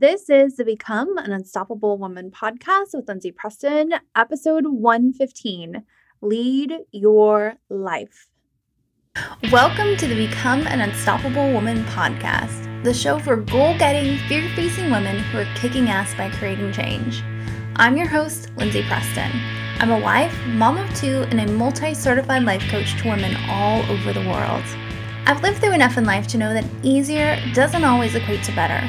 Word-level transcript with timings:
This 0.00 0.30
is 0.30 0.54
the 0.54 0.64
Become 0.64 1.18
an 1.18 1.32
Unstoppable 1.32 1.98
Woman 1.98 2.30
podcast 2.30 2.94
with 2.94 3.08
Lindsay 3.08 3.32
Preston, 3.32 3.94
episode 4.14 4.64
115 4.64 5.82
Lead 6.20 6.72
Your 6.92 7.54
Life. 7.68 8.28
Welcome 9.50 9.96
to 9.96 10.06
the 10.06 10.14
Become 10.14 10.68
an 10.68 10.82
Unstoppable 10.82 11.52
Woman 11.52 11.82
podcast, 11.86 12.84
the 12.84 12.94
show 12.94 13.18
for 13.18 13.34
goal 13.34 13.76
getting, 13.76 14.18
fear 14.28 14.48
facing 14.54 14.92
women 14.92 15.18
who 15.18 15.38
are 15.38 15.54
kicking 15.56 15.88
ass 15.88 16.14
by 16.14 16.30
creating 16.30 16.70
change. 16.70 17.24
I'm 17.74 17.96
your 17.96 18.06
host, 18.06 18.52
Lindsay 18.56 18.84
Preston. 18.84 19.32
I'm 19.80 19.90
a 19.90 19.98
wife, 19.98 20.32
mom 20.46 20.78
of 20.78 20.94
two, 20.94 21.26
and 21.32 21.40
a 21.40 21.52
multi 21.54 21.92
certified 21.92 22.44
life 22.44 22.62
coach 22.70 22.96
to 23.02 23.08
women 23.08 23.34
all 23.48 23.82
over 23.90 24.12
the 24.12 24.28
world. 24.28 24.62
I've 25.26 25.42
lived 25.42 25.58
through 25.58 25.74
enough 25.74 25.98
in 25.98 26.04
life 26.04 26.28
to 26.28 26.38
know 26.38 26.54
that 26.54 26.64
easier 26.84 27.36
doesn't 27.52 27.82
always 27.82 28.14
equate 28.14 28.44
to 28.44 28.54
better. 28.54 28.88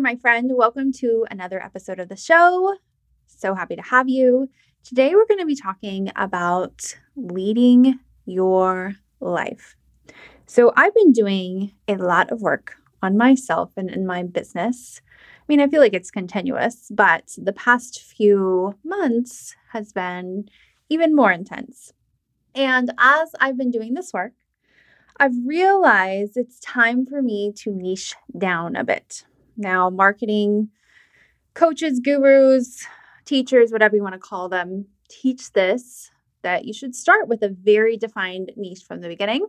There, 0.00 0.12
my 0.12 0.16
friend. 0.16 0.52
Welcome 0.54 0.92
to 0.92 1.26
another 1.30 1.62
episode 1.62 2.00
of 2.00 2.08
the 2.08 2.16
show. 2.16 2.76
So 3.26 3.54
happy 3.54 3.76
to 3.76 3.82
have 3.82 4.08
you. 4.08 4.48
Today, 4.82 5.14
we're 5.14 5.26
going 5.26 5.40
to 5.40 5.46
be 5.46 5.56
talking 5.56 6.10
about 6.16 6.94
leading 7.16 7.98
your 8.24 8.94
life. 9.20 9.76
So, 10.46 10.72
I've 10.74 10.94
been 10.94 11.12
doing 11.12 11.72
a 11.86 11.96
lot 11.96 12.32
of 12.32 12.40
work 12.40 12.76
on 13.02 13.18
myself 13.18 13.72
and 13.76 13.90
in 13.90 14.06
my 14.06 14.22
business. 14.22 15.02
I 15.06 15.44
mean, 15.48 15.60
I 15.60 15.68
feel 15.68 15.80
like 15.80 15.94
it's 15.94 16.10
continuous, 16.10 16.90
but 16.90 17.34
the 17.36 17.52
past 17.52 18.00
few 18.00 18.76
months 18.82 19.54
has 19.72 19.92
been 19.92 20.48
even 20.88 21.14
more 21.14 21.32
intense. 21.32 21.92
And 22.54 22.90
as 22.98 23.34
I've 23.38 23.58
been 23.58 23.70
doing 23.70 23.92
this 23.94 24.14
work, 24.14 24.32
I've 25.18 25.36
realized 25.44 26.38
it's 26.38 26.58
time 26.60 27.04
for 27.04 27.20
me 27.20 27.52
to 27.56 27.70
niche 27.70 28.14
down 28.38 28.76
a 28.76 28.84
bit. 28.84 29.24
Now, 29.60 29.90
marketing 29.90 30.70
coaches, 31.52 32.00
gurus, 32.00 32.86
teachers, 33.26 33.70
whatever 33.70 33.94
you 33.94 34.02
want 34.02 34.14
to 34.14 34.18
call 34.18 34.48
them, 34.48 34.86
teach 35.10 35.52
this 35.52 36.10
that 36.42 36.64
you 36.64 36.72
should 36.72 36.94
start 36.94 37.28
with 37.28 37.42
a 37.42 37.50
very 37.50 37.98
defined 37.98 38.52
niche 38.56 38.82
from 38.88 39.02
the 39.02 39.08
beginning. 39.08 39.46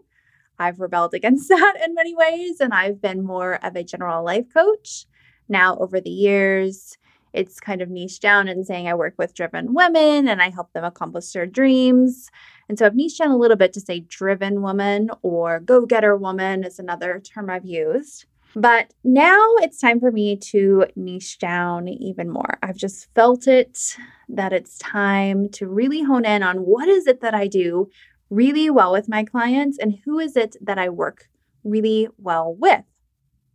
I've 0.60 0.82
rebelled 0.82 1.14
against 1.16 1.48
that 1.48 1.76
in 1.82 1.96
many 1.96 2.14
ways, 2.14 2.60
and 2.60 2.74
I've 2.74 3.02
been 3.02 3.24
more 3.24 3.64
of 3.66 3.78
a 3.78 3.86
general 3.86 4.26
life 4.26 4.54
coach. 4.54 5.06
Now, 5.48 5.78
over 5.78 6.02
the 6.02 6.10
years, 6.10 6.98
it's 7.32 7.62
kind 7.62 7.82
of 7.82 7.90
niche 7.90 8.20
down 8.20 8.50
and 8.50 8.66
saying 8.66 8.90
I 8.90 8.94
work 8.94 9.14
with 9.18 9.34
driven 9.34 9.74
women 9.74 10.28
and 10.28 10.42
I 10.42 10.50
help 10.50 10.74
them 10.74 10.84
accomplish 10.84 11.32
their 11.32 11.46
dreams. 11.46 12.30
And 12.68 12.78
so 12.78 12.86
I've 12.86 12.96
niched 12.96 13.20
down 13.20 13.32
a 13.32 13.38
little 13.38 13.56
bit 13.56 13.72
to 13.74 13.80
say 13.80 14.02
driven 14.02 14.62
woman 14.62 15.10
or 15.22 15.62
go 15.62 15.86
getter 15.86 16.18
woman 16.18 16.66
is 16.66 16.80
another 16.80 17.22
term 17.22 17.50
I've 17.50 17.66
used. 17.66 18.26
But 18.56 18.94
now 19.04 19.56
it's 19.60 19.80
time 19.80 20.00
for 20.00 20.12
me 20.12 20.36
to 20.52 20.86
niche 20.96 21.40
down 21.40 21.88
even 21.88 22.30
more. 22.30 22.58
I've 22.62 22.76
just 22.76 23.08
felt 23.16 23.48
it 23.48 23.96
that 24.28 24.52
it's 24.52 24.78
time 24.78 25.48
to 25.50 25.68
really 25.68 26.04
hone 26.04 26.26
in 26.26 26.44
on 26.44 26.58
what 26.58 26.90
is 26.90 27.08
it 27.08 27.22
that 27.22 27.34
I 27.34 27.48
do 27.48 27.90
really 28.30 28.70
well 28.70 28.92
with 28.92 29.08
my 29.08 29.24
clients 29.24 29.78
and 29.78 30.00
who 30.04 30.20
is 30.20 30.36
it 30.36 30.58
that 30.62 30.78
I 30.78 30.90
work 30.90 31.30
really 31.64 32.10
well 32.18 32.54
with. 32.54 32.84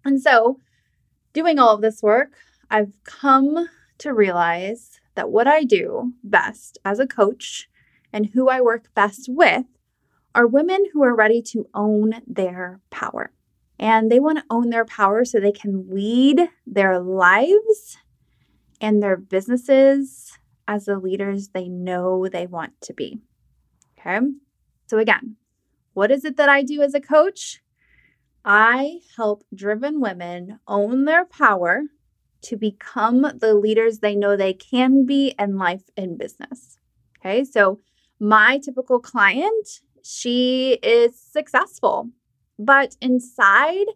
And 0.05 0.21
so, 0.21 0.61
doing 1.35 1.59
all 1.59 1.75
of 1.75 1.83
this 1.83 2.03
work, 2.03 2.35
I've 2.71 2.93
come 3.05 3.69
to 3.99 4.15
realize 4.15 5.01
that 5.15 5.31
what 5.31 5.47
I 5.47 5.65
do 5.65 6.13
best 6.23 6.79
as 6.85 6.99
a 6.99 7.07
coach 7.07 7.69
and 8.13 8.31
who 8.33 8.49
I 8.49 8.61
work 8.61 8.95
best 8.95 9.27
with 9.29 9.67
are 10.35 10.47
women 10.47 10.85
who 10.93 11.03
are 11.03 11.15
ready 11.15 11.43
to 11.43 11.69
own 11.75 12.23
their 12.27 12.81
power 12.91 13.33
and 13.79 14.11
they 14.11 14.21
want 14.21 14.39
to 14.39 14.45
own 14.51 14.71
their 14.71 14.85
power 14.85 15.25
so 15.25 15.39
they 15.39 15.53
can 15.53 15.89
lead 15.91 16.49
their 16.67 16.99
lives 16.99 17.99
and 18.81 19.03
their 19.03 19.17
businesses 19.17 20.39
as 20.69 20.87
the 20.87 20.99
leaders 20.99 21.49
they 21.49 21.69
know 21.69 22.29
they 22.29 22.47
want 22.47 22.73
to 22.83 22.93
be. 22.93 23.19
Okay. 23.99 24.19
So, 24.87 24.99
again, 24.99 25.37
what 25.95 26.11
is 26.11 26.25
it 26.25 26.37
that 26.37 26.49
I 26.49 26.63
do 26.63 26.83
as 26.83 26.95
a 26.95 27.01
coach? 27.01 27.61
I 28.45 29.01
help 29.17 29.45
driven 29.55 30.01
women 30.01 30.61
own 30.69 31.05
their 31.05 31.25
power 31.25 31.83
to 32.43 32.57
become 32.57 33.23
the 33.41 33.55
leaders 33.55 33.99
they 33.99 34.15
know 34.15 34.37
they 34.37 34.53
can 34.53 35.05
be 35.05 35.35
in 35.39 35.57
life 35.57 35.91
and 35.97 36.19
business. 36.19 36.79
Okay. 37.19 37.45
So, 37.45 37.81
my 38.19 38.59
typical 38.59 39.01
client, 39.01 39.81
she 40.03 40.79
is 40.83 41.21
successful 41.21 42.11
but 42.59 42.97
inside, 43.01 43.87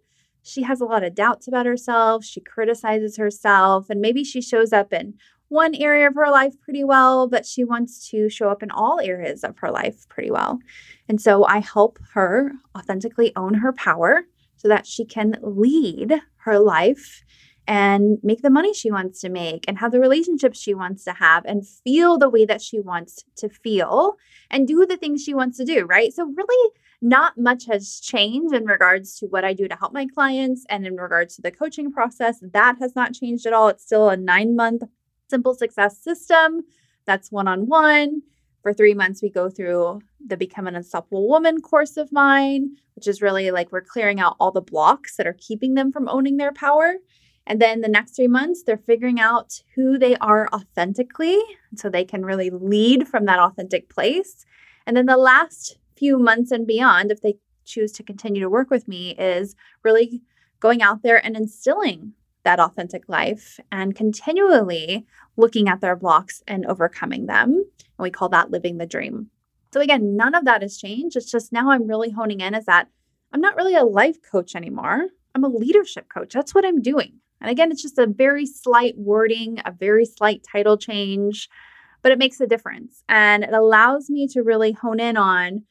she 0.42 0.62
has 0.62 0.80
a 0.80 0.86
lot 0.86 1.04
of 1.04 1.14
doubts 1.14 1.46
about 1.46 1.66
herself. 1.66 2.24
She 2.24 2.40
criticizes 2.40 3.16
herself, 3.16 3.90
and 3.90 4.00
maybe 4.00 4.24
she 4.24 4.40
shows 4.40 4.72
up 4.72 4.92
in 4.92 5.14
one 5.48 5.74
area 5.74 6.06
of 6.06 6.14
her 6.14 6.30
life 6.30 6.54
pretty 6.60 6.84
well, 6.84 7.28
but 7.28 7.44
she 7.44 7.64
wants 7.64 8.08
to 8.10 8.28
show 8.28 8.48
up 8.48 8.62
in 8.62 8.70
all 8.70 9.00
areas 9.00 9.42
of 9.42 9.58
her 9.58 9.70
life 9.70 10.08
pretty 10.08 10.30
well. 10.30 10.60
And 11.08 11.20
so 11.20 11.44
I 11.44 11.58
help 11.58 11.98
her 12.14 12.52
authentically 12.76 13.32
own 13.34 13.54
her 13.54 13.72
power 13.72 14.22
so 14.56 14.68
that 14.68 14.86
she 14.86 15.04
can 15.04 15.36
lead 15.42 16.20
her 16.44 16.58
life 16.58 17.24
and 17.66 18.18
make 18.22 18.42
the 18.42 18.50
money 18.50 18.72
she 18.72 18.90
wants 18.90 19.20
to 19.20 19.28
make 19.28 19.64
and 19.66 19.78
have 19.78 19.92
the 19.92 20.00
relationships 20.00 20.60
she 20.60 20.74
wants 20.74 21.04
to 21.04 21.12
have 21.12 21.44
and 21.44 21.66
feel 21.66 22.16
the 22.16 22.28
way 22.28 22.44
that 22.44 22.62
she 22.62 22.80
wants 22.80 23.24
to 23.36 23.48
feel 23.48 24.16
and 24.50 24.68
do 24.68 24.86
the 24.86 24.96
things 24.96 25.22
she 25.22 25.34
wants 25.34 25.58
to 25.58 25.64
do, 25.64 25.84
right? 25.84 26.12
So, 26.12 26.24
really, 26.24 26.70
not 27.02 27.38
much 27.38 27.66
has 27.66 28.00
changed 28.00 28.54
in 28.54 28.66
regards 28.66 29.18
to 29.18 29.26
what 29.26 29.44
I 29.44 29.54
do 29.54 29.68
to 29.68 29.76
help 29.76 29.92
my 29.92 30.06
clients 30.06 30.66
and 30.68 30.86
in 30.86 30.96
regards 30.96 31.36
to 31.36 31.42
the 31.42 31.50
coaching 31.50 31.90
process. 31.90 32.38
That 32.42 32.76
has 32.78 32.94
not 32.94 33.14
changed 33.14 33.46
at 33.46 33.52
all. 33.52 33.68
It's 33.68 33.84
still 33.84 34.10
a 34.10 34.16
nine 34.16 34.54
month 34.54 34.82
simple 35.28 35.54
success 35.54 36.02
system 36.02 36.62
that's 37.06 37.32
one 37.32 37.48
on 37.48 37.66
one. 37.66 38.22
For 38.62 38.74
three 38.74 38.94
months, 38.94 39.22
we 39.22 39.30
go 39.30 39.48
through 39.48 40.00
the 40.24 40.36
Become 40.36 40.66
an 40.66 40.76
Unstoppable 40.76 41.28
Woman 41.28 41.62
course 41.62 41.96
of 41.96 42.12
mine, 42.12 42.76
which 42.94 43.08
is 43.08 43.22
really 43.22 43.50
like 43.50 43.72
we're 43.72 43.80
clearing 43.80 44.20
out 44.20 44.36
all 44.38 44.52
the 44.52 44.60
blocks 44.60 45.16
that 45.16 45.26
are 45.26 45.36
keeping 45.38 45.74
them 45.74 45.90
from 45.90 46.08
owning 46.08 46.36
their 46.36 46.52
power. 46.52 46.96
And 47.46 47.60
then 47.60 47.80
the 47.80 47.88
next 47.88 48.14
three 48.14 48.28
months, 48.28 48.62
they're 48.62 48.76
figuring 48.76 49.18
out 49.18 49.62
who 49.74 49.98
they 49.98 50.14
are 50.16 50.48
authentically 50.52 51.40
so 51.74 51.88
they 51.88 52.04
can 52.04 52.24
really 52.24 52.50
lead 52.50 53.08
from 53.08 53.24
that 53.24 53.38
authentic 53.38 53.88
place. 53.88 54.44
And 54.86 54.94
then 54.94 55.06
the 55.06 55.16
last 55.16 55.78
few 56.00 56.18
months 56.18 56.50
and 56.50 56.66
beyond, 56.66 57.12
if 57.12 57.20
they 57.20 57.36
choose 57.64 57.92
to 57.92 58.02
continue 58.02 58.40
to 58.40 58.50
work 58.50 58.70
with 58.70 58.88
me, 58.88 59.10
is 59.10 59.54
really 59.84 60.22
going 60.58 60.82
out 60.82 61.02
there 61.02 61.24
and 61.24 61.36
instilling 61.36 62.14
that 62.42 62.58
authentic 62.58 63.04
life 63.06 63.60
and 63.70 63.94
continually 63.94 65.06
looking 65.36 65.68
at 65.68 65.80
their 65.80 65.94
blocks 65.94 66.42
and 66.48 66.66
overcoming 66.66 67.26
them. 67.26 67.50
And 67.52 68.02
we 68.02 68.10
call 68.10 68.30
that 68.30 68.50
living 68.50 68.78
the 68.78 68.86
dream. 68.86 69.30
So, 69.72 69.80
again, 69.80 70.16
none 70.16 70.34
of 70.34 70.46
that 70.46 70.62
has 70.62 70.78
changed. 70.78 71.16
It's 71.16 71.30
just 71.30 71.52
now 71.52 71.70
I'm 71.70 71.86
really 71.86 72.10
honing 72.10 72.40
in 72.40 72.54
is 72.54 72.64
that 72.64 72.88
I'm 73.32 73.40
not 73.40 73.56
really 73.56 73.76
a 73.76 73.84
life 73.84 74.16
coach 74.22 74.56
anymore. 74.56 75.06
I'm 75.34 75.44
a 75.44 75.48
leadership 75.48 76.08
coach. 76.12 76.32
That's 76.32 76.54
what 76.54 76.64
I'm 76.64 76.82
doing. 76.82 77.20
And 77.40 77.50
again, 77.50 77.70
it's 77.70 77.82
just 77.82 77.98
a 77.98 78.06
very 78.06 78.46
slight 78.46 78.94
wording, 78.98 79.60
a 79.64 79.70
very 79.70 80.04
slight 80.04 80.44
title 80.50 80.76
change, 80.76 81.48
but 82.02 82.10
it 82.10 82.18
makes 82.18 82.40
a 82.40 82.46
difference. 82.46 83.04
And 83.08 83.44
it 83.44 83.52
allows 83.52 84.10
me 84.10 84.26
to 84.28 84.42
really 84.42 84.72
hone 84.72 84.98
in 84.98 85.16
on 85.16 85.64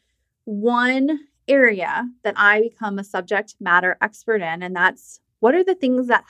one 0.50 1.20
area 1.48 2.10
that 2.24 2.34
I 2.38 2.62
become 2.62 2.98
a 2.98 3.04
subject 3.04 3.56
matter 3.60 3.98
expert 4.02 4.42
in. 4.42 4.64
And 4.64 4.76
that's 4.76 5.20
what 5.40 5.54
are 5.54 5.64
the 5.64 5.76
things 5.76 6.08
that 6.08 6.26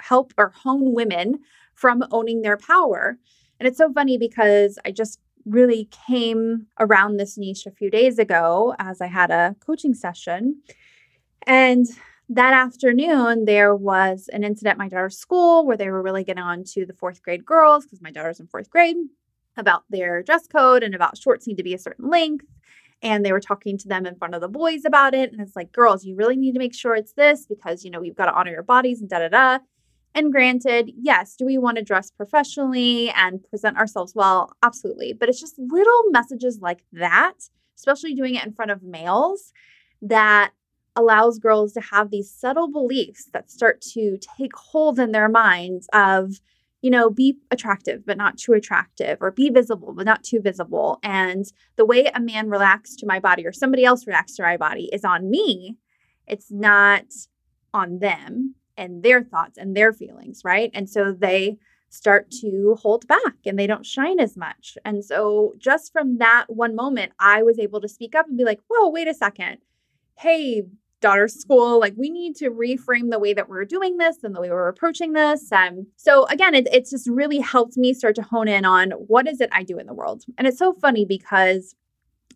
help 0.00 0.34
or 0.36 0.50
hone 0.50 0.92
women 0.92 1.40
from 1.74 2.04
owning 2.10 2.42
their 2.42 2.56
power? 2.58 3.18
And 3.58 3.66
it's 3.66 3.78
so 3.78 3.92
funny 3.92 4.18
because 4.18 4.78
I 4.84 4.90
just 4.90 5.18
really 5.46 5.88
came 6.06 6.66
around 6.78 7.16
this 7.16 7.38
niche 7.38 7.66
a 7.66 7.70
few 7.70 7.90
days 7.90 8.18
ago 8.18 8.74
as 8.78 9.00
I 9.00 9.06
had 9.06 9.30
a 9.30 9.56
coaching 9.64 9.94
session. 9.94 10.62
And 11.46 11.86
that 12.28 12.54
afternoon, 12.54 13.44
there 13.44 13.74
was 13.74 14.28
an 14.32 14.44
incident 14.44 14.72
at 14.72 14.78
my 14.78 14.88
daughter's 14.88 15.18
school 15.18 15.66
where 15.66 15.76
they 15.76 15.90
were 15.90 16.02
really 16.02 16.24
getting 16.24 16.42
on 16.42 16.64
to 16.72 16.86
the 16.86 16.94
fourth 16.94 17.22
grade 17.22 17.44
girls 17.44 17.84
because 17.84 18.00
my 18.00 18.10
daughter's 18.10 18.40
in 18.40 18.46
fourth 18.46 18.70
grade. 18.70 18.96
about 19.56 19.84
their 19.90 20.22
dress 20.22 20.46
code 20.46 20.82
and 20.82 20.94
about 20.94 21.16
shorts 21.16 21.46
need 21.46 21.56
to 21.56 21.62
be 21.62 21.74
a 21.74 21.78
certain 21.78 22.10
length. 22.10 22.46
And 23.04 23.24
they 23.24 23.32
were 23.32 23.40
talking 23.40 23.78
to 23.78 23.86
them 23.86 24.06
in 24.06 24.16
front 24.16 24.34
of 24.34 24.40
the 24.40 24.48
boys 24.48 24.84
about 24.84 25.14
it. 25.14 25.30
And 25.30 25.40
it's 25.40 25.54
like, 25.54 25.70
girls, 25.70 26.04
you 26.04 26.16
really 26.16 26.36
need 26.36 26.52
to 26.52 26.58
make 26.58 26.74
sure 26.74 26.96
it's 26.96 27.12
this 27.12 27.46
because, 27.46 27.84
you 27.84 27.90
know, 27.90 28.02
you've 28.02 28.16
got 28.16 28.26
to 28.26 28.34
honor 28.34 28.50
your 28.50 28.62
bodies 28.62 29.00
and 29.00 29.10
da 29.10 29.18
da 29.20 29.28
da. 29.28 29.58
And 30.14 30.32
granted, 30.32 30.90
yes, 30.96 31.36
do 31.36 31.44
we 31.44 31.58
want 31.58 31.76
to 31.76 31.84
dress 31.84 32.10
professionally 32.10 33.10
and 33.10 33.44
present 33.50 33.76
ourselves 33.76 34.14
well? 34.14 34.52
Absolutely. 34.62 35.12
But 35.12 35.28
it's 35.28 35.40
just 35.40 35.58
little 35.58 36.02
messages 36.10 36.60
like 36.60 36.84
that, 36.92 37.34
especially 37.76 38.14
doing 38.14 38.36
it 38.36 38.46
in 38.46 38.52
front 38.52 38.70
of 38.70 38.82
males, 38.82 39.52
that 40.00 40.52
allows 40.96 41.38
girls 41.38 41.72
to 41.72 41.80
have 41.80 42.10
these 42.10 42.30
subtle 42.30 42.70
beliefs 42.70 43.28
that 43.32 43.50
start 43.50 43.80
to 43.80 44.16
take 44.38 44.54
hold 44.56 44.98
in 44.98 45.12
their 45.12 45.28
minds 45.28 45.88
of, 45.92 46.40
you 46.84 46.90
know, 46.90 47.08
be 47.08 47.38
attractive, 47.50 48.04
but 48.04 48.18
not 48.18 48.36
too 48.36 48.52
attractive, 48.52 49.16
or 49.22 49.30
be 49.30 49.48
visible, 49.48 49.94
but 49.94 50.04
not 50.04 50.22
too 50.22 50.38
visible. 50.38 50.98
And 51.02 51.46
the 51.76 51.86
way 51.86 52.10
a 52.14 52.20
man 52.20 52.50
reacts 52.50 52.94
to 52.96 53.06
my 53.06 53.18
body 53.18 53.46
or 53.46 53.54
somebody 53.54 53.86
else 53.86 54.06
reacts 54.06 54.36
to 54.36 54.42
my 54.42 54.58
body 54.58 54.90
is 54.92 55.02
on 55.02 55.30
me. 55.30 55.78
It's 56.26 56.52
not 56.52 57.06
on 57.72 58.00
them 58.00 58.56
and 58.76 59.02
their 59.02 59.22
thoughts 59.22 59.56
and 59.56 59.74
their 59.74 59.94
feelings, 59.94 60.42
right? 60.44 60.70
And 60.74 60.90
so 60.90 61.10
they 61.10 61.56
start 61.88 62.30
to 62.42 62.76
hold 62.82 63.08
back 63.08 63.36
and 63.46 63.58
they 63.58 63.66
don't 63.66 63.86
shine 63.86 64.20
as 64.20 64.36
much. 64.36 64.76
And 64.84 65.02
so 65.02 65.54
just 65.56 65.90
from 65.90 66.18
that 66.18 66.44
one 66.48 66.76
moment, 66.76 67.12
I 67.18 67.42
was 67.42 67.58
able 67.58 67.80
to 67.80 67.88
speak 67.88 68.14
up 68.14 68.28
and 68.28 68.36
be 68.36 68.44
like, 68.44 68.60
whoa, 68.68 68.90
wait 68.90 69.08
a 69.08 69.14
second. 69.14 69.56
Hey, 70.18 70.64
daughter's 71.04 71.34
school, 71.34 71.78
like 71.78 71.92
we 71.98 72.08
need 72.08 72.34
to 72.34 72.50
reframe 72.50 73.10
the 73.10 73.18
way 73.18 73.34
that 73.34 73.46
we're 73.46 73.66
doing 73.66 73.98
this 73.98 74.24
and 74.24 74.34
the 74.34 74.40
way 74.40 74.48
we're 74.48 74.68
approaching 74.68 75.12
this. 75.12 75.52
Um, 75.52 75.86
so 75.96 76.24
again, 76.28 76.54
it, 76.54 76.66
it's 76.72 76.90
just 76.90 77.06
really 77.10 77.40
helped 77.40 77.76
me 77.76 77.92
start 77.92 78.14
to 78.16 78.22
hone 78.22 78.48
in 78.48 78.64
on 78.64 78.92
what 78.92 79.28
is 79.28 79.42
it 79.42 79.50
I 79.52 79.64
do 79.64 79.78
in 79.78 79.86
the 79.86 79.92
world. 79.92 80.24
And 80.38 80.48
it's 80.48 80.58
so 80.58 80.72
funny 80.72 81.04
because 81.04 81.74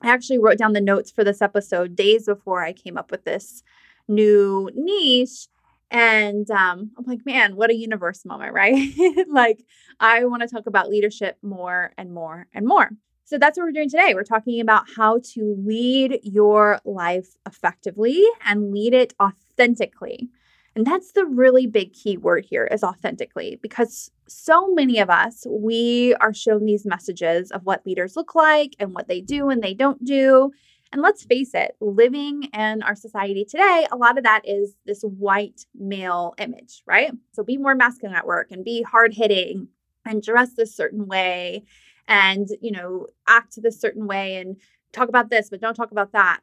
I 0.02 0.08
actually 0.08 0.38
wrote 0.38 0.58
down 0.58 0.74
the 0.74 0.82
notes 0.82 1.10
for 1.10 1.24
this 1.24 1.40
episode 1.40 1.96
days 1.96 2.26
before 2.26 2.62
I 2.62 2.74
came 2.74 2.98
up 2.98 3.10
with 3.10 3.24
this 3.24 3.62
new 4.06 4.70
niche. 4.74 5.48
And 5.90 6.50
um, 6.50 6.90
I'm 6.98 7.04
like, 7.06 7.24
man, 7.24 7.56
what 7.56 7.70
a 7.70 7.74
universe 7.74 8.26
moment, 8.26 8.52
right? 8.62 8.92
like, 9.30 9.64
I 9.98 10.26
want 10.26 10.42
to 10.42 10.48
talk 10.48 10.66
about 10.66 10.90
leadership 10.90 11.38
more 11.40 11.92
and 11.96 12.12
more 12.12 12.48
and 12.52 12.66
more. 12.66 12.90
So 13.28 13.36
that's 13.36 13.58
what 13.58 13.64
we're 13.64 13.72
doing 13.72 13.90
today. 13.90 14.14
We're 14.14 14.22
talking 14.22 14.58
about 14.58 14.86
how 14.96 15.20
to 15.34 15.54
lead 15.62 16.20
your 16.22 16.80
life 16.86 17.36
effectively 17.46 18.24
and 18.42 18.72
lead 18.72 18.94
it 18.94 19.12
authentically. 19.22 20.30
And 20.74 20.86
that's 20.86 21.12
the 21.12 21.26
really 21.26 21.66
big 21.66 21.92
key 21.92 22.16
word 22.16 22.46
here 22.48 22.64
is 22.64 22.82
authentically 22.82 23.58
because 23.60 24.10
so 24.28 24.72
many 24.72 24.98
of 24.98 25.10
us, 25.10 25.46
we 25.46 26.14
are 26.22 26.32
shown 26.32 26.64
these 26.64 26.86
messages 26.86 27.50
of 27.50 27.66
what 27.66 27.84
leaders 27.84 28.16
look 28.16 28.34
like 28.34 28.74
and 28.78 28.94
what 28.94 29.08
they 29.08 29.20
do 29.20 29.50
and 29.50 29.62
they 29.62 29.74
don't 29.74 30.02
do. 30.02 30.50
And 30.90 31.02
let's 31.02 31.22
face 31.22 31.50
it, 31.52 31.76
living 31.82 32.44
in 32.54 32.82
our 32.82 32.96
society 32.96 33.44
today, 33.44 33.86
a 33.92 33.96
lot 33.98 34.16
of 34.16 34.24
that 34.24 34.40
is 34.46 34.74
this 34.86 35.02
white 35.02 35.66
male 35.74 36.32
image, 36.38 36.82
right? 36.86 37.12
So 37.32 37.44
be 37.44 37.58
more 37.58 37.74
masculine 37.74 38.16
at 38.16 38.26
work 38.26 38.52
and 38.52 38.64
be 38.64 38.80
hard 38.80 39.12
hitting 39.12 39.68
and 40.06 40.22
dress 40.22 40.54
this 40.54 40.74
certain 40.74 41.06
way 41.06 41.64
and, 42.08 42.48
you 42.60 42.72
know, 42.72 43.06
act 43.28 43.62
this 43.62 43.80
certain 43.80 44.06
way 44.06 44.36
and 44.36 44.56
talk 44.92 45.08
about 45.08 45.30
this, 45.30 45.50
but 45.50 45.60
don't 45.60 45.74
talk 45.74 45.92
about 45.92 46.12
that. 46.12 46.40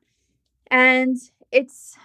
And 0.71 1.17
it's 1.51 1.97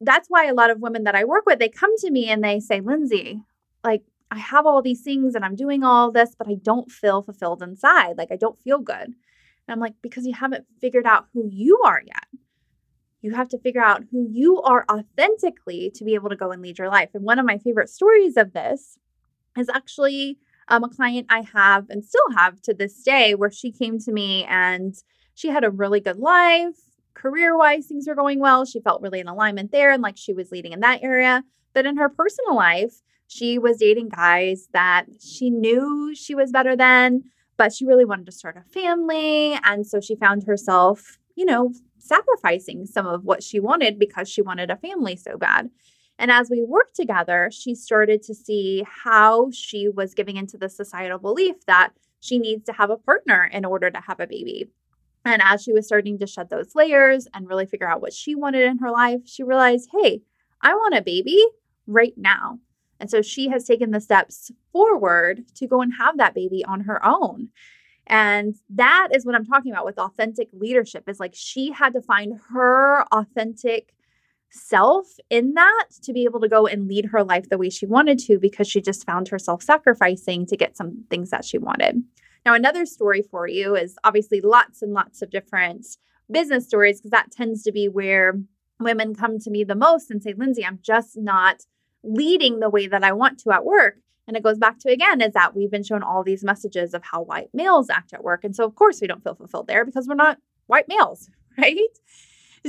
that's 0.00 0.28
why 0.28 0.46
a 0.46 0.54
lot 0.54 0.70
of 0.70 0.80
women 0.80 1.04
that 1.04 1.14
I 1.14 1.24
work 1.24 1.46
with, 1.46 1.58
they 1.58 1.68
come 1.68 1.96
to 1.98 2.10
me 2.10 2.28
and 2.28 2.44
they 2.44 2.60
say, 2.60 2.80
Lindsay, 2.80 3.40
like, 3.82 4.02
I 4.30 4.38
have 4.38 4.66
all 4.66 4.82
these 4.82 5.02
things 5.02 5.34
and 5.34 5.44
I'm 5.44 5.54
doing 5.54 5.84
all 5.84 6.10
this, 6.10 6.34
but 6.36 6.48
I 6.48 6.56
don't 6.60 6.90
feel 6.90 7.22
fulfilled 7.22 7.62
inside. 7.62 8.18
Like, 8.18 8.32
I 8.32 8.36
don't 8.36 8.58
feel 8.58 8.78
good. 8.80 9.06
And 9.06 9.14
I'm 9.68 9.80
like, 9.80 9.94
because 10.02 10.26
you 10.26 10.34
haven't 10.34 10.66
figured 10.80 11.06
out 11.06 11.26
who 11.32 11.48
you 11.50 11.80
are 11.84 12.02
yet. 12.04 12.26
You 13.22 13.32
have 13.32 13.48
to 13.50 13.58
figure 13.58 13.82
out 13.82 14.04
who 14.10 14.28
you 14.30 14.60
are 14.60 14.84
authentically 14.90 15.90
to 15.94 16.04
be 16.04 16.14
able 16.14 16.28
to 16.28 16.36
go 16.36 16.50
and 16.50 16.60
lead 16.60 16.78
your 16.78 16.90
life. 16.90 17.10
And 17.14 17.24
one 17.24 17.38
of 17.38 17.46
my 17.46 17.56
favorite 17.56 17.88
stories 17.88 18.36
of 18.36 18.52
this 18.52 18.98
is 19.56 19.70
actually 19.70 20.38
um, 20.68 20.84
a 20.84 20.88
client 20.88 21.26
I 21.30 21.42
have 21.52 21.90
and 21.90 22.04
still 22.04 22.30
have 22.36 22.60
to 22.62 22.74
this 22.74 23.02
day, 23.02 23.34
where 23.34 23.50
she 23.50 23.70
came 23.70 23.98
to 24.00 24.12
me 24.12 24.44
and 24.44 24.94
she 25.34 25.48
had 25.48 25.64
a 25.64 25.70
really 25.70 26.00
good 26.00 26.18
life. 26.18 26.78
Career 27.14 27.56
wise, 27.56 27.86
things 27.86 28.06
were 28.06 28.14
going 28.14 28.40
well. 28.40 28.64
She 28.64 28.80
felt 28.80 29.02
really 29.02 29.20
in 29.20 29.28
alignment 29.28 29.72
there 29.72 29.90
and 29.90 30.02
like 30.02 30.16
she 30.16 30.32
was 30.32 30.50
leading 30.50 30.72
in 30.72 30.80
that 30.80 31.02
area. 31.02 31.44
But 31.72 31.86
in 31.86 31.96
her 31.96 32.08
personal 32.08 32.54
life, 32.56 33.02
she 33.26 33.58
was 33.58 33.78
dating 33.78 34.10
guys 34.10 34.68
that 34.72 35.06
she 35.20 35.50
knew 35.50 36.14
she 36.14 36.34
was 36.34 36.52
better 36.52 36.76
than, 36.76 37.24
but 37.56 37.72
she 37.72 37.86
really 37.86 38.04
wanted 38.04 38.26
to 38.26 38.32
start 38.32 38.56
a 38.56 38.68
family. 38.70 39.58
And 39.64 39.86
so 39.86 40.00
she 40.00 40.16
found 40.16 40.44
herself, 40.44 41.18
you 41.34 41.44
know, 41.44 41.72
sacrificing 41.98 42.86
some 42.86 43.06
of 43.06 43.24
what 43.24 43.42
she 43.42 43.58
wanted 43.58 43.98
because 43.98 44.28
she 44.28 44.42
wanted 44.42 44.70
a 44.70 44.76
family 44.76 45.16
so 45.16 45.36
bad. 45.36 45.70
And 46.18 46.30
as 46.30 46.48
we 46.50 46.62
worked 46.62 46.94
together, 46.94 47.50
she 47.52 47.74
started 47.74 48.22
to 48.22 48.34
see 48.34 48.84
how 48.86 49.50
she 49.52 49.88
was 49.88 50.14
giving 50.14 50.36
into 50.36 50.56
the 50.56 50.68
societal 50.68 51.18
belief 51.18 51.56
that 51.66 51.92
she 52.20 52.38
needs 52.38 52.64
to 52.64 52.72
have 52.72 52.90
a 52.90 52.96
partner 52.96 53.50
in 53.52 53.64
order 53.64 53.90
to 53.90 54.00
have 54.00 54.20
a 54.20 54.26
baby. 54.26 54.70
And 55.24 55.42
as 55.42 55.62
she 55.62 55.72
was 55.72 55.86
starting 55.86 56.18
to 56.18 56.26
shed 56.26 56.50
those 56.50 56.74
layers 56.74 57.26
and 57.34 57.48
really 57.48 57.66
figure 57.66 57.88
out 57.88 58.00
what 58.00 58.12
she 58.12 58.34
wanted 58.34 58.62
in 58.62 58.78
her 58.78 58.90
life, 58.90 59.20
she 59.24 59.42
realized, 59.42 59.88
hey, 59.92 60.22
I 60.60 60.74
want 60.74 60.94
a 60.94 61.02
baby 61.02 61.42
right 61.86 62.14
now. 62.16 62.58
And 63.00 63.10
so 63.10 63.22
she 63.22 63.48
has 63.48 63.64
taken 63.64 63.90
the 63.90 64.00
steps 64.00 64.50
forward 64.72 65.44
to 65.56 65.66
go 65.66 65.80
and 65.80 65.92
have 65.98 66.16
that 66.18 66.34
baby 66.34 66.64
on 66.64 66.82
her 66.82 67.04
own. 67.04 67.48
And 68.06 68.54
that 68.70 69.08
is 69.14 69.24
what 69.24 69.34
I'm 69.34 69.46
talking 69.46 69.72
about 69.72 69.86
with 69.86 69.98
authentic 69.98 70.48
leadership 70.52 71.08
is 71.08 71.18
like 71.18 71.34
she 71.34 71.72
had 71.72 71.94
to 71.94 72.02
find 72.02 72.38
her 72.50 73.04
authentic 73.12 73.94
self 74.54 75.06
in 75.30 75.54
that 75.54 75.86
to 76.02 76.12
be 76.12 76.24
able 76.24 76.40
to 76.40 76.48
go 76.48 76.66
and 76.66 76.86
lead 76.88 77.06
her 77.06 77.24
life 77.24 77.48
the 77.48 77.58
way 77.58 77.68
she 77.68 77.86
wanted 77.86 78.18
to 78.20 78.38
because 78.38 78.68
she 78.68 78.80
just 78.80 79.04
found 79.04 79.28
herself 79.28 79.62
sacrificing 79.62 80.46
to 80.46 80.56
get 80.56 80.76
some 80.76 81.04
things 81.10 81.30
that 81.30 81.44
she 81.44 81.58
wanted. 81.58 82.02
Now, 82.46 82.54
another 82.54 82.86
story 82.86 83.22
for 83.22 83.48
you 83.48 83.74
is 83.74 83.96
obviously 84.04 84.40
lots 84.40 84.82
and 84.82 84.92
lots 84.92 85.22
of 85.22 85.30
different 85.30 85.86
business 86.30 86.66
stories 86.66 87.00
because 87.00 87.10
that 87.10 87.30
tends 87.32 87.62
to 87.64 87.72
be 87.72 87.88
where 87.88 88.38
women 88.78 89.14
come 89.14 89.38
to 89.40 89.50
me 89.50 89.64
the 89.64 89.74
most 89.74 90.10
and 90.10 90.22
say, 90.22 90.34
Lindsay, 90.36 90.64
I'm 90.64 90.78
just 90.82 91.16
not 91.16 91.62
leading 92.02 92.60
the 92.60 92.70
way 92.70 92.86
that 92.86 93.02
I 93.02 93.12
want 93.12 93.40
to 93.40 93.52
at 93.52 93.64
work. 93.64 93.96
And 94.26 94.36
it 94.36 94.42
goes 94.42 94.58
back 94.58 94.78
to 94.80 94.90
again, 94.90 95.20
is 95.20 95.32
that 95.32 95.54
we've 95.54 95.70
been 95.70 95.82
shown 95.82 96.02
all 96.02 96.22
these 96.22 96.44
messages 96.44 96.94
of 96.94 97.02
how 97.02 97.22
white 97.22 97.48
males 97.52 97.90
act 97.90 98.12
at 98.12 98.24
work. 98.24 98.44
And 98.44 98.54
so, 98.54 98.64
of 98.64 98.74
course, 98.74 99.00
we 99.00 99.06
don't 99.06 99.22
feel 99.22 99.34
fulfilled 99.34 99.66
there 99.66 99.84
because 99.84 100.06
we're 100.06 100.14
not 100.14 100.38
white 100.66 100.88
males, 100.88 101.28
right? 101.58 101.78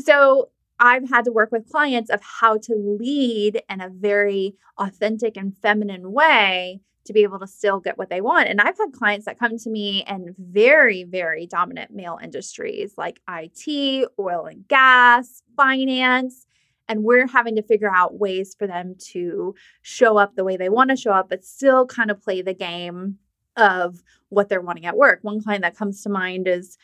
So, 0.04 0.50
I've 0.80 1.10
had 1.10 1.26
to 1.26 1.32
work 1.32 1.52
with 1.52 1.70
clients 1.70 2.10
of 2.10 2.22
how 2.22 2.58
to 2.58 2.98
lead 3.00 3.62
in 3.70 3.82
a 3.82 3.90
very 3.90 4.56
authentic 4.78 5.38
and 5.38 5.56
feminine 5.58 6.12
way 6.12 6.82
to 7.06 7.14
be 7.14 7.24
able 7.24 7.40
to 7.40 7.48
still 7.48 7.80
get 7.80 7.98
what 7.98 8.10
they 8.10 8.20
want. 8.20 8.50
And 8.50 8.60
I've 8.60 8.78
had 8.78 8.92
clients 8.92 9.26
that 9.26 9.40
come 9.40 9.58
to 9.60 9.70
me 9.70 10.04
in 10.08 10.36
very, 10.38 11.04
very 11.04 11.46
dominant 11.46 11.92
male 11.92 12.20
industries 12.22 12.94
like 12.98 13.22
IT, 13.30 14.10
oil 14.20 14.46
and 14.46 14.68
gas, 14.68 15.44
finance. 15.56 16.48
And 16.88 17.04
we're 17.04 17.28
having 17.28 17.56
to 17.56 17.64
figure 17.64 17.92
out 17.94 18.20
ways 18.20 18.56
for 18.58 18.68
them 18.68 18.96
to 19.12 19.56
show 19.82 20.18
up 20.18 20.36
the 20.36 20.44
way 20.44 20.58
they 20.58 20.70
want 20.70 20.90
to 20.90 20.96
show 20.96 21.12
up, 21.12 21.30
but 21.30 21.46
still 21.46 21.86
kind 21.86 22.12
of 22.12 22.22
play 22.22 22.42
the 22.42 22.54
game 22.54 23.18
of 23.56 24.04
what 24.30 24.50
they're 24.50 24.62
wanting 24.62 24.86
at 24.86 24.98
work. 24.98 25.20
One 25.22 25.42
client 25.42 25.62
that 25.62 25.78
comes 25.78 26.02
to 26.04 26.10
mind 26.10 26.48
is 26.48 26.78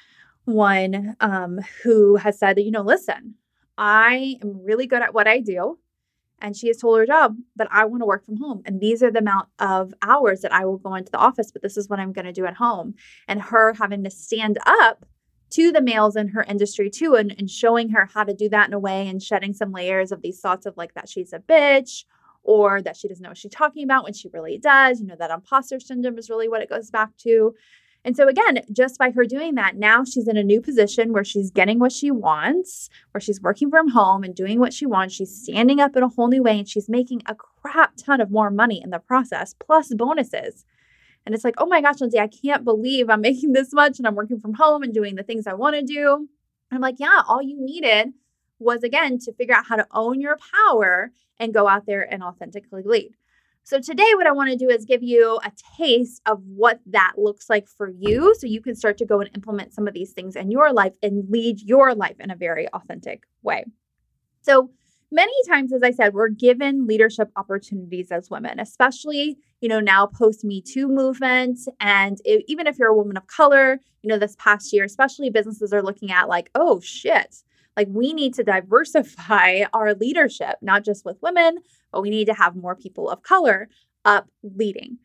one 0.45 1.15
um, 1.19 1.59
who 1.83 2.15
has 2.15 2.39
said, 2.39 2.57
that, 2.57 2.63
you 2.63 2.71
know, 2.71 2.81
listen, 2.81 3.35
I 3.77 4.37
am 4.41 4.63
really 4.63 4.87
good 4.87 5.01
at 5.01 5.13
what 5.13 5.27
I 5.27 5.39
do. 5.39 5.79
And 6.43 6.57
she 6.57 6.67
has 6.67 6.77
told 6.77 6.97
her 6.97 7.05
job, 7.05 7.37
that 7.55 7.67
I 7.71 7.85
want 7.85 8.01
to 8.01 8.05
work 8.07 8.25
from 8.25 8.37
home. 8.37 8.63
And 8.65 8.81
these 8.81 9.03
are 9.03 9.11
the 9.11 9.19
amount 9.19 9.49
of 9.59 9.93
hours 10.01 10.41
that 10.41 10.51
I 10.51 10.65
will 10.65 10.77
go 10.77 10.95
into 10.95 11.11
the 11.11 11.19
office, 11.19 11.51
but 11.51 11.61
this 11.61 11.77
is 11.77 11.87
what 11.87 11.99
I'm 11.99 12.13
going 12.13 12.25
to 12.25 12.33
do 12.33 12.45
at 12.45 12.55
home. 12.55 12.95
And 13.27 13.41
her 13.41 13.73
having 13.73 14.03
to 14.03 14.09
stand 14.09 14.57
up 14.65 15.05
to 15.51 15.71
the 15.71 15.81
males 15.81 16.15
in 16.15 16.29
her 16.29 16.43
industry 16.43 16.89
too, 16.89 17.13
and, 17.15 17.35
and 17.37 17.49
showing 17.49 17.89
her 17.89 18.09
how 18.11 18.23
to 18.23 18.33
do 18.33 18.49
that 18.49 18.67
in 18.67 18.73
a 18.73 18.79
way 18.79 19.07
and 19.07 19.21
shedding 19.21 19.53
some 19.53 19.71
layers 19.71 20.11
of 20.11 20.21
these 20.21 20.39
thoughts 20.39 20.65
of 20.65 20.77
like 20.77 20.93
that 20.95 21.09
she's 21.09 21.33
a 21.33 21.39
bitch 21.39 22.05
or 22.43 22.81
that 22.81 22.97
she 22.97 23.07
doesn't 23.07 23.21
know 23.21 23.29
what 23.29 23.37
she's 23.37 23.51
talking 23.51 23.83
about 23.83 24.03
when 24.03 24.13
she 24.13 24.29
really 24.33 24.57
does. 24.57 24.99
You 24.99 25.07
know, 25.07 25.15
that 25.19 25.29
imposter 25.29 25.79
syndrome 25.79 26.17
is 26.17 26.29
really 26.29 26.49
what 26.49 26.61
it 26.61 26.69
goes 26.69 26.89
back 26.89 27.15
to. 27.17 27.53
And 28.03 28.17
so, 28.17 28.27
again, 28.27 28.61
just 28.71 28.97
by 28.97 29.11
her 29.11 29.25
doing 29.25 29.55
that, 29.55 29.75
now 29.75 30.03
she's 30.03 30.27
in 30.27 30.35
a 30.35 30.43
new 30.43 30.59
position 30.59 31.13
where 31.13 31.23
she's 31.23 31.51
getting 31.51 31.77
what 31.77 31.91
she 31.91 32.09
wants, 32.09 32.89
where 33.11 33.21
she's 33.21 33.41
working 33.41 33.69
from 33.69 33.89
home 33.89 34.23
and 34.23 34.33
doing 34.33 34.59
what 34.59 34.73
she 34.73 34.87
wants. 34.87 35.13
She's 35.13 35.43
standing 35.43 35.79
up 35.79 35.95
in 35.95 36.01
a 36.01 36.07
whole 36.07 36.27
new 36.27 36.41
way 36.41 36.57
and 36.57 36.67
she's 36.67 36.89
making 36.89 37.21
a 37.27 37.35
crap 37.35 37.93
ton 37.97 38.19
of 38.19 38.31
more 38.31 38.49
money 38.49 38.81
in 38.83 38.89
the 38.89 38.97
process, 38.97 39.53
plus 39.59 39.93
bonuses. 39.93 40.65
And 41.25 41.35
it's 41.35 41.43
like, 41.43 41.55
oh 41.59 41.67
my 41.67 41.81
gosh, 41.81 42.01
Lindsay, 42.01 42.19
I 42.19 42.27
can't 42.27 42.63
believe 42.63 43.09
I'm 43.09 43.21
making 43.29 43.53
this 43.53 43.71
much 43.71 43.99
and 43.99 44.07
I'm 44.07 44.15
working 44.15 44.39
from 44.39 44.55
home 44.55 44.81
and 44.81 44.93
doing 44.93 45.15
the 45.15 45.23
things 45.23 45.45
I 45.45 45.53
want 45.53 45.75
to 45.75 45.83
do. 45.83 46.27
I'm 46.71 46.81
like, 46.81 46.95
yeah, 46.97 47.21
all 47.27 47.41
you 47.41 47.63
needed 47.63 48.13
was, 48.57 48.83
again, 48.83 49.19
to 49.19 49.33
figure 49.33 49.55
out 49.55 49.67
how 49.67 49.75
to 49.75 49.87
own 49.91 50.21
your 50.21 50.37
power 50.67 51.11
and 51.39 51.53
go 51.53 51.67
out 51.67 51.85
there 51.85 52.01
and 52.01 52.23
authentically 52.23 52.83
lead. 52.83 53.15
So, 53.63 53.79
today, 53.79 54.11
what 54.15 54.27
I 54.27 54.31
want 54.31 54.49
to 54.49 54.55
do 54.55 54.69
is 54.69 54.85
give 54.85 55.03
you 55.03 55.39
a 55.45 55.51
taste 55.77 56.21
of 56.25 56.41
what 56.45 56.79
that 56.87 57.13
looks 57.17 57.49
like 57.49 57.67
for 57.67 57.89
you 57.89 58.35
so 58.37 58.47
you 58.47 58.61
can 58.61 58.75
start 58.75 58.97
to 58.97 59.05
go 59.05 59.21
and 59.21 59.29
implement 59.35 59.73
some 59.73 59.87
of 59.87 59.93
these 59.93 60.13
things 60.13 60.35
in 60.35 60.51
your 60.51 60.73
life 60.73 60.95
and 61.03 61.29
lead 61.29 61.61
your 61.61 61.93
life 61.93 62.19
in 62.19 62.31
a 62.31 62.35
very 62.35 62.67
authentic 62.69 63.23
way. 63.43 63.65
So, 64.41 64.71
many 65.11 65.33
times, 65.47 65.71
as 65.73 65.83
I 65.83 65.91
said, 65.91 66.13
we're 66.13 66.29
given 66.29 66.87
leadership 66.87 67.29
opportunities 67.35 68.11
as 68.11 68.29
women, 68.31 68.59
especially, 68.59 69.37
you 69.61 69.69
know, 69.69 69.79
now 69.79 70.07
post 70.07 70.43
Me 70.43 70.61
Too 70.61 70.87
movement. 70.87 71.59
And 71.79 72.17
it, 72.25 72.43
even 72.47 72.65
if 72.65 72.79
you're 72.79 72.89
a 72.89 72.95
woman 72.95 73.15
of 73.15 73.27
color, 73.27 73.79
you 74.01 74.09
know, 74.09 74.17
this 74.17 74.35
past 74.39 74.73
year, 74.73 74.83
especially 74.83 75.29
businesses 75.29 75.71
are 75.71 75.83
looking 75.83 76.11
at 76.11 76.27
like, 76.27 76.49
oh 76.55 76.79
shit, 76.79 77.43
like 77.81 77.87
we 77.89 78.13
need 78.13 78.33
to 78.35 78.43
diversify 78.43 79.63
our 79.73 79.93
leadership, 79.95 80.57
not 80.61 80.83
just 80.85 81.03
with 81.03 81.17
women, 81.21 81.57
but 81.91 82.01
we 82.01 82.09
need 82.09 82.25
to 82.25 82.33
have 82.33 82.55
more 82.55 82.75
people 82.75 83.09
of 83.09 83.23
color 83.23 83.69
up 84.05 84.27
leading. 84.43 84.97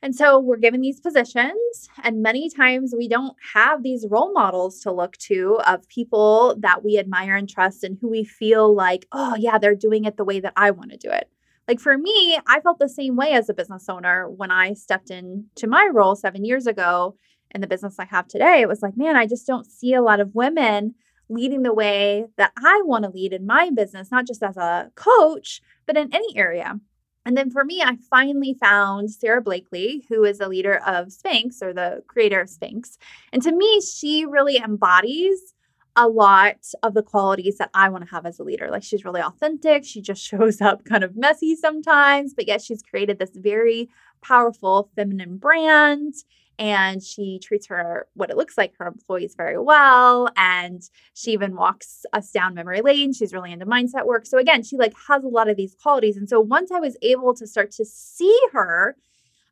And 0.00 0.14
so 0.14 0.38
we're 0.38 0.58
given 0.58 0.82
these 0.82 1.00
positions, 1.00 1.88
and 2.02 2.22
many 2.22 2.50
times 2.50 2.94
we 2.94 3.08
don't 3.08 3.34
have 3.54 3.82
these 3.82 4.06
role 4.10 4.34
models 4.34 4.80
to 4.80 4.92
look 4.92 5.16
to 5.28 5.58
of 5.66 5.88
people 5.88 6.56
that 6.58 6.84
we 6.84 6.98
admire 6.98 7.36
and 7.36 7.48
trust 7.48 7.82
and 7.82 7.96
who 7.98 8.10
we 8.10 8.22
feel 8.22 8.74
like, 8.74 9.06
oh, 9.12 9.34
yeah, 9.38 9.56
they're 9.56 9.74
doing 9.74 10.04
it 10.04 10.18
the 10.18 10.24
way 10.24 10.40
that 10.40 10.52
I 10.56 10.72
want 10.72 10.90
to 10.90 10.98
do 10.98 11.08
it. 11.08 11.30
Like 11.66 11.80
for 11.80 11.96
me, 11.96 12.38
I 12.46 12.60
felt 12.60 12.78
the 12.78 12.88
same 12.88 13.16
way 13.16 13.32
as 13.32 13.48
a 13.48 13.54
business 13.54 13.88
owner 13.88 14.28
when 14.28 14.50
I 14.50 14.74
stepped 14.74 15.10
into 15.10 15.66
my 15.66 15.88
role 15.90 16.14
seven 16.14 16.44
years 16.44 16.66
ago 16.66 17.16
in 17.54 17.62
the 17.62 17.66
business 17.66 17.98
I 17.98 18.04
have 18.04 18.28
today. 18.28 18.60
It 18.60 18.68
was 18.68 18.82
like, 18.82 18.98
man, 18.98 19.16
I 19.16 19.26
just 19.26 19.46
don't 19.46 19.70
see 19.70 19.94
a 19.94 20.02
lot 20.02 20.20
of 20.20 20.34
women 20.34 20.96
leading 21.28 21.62
the 21.62 21.72
way 21.72 22.26
that 22.36 22.52
I 22.56 22.82
want 22.84 23.04
to 23.04 23.10
lead 23.10 23.32
in 23.32 23.46
my 23.46 23.70
business, 23.70 24.10
not 24.10 24.26
just 24.26 24.42
as 24.42 24.56
a 24.56 24.90
coach, 24.94 25.60
but 25.86 25.96
in 25.96 26.14
any 26.14 26.36
area. 26.36 26.78
And 27.26 27.36
then 27.36 27.50
for 27.50 27.64
me, 27.64 27.82
I 27.82 27.96
finally 28.10 28.54
found 28.54 29.10
Sara 29.10 29.40
Blakely, 29.40 30.04
who 30.08 30.24
is 30.24 30.40
a 30.40 30.48
leader 30.48 30.76
of 30.86 31.08
Spanx 31.08 31.62
or 31.62 31.72
the 31.72 32.02
creator 32.06 32.40
of 32.40 32.48
Spanx. 32.48 32.98
And 33.32 33.42
to 33.42 33.52
me, 33.52 33.80
she 33.80 34.26
really 34.26 34.58
embodies 34.58 35.54
a 35.96 36.08
lot 36.08 36.56
of 36.82 36.94
the 36.94 37.02
qualities 37.02 37.56
that 37.58 37.70
I 37.72 37.88
want 37.88 38.04
to 38.04 38.10
have 38.10 38.26
as 38.26 38.38
a 38.38 38.44
leader. 38.44 38.68
Like 38.70 38.82
she's 38.82 39.04
really 39.04 39.22
authentic. 39.22 39.84
She 39.84 40.02
just 40.02 40.22
shows 40.26 40.60
up 40.60 40.84
kind 40.84 41.04
of 41.04 41.16
messy 41.16 41.56
sometimes, 41.56 42.34
but 42.34 42.46
yet 42.46 42.60
she's 42.60 42.82
created 42.82 43.18
this 43.18 43.30
very 43.34 43.88
powerful 44.22 44.90
feminine 44.96 45.38
brand 45.38 46.14
and 46.58 47.02
she 47.02 47.40
treats 47.42 47.66
her 47.66 48.06
what 48.14 48.30
it 48.30 48.36
looks 48.36 48.56
like 48.56 48.74
her 48.78 48.86
employees 48.86 49.34
very 49.36 49.58
well 49.58 50.28
and 50.36 50.82
she 51.14 51.32
even 51.32 51.56
walks 51.56 52.04
us 52.12 52.30
down 52.30 52.54
memory 52.54 52.80
lane 52.80 53.12
she's 53.12 53.32
really 53.32 53.52
into 53.52 53.66
mindset 53.66 54.06
work 54.06 54.26
so 54.26 54.38
again 54.38 54.62
she 54.62 54.76
like 54.76 54.94
has 55.08 55.24
a 55.24 55.28
lot 55.28 55.48
of 55.48 55.56
these 55.56 55.74
qualities 55.82 56.16
and 56.16 56.28
so 56.28 56.40
once 56.40 56.70
i 56.70 56.78
was 56.78 56.96
able 57.02 57.34
to 57.34 57.46
start 57.46 57.70
to 57.70 57.84
see 57.84 58.38
her 58.52 58.96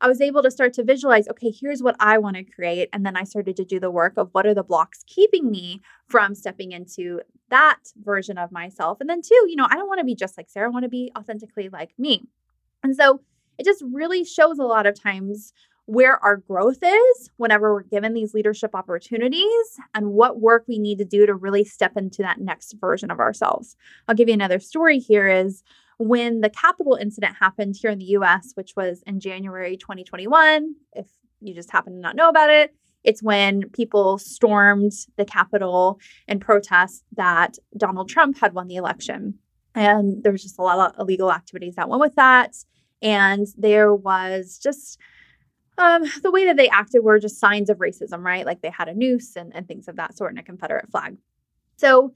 I 0.02 0.08
was 0.08 0.20
able 0.20 0.42
to 0.42 0.50
start 0.50 0.72
to 0.74 0.82
visualize, 0.82 1.28
okay, 1.28 1.52
here's 1.52 1.80
what 1.80 1.94
I 2.00 2.18
want 2.18 2.34
to 2.34 2.42
create. 2.42 2.88
And 2.92 3.06
then 3.06 3.16
I 3.16 3.22
started 3.22 3.54
to 3.56 3.64
do 3.64 3.78
the 3.78 3.90
work 3.90 4.14
of 4.16 4.30
what 4.32 4.46
are 4.46 4.52
the 4.52 4.64
blocks 4.64 5.04
keeping 5.06 5.48
me 5.48 5.80
from 6.08 6.34
stepping 6.34 6.72
into 6.72 7.20
that 7.50 7.78
version 8.02 8.36
of 8.36 8.50
myself. 8.50 9.00
And 9.00 9.08
then, 9.08 9.22
too 9.22 9.46
you 9.46 9.54
know, 9.54 9.68
I 9.70 9.76
don't 9.76 9.86
want 9.86 10.00
to 10.00 10.04
be 10.04 10.16
just 10.16 10.36
like 10.36 10.50
Sara, 10.50 10.66
I 10.66 10.70
want 10.70 10.82
to 10.82 10.88
be 10.88 11.12
authentically 11.16 11.68
like 11.68 11.92
me. 11.98 12.24
And 12.82 12.96
so 12.96 13.20
it 13.58 13.64
just 13.64 13.84
really 13.92 14.24
shows 14.24 14.58
a 14.58 14.64
lot 14.64 14.86
of 14.86 15.00
times 15.00 15.52
where 15.86 16.16
our 16.24 16.36
growth 16.36 16.78
is 16.82 17.30
whenever 17.36 17.74
we're 17.74 17.82
given 17.82 18.14
these 18.14 18.34
leadership 18.34 18.74
opportunities 18.74 19.80
and 19.94 20.12
what 20.12 20.40
work 20.40 20.64
we 20.68 20.78
need 20.78 20.98
to 20.98 21.04
do 21.04 21.26
to 21.26 21.34
really 21.34 21.64
step 21.64 21.96
into 21.96 22.22
that 22.22 22.40
next 22.40 22.76
version 22.80 23.10
of 23.10 23.18
ourselves. 23.18 23.76
I'll 24.06 24.14
give 24.14 24.28
you 24.28 24.34
another 24.34 24.60
story 24.60 24.98
here 24.98 25.28
is 25.28 25.62
when 25.98 26.40
the 26.40 26.50
Capitol 26.50 26.94
incident 26.94 27.36
happened 27.38 27.76
here 27.80 27.90
in 27.90 27.98
the 27.98 28.16
US, 28.16 28.52
which 28.54 28.74
was 28.76 29.02
in 29.06 29.20
January 29.20 29.76
2021, 29.76 30.74
if 30.94 31.06
you 31.40 31.54
just 31.54 31.70
happen 31.70 31.94
to 31.94 31.98
not 31.98 32.16
know 32.16 32.28
about 32.28 32.50
it, 32.50 32.74
it's 33.04 33.22
when 33.22 33.68
people 33.70 34.18
stormed 34.18 34.92
the 35.16 35.24
Capitol 35.24 35.98
in 36.28 36.38
protest 36.38 37.04
that 37.16 37.58
Donald 37.76 38.08
Trump 38.08 38.38
had 38.38 38.54
won 38.54 38.68
the 38.68 38.76
election. 38.76 39.38
And 39.74 40.22
there 40.22 40.32
was 40.32 40.42
just 40.42 40.58
a 40.58 40.62
lot 40.62 40.94
of 40.94 41.00
illegal 41.00 41.32
activities 41.32 41.74
that 41.74 41.88
went 41.88 42.00
with 42.00 42.14
that. 42.14 42.54
And 43.00 43.46
there 43.56 43.92
was 43.92 44.60
just 44.62 44.98
um, 45.78 46.04
the 46.22 46.30
way 46.30 46.44
that 46.46 46.56
they 46.56 46.68
acted 46.68 47.02
were 47.02 47.18
just 47.18 47.40
signs 47.40 47.70
of 47.70 47.78
racism, 47.78 48.22
right? 48.22 48.44
Like 48.44 48.60
they 48.60 48.70
had 48.70 48.88
a 48.88 48.94
noose 48.94 49.36
and, 49.36 49.54
and 49.54 49.66
things 49.66 49.88
of 49.88 49.96
that 49.96 50.16
sort 50.16 50.30
and 50.30 50.38
a 50.38 50.42
Confederate 50.42 50.90
flag. 50.90 51.16
So 51.76 52.14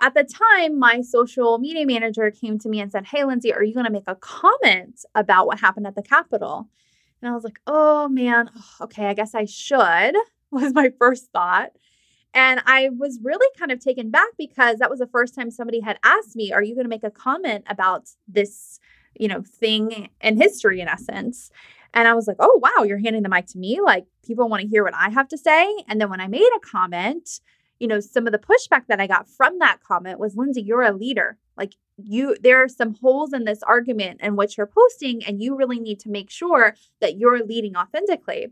at 0.00 0.14
the 0.14 0.24
time, 0.24 0.78
my 0.78 1.00
social 1.00 1.58
media 1.58 1.86
manager 1.86 2.30
came 2.30 2.58
to 2.58 2.68
me 2.68 2.80
and 2.80 2.90
said, 2.90 3.06
Hey, 3.06 3.24
Lindsay, 3.24 3.52
are 3.52 3.62
you 3.62 3.74
going 3.74 3.86
to 3.86 3.92
make 3.92 4.04
a 4.06 4.14
comment 4.16 5.04
about 5.14 5.46
what 5.46 5.60
happened 5.60 5.86
at 5.86 5.94
the 5.94 6.02
Capitol? 6.02 6.68
And 7.20 7.30
I 7.30 7.34
was 7.34 7.44
like, 7.44 7.60
Oh 7.66 8.08
man, 8.08 8.50
okay, 8.80 9.06
I 9.06 9.14
guess 9.14 9.34
I 9.34 9.44
should, 9.44 10.14
was 10.50 10.74
my 10.74 10.90
first 10.98 11.30
thought. 11.32 11.70
And 12.32 12.60
I 12.66 12.90
was 12.98 13.20
really 13.22 13.46
kind 13.56 13.70
of 13.70 13.78
taken 13.78 14.10
back 14.10 14.28
because 14.36 14.78
that 14.78 14.90
was 14.90 14.98
the 14.98 15.06
first 15.06 15.36
time 15.36 15.50
somebody 15.50 15.80
had 15.80 15.98
asked 16.02 16.34
me, 16.34 16.52
Are 16.52 16.62
you 16.62 16.74
going 16.74 16.84
to 16.84 16.90
make 16.90 17.04
a 17.04 17.10
comment 17.10 17.64
about 17.68 18.08
this, 18.26 18.80
you 19.14 19.28
know, 19.28 19.42
thing 19.42 20.08
in 20.20 20.36
history, 20.36 20.80
in 20.80 20.88
essence? 20.88 21.50
And 21.94 22.08
I 22.08 22.14
was 22.14 22.26
like, 22.26 22.36
oh, 22.40 22.60
wow, 22.60 22.82
you're 22.82 22.98
handing 22.98 23.22
the 23.22 23.28
mic 23.28 23.46
to 23.46 23.58
me. 23.58 23.80
Like, 23.80 24.04
people 24.26 24.48
want 24.48 24.62
to 24.62 24.68
hear 24.68 24.82
what 24.82 24.94
I 24.94 25.10
have 25.10 25.28
to 25.28 25.38
say. 25.38 25.72
And 25.88 26.00
then 26.00 26.10
when 26.10 26.20
I 26.20 26.26
made 26.26 26.50
a 26.54 26.60
comment, 26.60 27.40
you 27.78 27.86
know, 27.86 28.00
some 28.00 28.26
of 28.26 28.32
the 28.32 28.38
pushback 28.38 28.86
that 28.88 29.00
I 29.00 29.06
got 29.06 29.28
from 29.28 29.60
that 29.60 29.78
comment 29.80 30.18
was, 30.18 30.36
Lindsay, 30.36 30.60
you're 30.60 30.82
a 30.82 30.92
leader. 30.92 31.38
Like, 31.56 31.74
you, 31.96 32.36
there 32.42 32.60
are 32.62 32.68
some 32.68 32.96
holes 32.96 33.32
in 33.32 33.44
this 33.44 33.62
argument 33.62 34.18
and 34.20 34.36
what 34.36 34.56
you're 34.56 34.66
posting, 34.66 35.24
and 35.24 35.40
you 35.40 35.56
really 35.56 35.78
need 35.78 36.00
to 36.00 36.10
make 36.10 36.30
sure 36.30 36.74
that 37.00 37.16
you're 37.16 37.44
leading 37.44 37.76
authentically. 37.76 38.48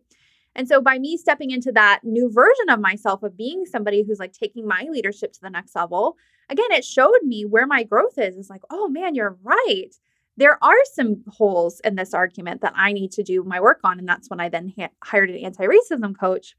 And 0.55 0.69
so, 0.69 0.81
by 0.81 1.01
me 1.01 1.17
stepping 1.17 1.51
into 1.51 1.73
that 1.73 2.01
new 2.05 2.31
version 2.31 2.69
of 2.69 2.79
myself 2.79 3.25
of 3.25 3.37
being 3.37 3.65
somebody 3.67 4.05
who's 4.05 4.21
like 4.21 4.33
taking 4.33 4.69
my 4.69 4.87
leadership 4.89 5.33
to 5.33 5.41
the 5.41 5.51
next 5.51 5.75
level, 5.75 6.17
again, 6.49 6.71
it 6.71 6.85
showed 6.85 7.23
me 7.25 7.45
where 7.45 7.67
my 7.67 7.83
growth 7.83 8.19
is. 8.19 8.37
It's 8.37 8.51
like, 8.51 8.63
oh 8.71 8.87
man, 8.89 9.17
you're 9.17 9.39
right 9.43 9.91
there 10.37 10.63
are 10.63 10.85
some 10.95 11.23
holes 11.29 11.81
in 11.85 11.97
this 11.97 12.15
argument 12.15 12.63
that 12.63 12.73
I 12.77 12.93
need 12.93 13.13
to 13.13 13.23
do 13.23 13.45
my 13.45 13.61
work 13.61 13.81
on. 13.85 13.99
And 13.99 14.09
that's 14.09 14.31
when 14.31 14.41
I 14.41 14.49
then 14.49 14.73
ha- 14.79 14.89
hired 15.03 15.31
an 15.31 15.37
anti 15.37 15.65
racism 15.65 16.19
coach. 16.19 16.55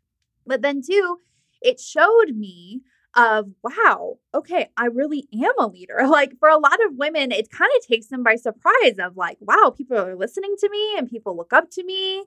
But 0.45 0.61
then, 0.61 0.81
too, 0.81 1.17
it 1.61 1.79
showed 1.79 2.35
me 2.35 2.81
of 3.15 3.47
wow 3.63 4.17
okay 4.33 4.69
i 4.75 4.85
really 4.85 5.27
am 5.33 5.53
a 5.59 5.67
leader 5.67 6.01
like 6.07 6.33
for 6.39 6.49
a 6.49 6.57
lot 6.57 6.83
of 6.85 6.95
women 6.95 7.31
it 7.31 7.49
kind 7.51 7.69
of 7.77 7.85
takes 7.85 8.07
them 8.07 8.23
by 8.23 8.35
surprise 8.35 8.95
of 8.99 9.15
like 9.15 9.37
wow 9.39 9.71
people 9.75 9.97
are 9.97 10.15
listening 10.15 10.55
to 10.57 10.69
me 10.69 10.95
and 10.97 11.09
people 11.09 11.37
look 11.37 11.53
up 11.53 11.69
to 11.69 11.83
me 11.83 12.23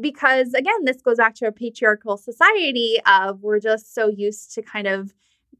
because 0.00 0.54
again 0.54 0.84
this 0.84 1.02
goes 1.02 1.16
back 1.16 1.34
to 1.34 1.46
a 1.46 1.52
patriarchal 1.52 2.16
society 2.16 2.98
of 3.04 3.42
we're 3.42 3.58
just 3.58 3.92
so 3.92 4.08
used 4.08 4.54
to 4.54 4.62
kind 4.62 4.86
of 4.86 5.12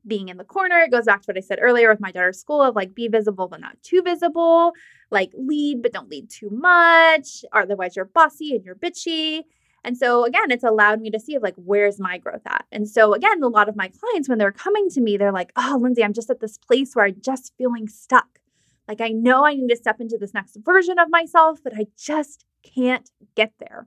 being 0.07 0.29
in 0.29 0.37
the 0.37 0.45
corner. 0.45 0.79
It 0.79 0.91
goes 0.91 1.05
back 1.05 1.23
to 1.23 1.27
what 1.27 1.37
I 1.37 1.41
said 1.41 1.59
earlier 1.61 1.91
with 1.91 2.01
my 2.01 2.13
daughter's 2.13 2.39
school 2.39 2.63
of 2.63 2.77
like 2.77 2.95
be 2.95 3.09
visible 3.09 3.49
but 3.49 3.61
not 3.61 3.83
too 3.83 4.03
visible, 4.03 4.73
like 5.11 5.31
lead 5.35 5.83
but 5.83 5.93
don't 5.93 6.11
lead 6.11 6.31
too 6.31 6.51
much, 6.51 7.45
otherwise 7.53 7.97
you're 7.97 8.05
bossy 8.05 8.55
and 8.55 8.65
you're 8.65 8.75
bitchy. 8.75 9.43
And 9.85 9.97
so 9.97 10.25
again, 10.25 10.51
it's 10.51 10.65
allowed 10.65 11.01
me 11.01 11.11
to 11.11 11.21
see 11.21 11.39
like 11.39 11.55
where's 11.57 12.01
my 12.01 12.19
growth 12.19 12.47
at. 12.47 12.67
And 12.73 12.89
so 12.89 13.15
again, 13.15 13.43
a 13.43 13.49
lot 13.49 13.69
of 13.69 13.77
my 13.77 13.89
clients 13.89 14.29
when 14.29 14.39
they're 14.39 14.53
coming 14.53 14.89
to 14.91 15.01
me, 15.01 15.17
they're 15.17 15.33
like, 15.33 15.53
"Oh, 15.57 15.79
Lindsay, 15.81 16.05
I'm 16.05 16.13
just 16.13 16.31
at 16.31 16.41
this 16.41 16.59
place 16.59 16.95
where 16.95 17.07
I'm 17.07 17.21
just 17.21 17.53
feeling 17.57 17.89
stuck. 17.89 18.41
Like 18.87 19.01
I 19.01 19.09
know 19.09 19.45
I 19.45 19.55
need 19.55 19.69
to 19.69 19.77
step 19.77 20.01
into 20.01 20.19
this 20.19 20.35
next 20.35 20.57
version 20.65 20.99
of 20.99 21.11
myself, 21.11 21.61
but 21.63 21.75
I 21.77 21.87
just 21.97 22.45
can't 22.63 23.11
get 23.35 23.53
there." 23.59 23.87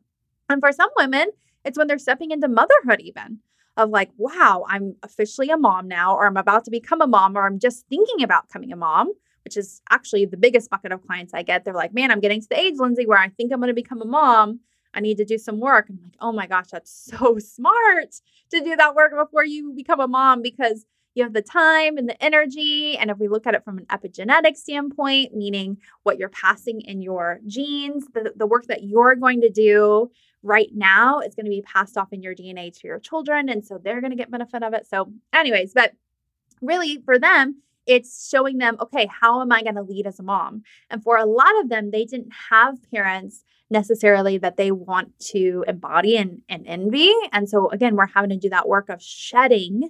And 0.50 0.62
for 0.62 0.72
some 0.72 0.90
women, 0.98 1.30
it's 1.66 1.78
when 1.78 1.88
they're 1.88 1.98
stepping 2.00 2.32
into 2.32 2.48
motherhood 2.48 3.02
even 3.02 3.40
of 3.78 3.90
like, 3.90 4.12
wow, 4.18 4.66
I'm 4.68 4.96
officially 5.04 5.50
a 5.50 5.58
mom 5.58 5.88
now, 5.88 6.16
or 6.16 6.26
I'm 6.26 6.38
about 6.38 6.66
to 6.66 6.72
become 6.72 7.02
a 7.02 7.08
mom, 7.08 7.38
or 7.38 7.46
I'm 7.46 7.60
just 7.60 7.88
thinking 7.88 8.24
about 8.24 8.48
becoming 8.48 8.72
a 8.72 8.76
mom, 8.76 9.14
which 9.46 9.58
is 9.58 9.82
actually 9.90 10.26
the 10.26 10.38
biggest 10.38 10.70
bucket 10.70 10.92
of 10.92 11.06
clients 11.06 11.34
I 11.34 11.44
get. 11.44 11.64
They're 11.64 11.74
like, 11.74 11.94
man, 11.94 12.12
I'm 12.12 12.20
getting 12.20 12.42
to 12.42 12.48
the 12.50 12.60
age, 12.60 12.76
Lindsay, 12.78 13.06
where 13.06 13.18
I 13.18 13.30
think 13.30 13.52
I'm 13.52 13.60
going 13.60 13.70
to 13.70 13.74
become 13.74 14.02
a 14.02 14.06
mom. 14.06 14.60
I 14.94 15.00
need 15.00 15.18
to 15.18 15.26
do 15.26 15.38
some 15.38 15.60
work. 15.60 15.88
I'm 15.90 16.00
like, 16.04 16.16
oh 16.20 16.32
my 16.32 16.48
gosh, 16.48 16.68
that's 16.72 16.92
so 17.18 17.38
smart 17.40 18.16
to 18.52 18.60
do 18.62 18.76
that 18.76 18.96
work 18.96 19.14
before 19.18 19.46
you 19.46 19.74
become 19.74 20.00
a 20.00 20.08
mom 20.08 20.42
because 20.42 20.86
you 21.14 21.24
have 21.24 21.34
the 21.34 21.42
time 21.42 21.98
and 21.98 22.08
the 22.08 22.24
energy. 22.24 22.98
And 22.98 23.10
if 23.10 23.18
we 23.18 23.28
look 23.28 23.46
at 23.46 23.56
it 23.56 23.64
from 23.64 23.78
an 23.78 23.86
epigenetic 23.86 24.56
standpoint, 24.56 25.36
meaning 25.36 25.78
what 26.04 26.18
you're 26.18 26.30
passing 26.30 26.82
in 26.82 27.02
your 27.02 27.40
genes, 27.46 28.06
the, 28.14 28.34
the 28.36 28.48
work 28.48 28.68
that 28.68 28.84
you're 28.84 29.16
going 29.16 29.42
to 29.42 29.50
do 29.50 30.12
right 30.44 30.70
now 30.74 31.20
is 31.20 31.36
going 31.36 31.46
to 31.46 31.52
be 31.52 31.62
passed 31.62 31.98
off 31.98 32.14
in 32.14 32.24
your 32.24 32.34
DNA 32.34 32.74
to 32.80 32.88
your 32.88 33.00
children. 33.00 33.50
And 33.50 33.66
so 33.66 33.78
they're 33.78 34.02
going 34.02 34.12
to 34.12 34.18
get 34.18 34.32
benefit 34.32 34.64
of 34.64 34.74
it. 34.74 34.88
So, 34.88 35.12
anyways, 35.34 35.74
but 35.74 35.94
really 36.62 37.00
for 37.04 37.20
them, 37.20 37.62
it's 37.86 38.30
showing 38.30 38.58
them, 38.58 38.78
okay, 38.80 39.08
how 39.08 39.42
am 39.42 39.52
I 39.52 39.64
going 39.64 39.76
to 39.76 39.82
lead 39.82 40.08
as 40.08 40.20
a 40.20 40.24
mom? 40.24 40.64
And 40.90 41.04
for 41.04 41.18
a 41.18 41.26
lot 41.26 41.60
of 41.60 41.70
them, 41.70 41.92
they 41.92 42.06
didn't 42.06 42.32
have 42.50 42.78
parents 42.92 43.44
necessarily 43.70 44.38
that 44.38 44.58
they 44.58 44.72
want 44.72 45.18
to 45.20 45.64
embody 45.68 46.18
and, 46.18 46.42
and 46.48 46.66
envy. 46.68 47.12
And 47.32 47.50
so, 47.50 47.70
again, 47.70 47.96
we're 47.96 48.08
having 48.08 48.30
to 48.30 48.38
do 48.38 48.50
that 48.50 48.68
work 48.68 48.90
of 48.90 49.02
shedding 49.02 49.90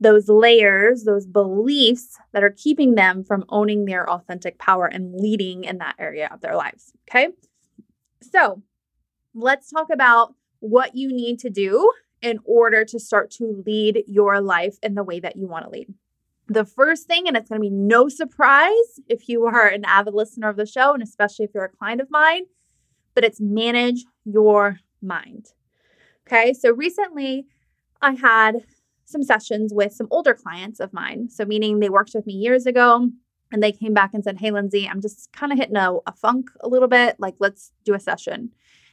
those 0.00 0.28
layers, 0.28 1.04
those 1.04 1.26
beliefs 1.26 2.18
that 2.32 2.42
are 2.42 2.50
keeping 2.50 2.94
them 2.94 3.24
from 3.24 3.44
owning 3.48 3.84
their 3.84 4.08
authentic 4.08 4.58
power 4.58 4.86
and 4.86 5.14
leading 5.14 5.64
in 5.64 5.78
that 5.78 5.94
area 5.98 6.28
of 6.32 6.40
their 6.40 6.56
lives. 6.56 6.92
Okay. 7.08 7.28
So 8.20 8.62
let's 9.34 9.70
talk 9.70 9.88
about 9.92 10.34
what 10.60 10.94
you 10.94 11.08
need 11.08 11.38
to 11.40 11.50
do 11.50 11.90
in 12.22 12.38
order 12.44 12.84
to 12.86 12.98
start 12.98 13.30
to 13.30 13.62
lead 13.66 14.02
your 14.06 14.40
life 14.40 14.76
in 14.82 14.94
the 14.94 15.04
way 15.04 15.20
that 15.20 15.36
you 15.36 15.46
want 15.46 15.64
to 15.64 15.70
lead. 15.70 15.92
The 16.46 16.64
first 16.64 17.06
thing, 17.06 17.26
and 17.26 17.36
it's 17.36 17.48
going 17.48 17.60
to 17.60 17.68
be 17.68 17.70
no 17.70 18.08
surprise 18.08 19.00
if 19.08 19.28
you 19.28 19.44
are 19.44 19.66
an 19.66 19.84
avid 19.84 20.14
listener 20.14 20.48
of 20.48 20.56
the 20.56 20.66
show, 20.66 20.92
and 20.92 21.02
especially 21.02 21.44
if 21.44 21.52
you're 21.54 21.64
a 21.64 21.68
client 21.70 22.00
of 22.00 22.10
mine, 22.10 22.44
but 23.14 23.24
it's 23.24 23.40
manage 23.40 24.04
your 24.24 24.78
mind. 25.00 25.48
Okay, 26.26 26.52
so 26.54 26.72
recently 26.72 27.46
I 28.00 28.12
had 28.14 28.64
some 29.04 29.22
sessions 29.22 29.72
with 29.74 29.92
some 29.92 30.08
older 30.10 30.34
clients 30.34 30.80
of 30.80 30.92
mine. 30.92 31.28
So, 31.30 31.44
meaning 31.44 31.80
they 31.80 31.90
worked 31.90 32.12
with 32.14 32.26
me 32.26 32.34
years 32.34 32.66
ago 32.66 33.10
and 33.52 33.62
they 33.62 33.72
came 33.72 33.94
back 33.94 34.12
and 34.14 34.24
said, 34.24 34.38
Hey, 34.38 34.50
Lindsay, 34.50 34.88
I'm 34.88 35.00
just 35.00 35.32
kind 35.32 35.52
of 35.52 35.58
hitting 35.58 35.76
a, 35.76 35.94
a 36.06 36.12
funk 36.12 36.50
a 36.60 36.68
little 36.68 36.88
bit. 36.88 37.16
Like, 37.18 37.34
let's 37.38 37.72
do 37.84 37.94
a 37.94 38.00
session. 38.00 38.50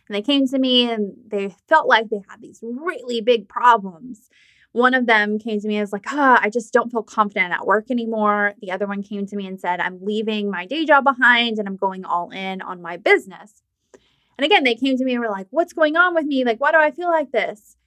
And 0.08 0.16
they 0.16 0.22
came 0.22 0.48
to 0.48 0.60
me 0.60 0.90
and 0.90 1.14
they 1.28 1.56
felt 1.70 1.88
like 1.88 2.10
they 2.10 2.22
had 2.30 2.42
these 2.42 2.60
really 2.62 3.22
big 3.22 3.48
problems. 3.48 4.30
One 4.74 4.94
of 4.94 5.06
them 5.06 5.40
came 5.40 5.60
to 5.60 5.68
me 5.68 5.76
and 5.76 5.84
was 5.84 5.94
like, 5.94 6.06
ah, 6.08 6.40
I 6.42 6.50
just 6.50 6.72
don't 6.72 6.92
feel 6.92 7.04
confident 7.04 7.54
at 7.54 7.66
work 7.66 7.90
anymore. 7.90 8.54
The 8.62 8.72
other 8.72 8.88
one 8.88 9.04
came 9.04 9.26
to 9.26 9.36
me 9.36 9.48
and 9.48 9.60
said, 9.60 9.80
I'm 9.80 10.04
leaving 10.04 10.50
my 10.50 10.66
day 10.66 10.86
job 10.86 11.04
behind 11.04 11.60
and 11.60 11.68
I'm 11.68 11.76
going 11.76 12.06
all 12.06 12.30
in 12.32 12.62
on 12.62 12.82
my 12.82 12.98
business. 12.98 13.64
And 14.38 14.46
again, 14.46 14.64
they 14.64 14.76
came 14.76 14.98
to 14.98 15.04
me 15.04 15.14
and 15.14 15.22
were 15.22 15.30
like, 15.30 15.48
What's 15.50 15.74
going 15.74 15.96
on 15.96 16.14
with 16.14 16.26
me? 16.26 16.44
Like, 16.46 16.60
why 16.60 16.72
do 16.72 16.78
I 16.78 16.92
feel 16.92 17.10
like 17.10 17.32
this? 17.32 17.78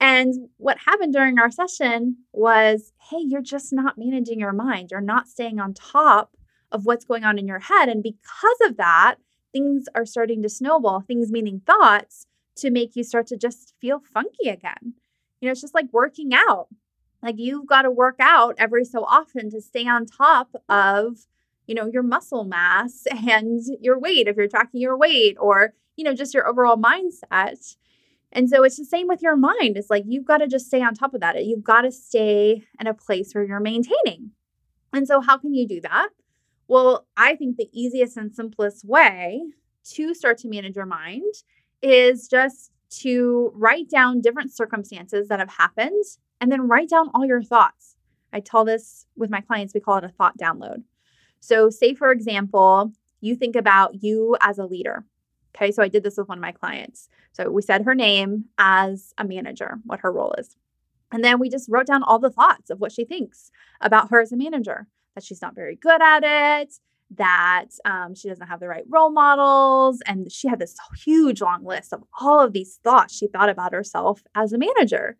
And 0.00 0.48
what 0.56 0.78
happened 0.86 1.12
during 1.12 1.38
our 1.38 1.50
session 1.50 2.16
was, 2.32 2.92
Hey, 3.10 3.18
you're 3.20 3.42
just 3.42 3.72
not 3.72 3.98
managing 3.98 4.40
your 4.40 4.52
mind. 4.52 4.88
You're 4.90 5.00
not 5.00 5.28
staying 5.28 5.60
on 5.60 5.74
top 5.74 6.36
of 6.72 6.86
what's 6.86 7.04
going 7.04 7.24
on 7.24 7.38
in 7.38 7.46
your 7.46 7.58
head. 7.58 7.88
And 7.88 8.02
because 8.02 8.58
of 8.64 8.76
that, 8.78 9.16
things 9.52 9.86
are 9.94 10.06
starting 10.06 10.42
to 10.42 10.48
snowball, 10.48 11.00
things 11.00 11.30
meaning 11.30 11.60
thoughts, 11.66 12.26
to 12.56 12.70
make 12.70 12.94
you 12.94 13.04
start 13.04 13.26
to 13.28 13.36
just 13.36 13.74
feel 13.80 14.00
funky 14.12 14.48
again. 14.48 14.94
You 15.40 15.46
know, 15.46 15.52
it's 15.52 15.60
just 15.60 15.74
like 15.74 15.86
working 15.92 16.32
out. 16.34 16.68
Like 17.22 17.36
you've 17.38 17.66
got 17.66 17.82
to 17.82 17.90
work 17.90 18.16
out 18.20 18.54
every 18.58 18.84
so 18.84 19.04
often 19.04 19.50
to 19.50 19.60
stay 19.60 19.86
on 19.86 20.06
top 20.06 20.54
of, 20.68 21.26
you 21.66 21.74
know, 21.74 21.86
your 21.86 22.02
muscle 22.02 22.44
mass 22.44 23.06
and 23.28 23.60
your 23.80 23.98
weight 23.98 24.28
if 24.28 24.36
you're 24.36 24.48
tracking 24.48 24.80
your 24.80 24.96
weight 24.96 25.36
or, 25.40 25.74
you 25.96 26.04
know, 26.04 26.14
just 26.14 26.34
your 26.34 26.46
overall 26.46 26.76
mindset. 26.76 27.76
And 28.32 28.48
so 28.48 28.62
it's 28.62 28.76
the 28.76 28.84
same 28.84 29.08
with 29.08 29.22
your 29.22 29.36
mind. 29.36 29.76
It's 29.76 29.90
like 29.90 30.04
you've 30.06 30.24
got 30.24 30.38
to 30.38 30.46
just 30.46 30.66
stay 30.66 30.82
on 30.82 30.94
top 30.94 31.14
of 31.14 31.20
that. 31.20 31.44
You've 31.44 31.64
got 31.64 31.82
to 31.82 31.90
stay 31.90 32.64
in 32.78 32.86
a 32.86 32.94
place 32.94 33.32
where 33.32 33.44
you're 33.44 33.60
maintaining. 33.60 34.30
And 34.92 35.06
so, 35.06 35.20
how 35.20 35.38
can 35.38 35.54
you 35.54 35.66
do 35.66 35.80
that? 35.82 36.08
Well, 36.68 37.06
I 37.16 37.34
think 37.34 37.56
the 37.56 37.68
easiest 37.72 38.16
and 38.16 38.34
simplest 38.34 38.84
way 38.84 39.42
to 39.92 40.14
start 40.14 40.38
to 40.38 40.48
manage 40.48 40.76
your 40.76 40.86
mind 40.86 41.34
is 41.82 42.28
just 42.28 42.70
to 42.90 43.52
write 43.54 43.88
down 43.88 44.20
different 44.20 44.52
circumstances 44.52 45.28
that 45.28 45.38
have 45.38 45.50
happened 45.50 46.04
and 46.40 46.50
then 46.50 46.68
write 46.68 46.88
down 46.88 47.10
all 47.14 47.24
your 47.24 47.42
thoughts. 47.42 47.96
I 48.32 48.40
tell 48.40 48.64
this 48.64 49.06
with 49.16 49.30
my 49.30 49.40
clients, 49.40 49.74
we 49.74 49.80
call 49.80 49.98
it 49.98 50.04
a 50.04 50.08
thought 50.08 50.38
download. 50.38 50.82
So, 51.40 51.70
say 51.70 51.94
for 51.94 52.12
example, 52.12 52.92
you 53.20 53.34
think 53.34 53.56
about 53.56 54.02
you 54.02 54.36
as 54.40 54.58
a 54.58 54.66
leader. 54.66 55.04
Okay, 55.54 55.72
so 55.72 55.82
I 55.82 55.88
did 55.88 56.02
this 56.02 56.16
with 56.16 56.28
one 56.28 56.38
of 56.38 56.42
my 56.42 56.52
clients. 56.52 57.08
So, 57.32 57.50
we 57.50 57.62
said 57.62 57.84
her 57.84 57.94
name 57.94 58.46
as 58.58 59.12
a 59.18 59.24
manager, 59.24 59.78
what 59.84 60.00
her 60.00 60.12
role 60.12 60.34
is. 60.38 60.56
And 61.12 61.24
then 61.24 61.38
we 61.40 61.50
just 61.50 61.68
wrote 61.68 61.86
down 61.86 62.02
all 62.02 62.18
the 62.18 62.30
thoughts 62.30 62.70
of 62.70 62.80
what 62.80 62.92
she 62.92 63.04
thinks 63.04 63.50
about 63.80 64.10
her 64.10 64.20
as 64.20 64.32
a 64.32 64.36
manager 64.36 64.86
that 65.14 65.24
she's 65.24 65.42
not 65.42 65.54
very 65.54 65.76
good 65.76 66.00
at 66.00 66.22
it, 66.62 66.74
that 67.16 67.66
um, 67.84 68.14
she 68.14 68.28
doesn't 68.28 68.46
have 68.46 68.60
the 68.60 68.68
right 68.68 68.84
role 68.88 69.10
models. 69.10 70.00
And 70.06 70.30
she 70.30 70.48
had 70.48 70.60
this 70.60 70.76
huge 71.04 71.40
long 71.40 71.64
list 71.64 71.92
of 71.92 72.04
all 72.20 72.40
of 72.40 72.52
these 72.52 72.78
thoughts 72.84 73.16
she 73.16 73.26
thought 73.26 73.48
about 73.48 73.72
herself 73.72 74.22
as 74.34 74.52
a 74.52 74.58
manager. 74.58 75.16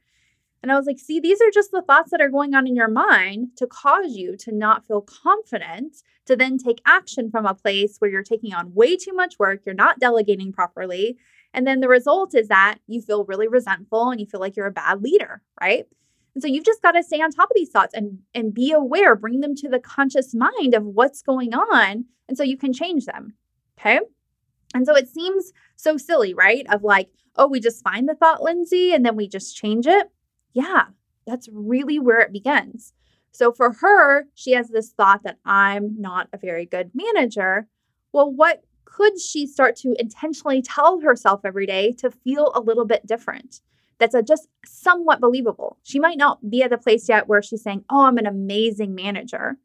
And 0.62 0.70
I 0.70 0.76
was 0.76 0.86
like, 0.86 0.98
see, 0.98 1.20
these 1.20 1.40
are 1.40 1.50
just 1.50 1.70
the 1.70 1.82
thoughts 1.82 2.10
that 2.10 2.20
are 2.20 2.28
going 2.28 2.54
on 2.54 2.66
in 2.66 2.76
your 2.76 2.88
mind 2.88 3.56
to 3.56 3.66
cause 3.66 4.14
you 4.14 4.36
to 4.38 4.52
not 4.52 4.86
feel 4.86 5.00
confident 5.00 5.96
to 6.26 6.36
then 6.36 6.58
take 6.58 6.82
action 6.86 7.30
from 7.30 7.46
a 7.46 7.54
place 7.54 7.96
where 7.98 8.10
you're 8.10 8.22
taking 8.22 8.52
on 8.52 8.74
way 8.74 8.96
too 8.96 9.12
much 9.12 9.38
work, 9.38 9.62
you're 9.64 9.74
not 9.74 9.98
delegating 9.98 10.52
properly. 10.52 11.16
And 11.52 11.66
then 11.66 11.80
the 11.80 11.88
result 11.88 12.34
is 12.34 12.48
that 12.48 12.78
you 12.86 13.00
feel 13.00 13.24
really 13.24 13.48
resentful 13.48 14.10
and 14.10 14.20
you 14.20 14.26
feel 14.26 14.40
like 14.40 14.54
you're 14.54 14.66
a 14.66 14.72
bad 14.72 15.02
leader, 15.02 15.42
right? 15.60 15.86
And 16.34 16.42
so 16.42 16.48
you've 16.48 16.64
just 16.64 16.82
got 16.82 16.92
to 16.92 17.02
stay 17.02 17.20
on 17.20 17.30
top 17.30 17.50
of 17.50 17.56
these 17.56 17.70
thoughts 17.70 17.94
and 17.94 18.20
and 18.34 18.54
be 18.54 18.70
aware, 18.70 19.16
bring 19.16 19.40
them 19.40 19.56
to 19.56 19.68
the 19.68 19.80
conscious 19.80 20.34
mind 20.34 20.74
of 20.74 20.84
what's 20.84 21.22
going 21.22 21.54
on 21.54 22.04
and 22.28 22.36
so 22.36 22.44
you 22.44 22.56
can 22.56 22.72
change 22.72 23.06
them. 23.06 23.34
Okay? 23.78 23.98
And 24.74 24.86
so 24.86 24.94
it 24.94 25.08
seems 25.08 25.52
so 25.74 25.96
silly, 25.96 26.32
right? 26.32 26.64
Of 26.70 26.84
like, 26.84 27.08
oh, 27.34 27.48
we 27.48 27.58
just 27.58 27.82
find 27.82 28.08
the 28.08 28.14
thought, 28.14 28.42
Lindsay, 28.42 28.94
and 28.94 29.04
then 29.04 29.16
we 29.16 29.26
just 29.26 29.56
change 29.56 29.86
it. 29.86 30.10
Yeah, 30.52 30.86
that's 31.26 31.48
really 31.52 31.98
where 31.98 32.20
it 32.20 32.32
begins. 32.32 32.92
So 33.32 33.52
for 33.52 33.72
her, 33.74 34.26
she 34.34 34.52
has 34.52 34.68
this 34.68 34.90
thought 34.90 35.22
that 35.22 35.38
I'm 35.44 36.00
not 36.00 36.28
a 36.32 36.38
very 36.38 36.66
good 36.66 36.90
manager. 36.94 37.68
Well, 38.12 38.30
what 38.30 38.64
could 38.84 39.20
she 39.20 39.46
start 39.46 39.76
to 39.76 39.94
intentionally 39.98 40.62
tell 40.62 41.00
herself 41.00 41.42
every 41.44 41.66
day 41.66 41.92
to 41.92 42.10
feel 42.10 42.50
a 42.54 42.60
little 42.60 42.84
bit 42.84 43.06
different? 43.06 43.60
that's 44.00 44.14
a 44.14 44.22
just 44.22 44.48
somewhat 44.64 45.20
believable. 45.20 45.78
She 45.84 46.00
might 46.00 46.16
not 46.16 46.50
be 46.50 46.62
at 46.62 46.70
the 46.70 46.78
place 46.78 47.08
yet 47.08 47.28
where 47.28 47.42
she's 47.42 47.62
saying, 47.62 47.84
Oh, 47.88 48.06
I'm 48.06 48.18
an 48.18 48.26
amazing 48.26 48.94
manager. 48.94 49.58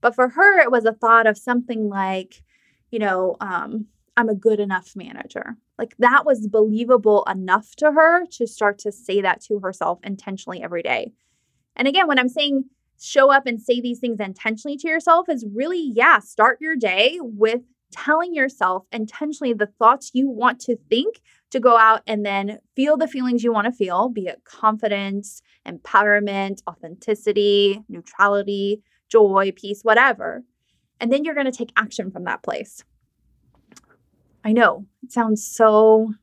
But 0.00 0.16
for 0.16 0.30
her, 0.30 0.58
it 0.60 0.72
was 0.72 0.84
a 0.84 0.94
thought 0.94 1.28
of 1.28 1.38
something 1.38 1.88
like, 1.88 2.42
you 2.90 2.98
know, 2.98 3.36
um, 3.40 3.86
I'm 4.16 4.28
a 4.28 4.34
good 4.34 4.60
enough 4.60 4.92
manager. 4.94 5.56
Like 5.78 5.94
that 5.98 6.24
was 6.26 6.46
believable 6.46 7.24
enough 7.30 7.74
to 7.76 7.92
her 7.92 8.26
to 8.32 8.46
start 8.46 8.78
to 8.80 8.92
say 8.92 9.20
that 9.22 9.40
to 9.42 9.60
herself 9.60 10.00
intentionally 10.04 10.62
every 10.62 10.82
day. 10.82 11.12
And 11.76 11.88
again, 11.88 12.06
when 12.06 12.18
I'm 12.18 12.28
saying 12.28 12.64
show 13.02 13.32
up 13.32 13.46
and 13.46 13.60
say 13.60 13.80
these 13.80 13.98
things 13.98 14.20
intentionally 14.20 14.76
to 14.78 14.88
yourself, 14.88 15.28
is 15.28 15.44
really, 15.52 15.90
yeah, 15.94 16.20
start 16.20 16.58
your 16.60 16.76
day 16.76 17.18
with 17.20 17.62
telling 17.90 18.34
yourself 18.34 18.84
intentionally 18.92 19.52
the 19.52 19.66
thoughts 19.66 20.12
you 20.14 20.28
want 20.28 20.58
to 20.60 20.76
think 20.88 21.20
to 21.50 21.60
go 21.60 21.76
out 21.76 22.00
and 22.06 22.24
then 22.24 22.58
feel 22.74 22.96
the 22.96 23.08
feelings 23.08 23.44
you 23.44 23.52
want 23.52 23.66
to 23.66 23.72
feel, 23.72 24.08
be 24.08 24.26
it 24.26 24.42
confidence, 24.44 25.42
empowerment, 25.66 26.62
authenticity, 26.68 27.82
neutrality, 27.88 28.82
joy, 29.10 29.52
peace, 29.54 29.82
whatever. 29.82 30.42
And 31.00 31.12
then 31.12 31.24
you're 31.24 31.34
going 31.34 31.50
to 31.50 31.52
take 31.52 31.72
action 31.76 32.10
from 32.10 32.24
that 32.24 32.42
place. 32.42 32.82
I 34.44 34.52
know 34.52 34.86
it 35.02 35.12
sounds 35.12 35.44
so 35.46 36.14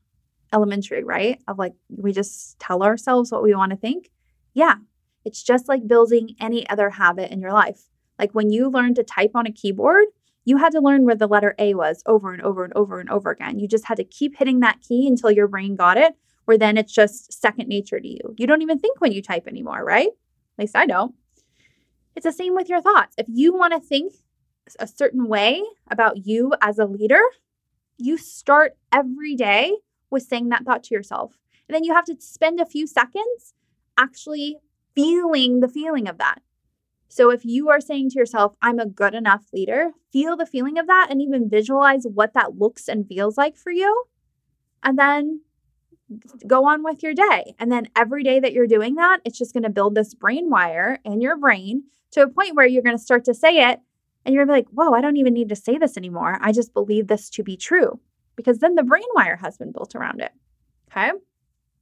elementary, 0.52 1.04
right? 1.04 1.40
Of 1.48 1.58
like, 1.58 1.74
we 1.88 2.12
just 2.12 2.58
tell 2.58 2.82
ourselves 2.82 3.30
what 3.30 3.42
we 3.42 3.54
want 3.54 3.70
to 3.70 3.76
think. 3.76 4.10
Yeah, 4.54 4.76
it's 5.24 5.42
just 5.42 5.68
like 5.68 5.86
building 5.86 6.34
any 6.40 6.68
other 6.68 6.90
habit 6.90 7.30
in 7.30 7.40
your 7.40 7.52
life. 7.52 7.82
Like 8.18 8.32
when 8.32 8.50
you 8.50 8.68
learn 8.68 8.94
to 8.94 9.02
type 9.02 9.32
on 9.34 9.46
a 9.46 9.52
keyboard, 9.52 10.06
you 10.44 10.56
had 10.56 10.72
to 10.72 10.80
learn 10.80 11.04
where 11.04 11.14
the 11.14 11.26
letter 11.26 11.54
A 11.58 11.74
was 11.74 12.02
over 12.06 12.32
and 12.32 12.42
over 12.42 12.64
and 12.64 12.72
over 12.74 13.00
and 13.00 13.10
over 13.10 13.30
again. 13.30 13.58
You 13.58 13.68
just 13.68 13.86
had 13.86 13.96
to 13.98 14.04
keep 14.04 14.36
hitting 14.36 14.60
that 14.60 14.80
key 14.80 15.06
until 15.06 15.30
your 15.30 15.48
brain 15.48 15.76
got 15.76 15.96
it, 15.96 16.14
where 16.44 16.58
then 16.58 16.76
it's 16.76 16.92
just 16.92 17.32
second 17.32 17.68
nature 17.68 18.00
to 18.00 18.08
you. 18.08 18.34
You 18.38 18.46
don't 18.46 18.62
even 18.62 18.78
think 18.78 19.00
when 19.00 19.12
you 19.12 19.22
type 19.22 19.46
anymore, 19.46 19.84
right? 19.84 20.08
At 20.08 20.58
least 20.58 20.76
I 20.76 20.86
don't. 20.86 21.14
It's 22.16 22.24
the 22.24 22.32
same 22.32 22.54
with 22.54 22.68
your 22.68 22.82
thoughts. 22.82 23.14
If 23.16 23.26
you 23.28 23.54
want 23.54 23.72
to 23.74 23.80
think 23.80 24.14
a 24.78 24.86
certain 24.86 25.28
way 25.28 25.62
about 25.90 26.26
you 26.26 26.52
as 26.60 26.78
a 26.78 26.86
leader, 26.86 27.22
you 28.00 28.16
start 28.16 28.76
every 28.92 29.34
day 29.34 29.76
with 30.10 30.24
saying 30.24 30.48
that 30.48 30.64
thought 30.64 30.84
to 30.84 30.94
yourself. 30.94 31.38
And 31.68 31.74
then 31.74 31.84
you 31.84 31.94
have 31.94 32.04
to 32.06 32.16
spend 32.18 32.60
a 32.60 32.66
few 32.66 32.86
seconds 32.86 33.54
actually 33.96 34.56
feeling 34.94 35.60
the 35.60 35.68
feeling 35.68 36.08
of 36.08 36.18
that. 36.18 36.42
So 37.08 37.30
if 37.30 37.44
you 37.44 37.68
are 37.70 37.80
saying 37.80 38.10
to 38.10 38.18
yourself, 38.18 38.54
I'm 38.62 38.78
a 38.78 38.86
good 38.86 39.14
enough 39.14 39.46
leader, 39.52 39.90
feel 40.12 40.36
the 40.36 40.46
feeling 40.46 40.78
of 40.78 40.86
that 40.86 41.08
and 41.10 41.20
even 41.20 41.50
visualize 41.50 42.04
what 42.04 42.34
that 42.34 42.58
looks 42.58 42.88
and 42.88 43.06
feels 43.06 43.36
like 43.36 43.56
for 43.56 43.72
you. 43.72 44.04
And 44.82 44.98
then 44.98 45.40
go 46.46 46.66
on 46.66 46.82
with 46.82 47.02
your 47.02 47.14
day. 47.14 47.54
And 47.58 47.70
then 47.70 47.88
every 47.96 48.22
day 48.22 48.40
that 48.40 48.52
you're 48.52 48.66
doing 48.66 48.94
that, 48.94 49.20
it's 49.24 49.38
just 49.38 49.52
going 49.52 49.62
to 49.64 49.70
build 49.70 49.94
this 49.94 50.14
brain 50.14 50.50
wire 50.50 50.98
in 51.04 51.20
your 51.20 51.36
brain 51.36 51.84
to 52.12 52.22
a 52.22 52.28
point 52.28 52.54
where 52.54 52.66
you're 52.66 52.82
going 52.82 52.96
to 52.96 53.02
start 53.02 53.24
to 53.26 53.34
say 53.34 53.70
it 53.70 53.80
and 54.24 54.34
you're 54.34 54.46
like, 54.46 54.66
whoa, 54.68 54.92
I 54.92 55.00
don't 55.00 55.16
even 55.16 55.34
need 55.34 55.48
to 55.48 55.56
say 55.56 55.78
this 55.78 55.96
anymore. 55.96 56.38
I 56.40 56.52
just 56.52 56.74
believe 56.74 57.06
this 57.06 57.30
to 57.30 57.42
be 57.42 57.56
true 57.56 58.00
because 58.36 58.58
then 58.58 58.74
the 58.74 58.82
brain 58.82 59.04
wire 59.14 59.36
has 59.36 59.56
been 59.56 59.72
built 59.72 59.94
around 59.94 60.20
it. 60.20 60.32
Okay. 60.90 61.10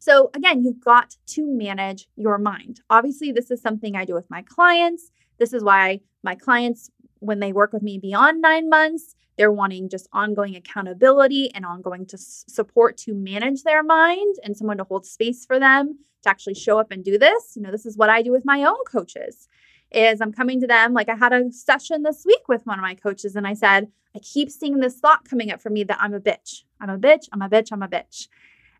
So, 0.00 0.30
again, 0.34 0.62
you've 0.62 0.84
got 0.84 1.16
to 1.28 1.44
manage 1.44 2.08
your 2.14 2.38
mind. 2.38 2.80
Obviously, 2.88 3.32
this 3.32 3.50
is 3.50 3.60
something 3.60 3.96
I 3.96 4.04
do 4.04 4.14
with 4.14 4.30
my 4.30 4.42
clients. 4.42 5.10
This 5.38 5.52
is 5.52 5.64
why 5.64 6.00
my 6.22 6.36
clients, 6.36 6.90
when 7.18 7.40
they 7.40 7.52
work 7.52 7.72
with 7.72 7.82
me 7.82 7.98
beyond 7.98 8.40
nine 8.40 8.68
months, 8.68 9.16
they're 9.36 9.52
wanting 9.52 9.88
just 9.88 10.08
ongoing 10.12 10.56
accountability 10.56 11.52
and 11.54 11.64
ongoing 11.64 12.06
to 12.06 12.18
support 12.18 12.96
to 12.98 13.14
manage 13.14 13.62
their 13.62 13.82
mind 13.82 14.36
and 14.42 14.56
someone 14.56 14.78
to 14.78 14.84
hold 14.84 15.06
space 15.06 15.44
for 15.46 15.58
them 15.58 15.98
to 16.22 16.28
actually 16.28 16.54
show 16.54 16.78
up 16.78 16.90
and 16.90 17.04
do 17.04 17.18
this. 17.18 17.52
You 17.54 17.62
know, 17.62 17.70
this 17.70 17.86
is 17.86 17.96
what 17.96 18.10
I 18.10 18.22
do 18.22 18.32
with 18.32 18.44
my 18.44 18.64
own 18.64 18.82
coaches. 18.86 19.48
Is 19.90 20.20
I'm 20.20 20.32
coming 20.32 20.60
to 20.60 20.66
them. 20.66 20.92
Like 20.92 21.08
I 21.08 21.16
had 21.16 21.32
a 21.32 21.50
session 21.50 22.02
this 22.02 22.24
week 22.26 22.48
with 22.48 22.66
one 22.66 22.78
of 22.78 22.82
my 22.82 22.94
coaches, 22.94 23.36
and 23.36 23.46
I 23.46 23.54
said, 23.54 23.88
I 24.14 24.20
keep 24.20 24.50
seeing 24.50 24.80
this 24.80 24.98
thought 24.98 25.28
coming 25.28 25.50
up 25.50 25.60
for 25.60 25.70
me 25.70 25.84
that 25.84 25.98
I'm 26.00 26.14
a 26.14 26.20
bitch. 26.20 26.64
I'm 26.80 26.90
a 26.90 26.98
bitch. 26.98 27.28
I'm 27.32 27.42
a 27.42 27.48
bitch. 27.48 27.68
I'm 27.72 27.82
a 27.82 27.88
bitch. 27.88 28.28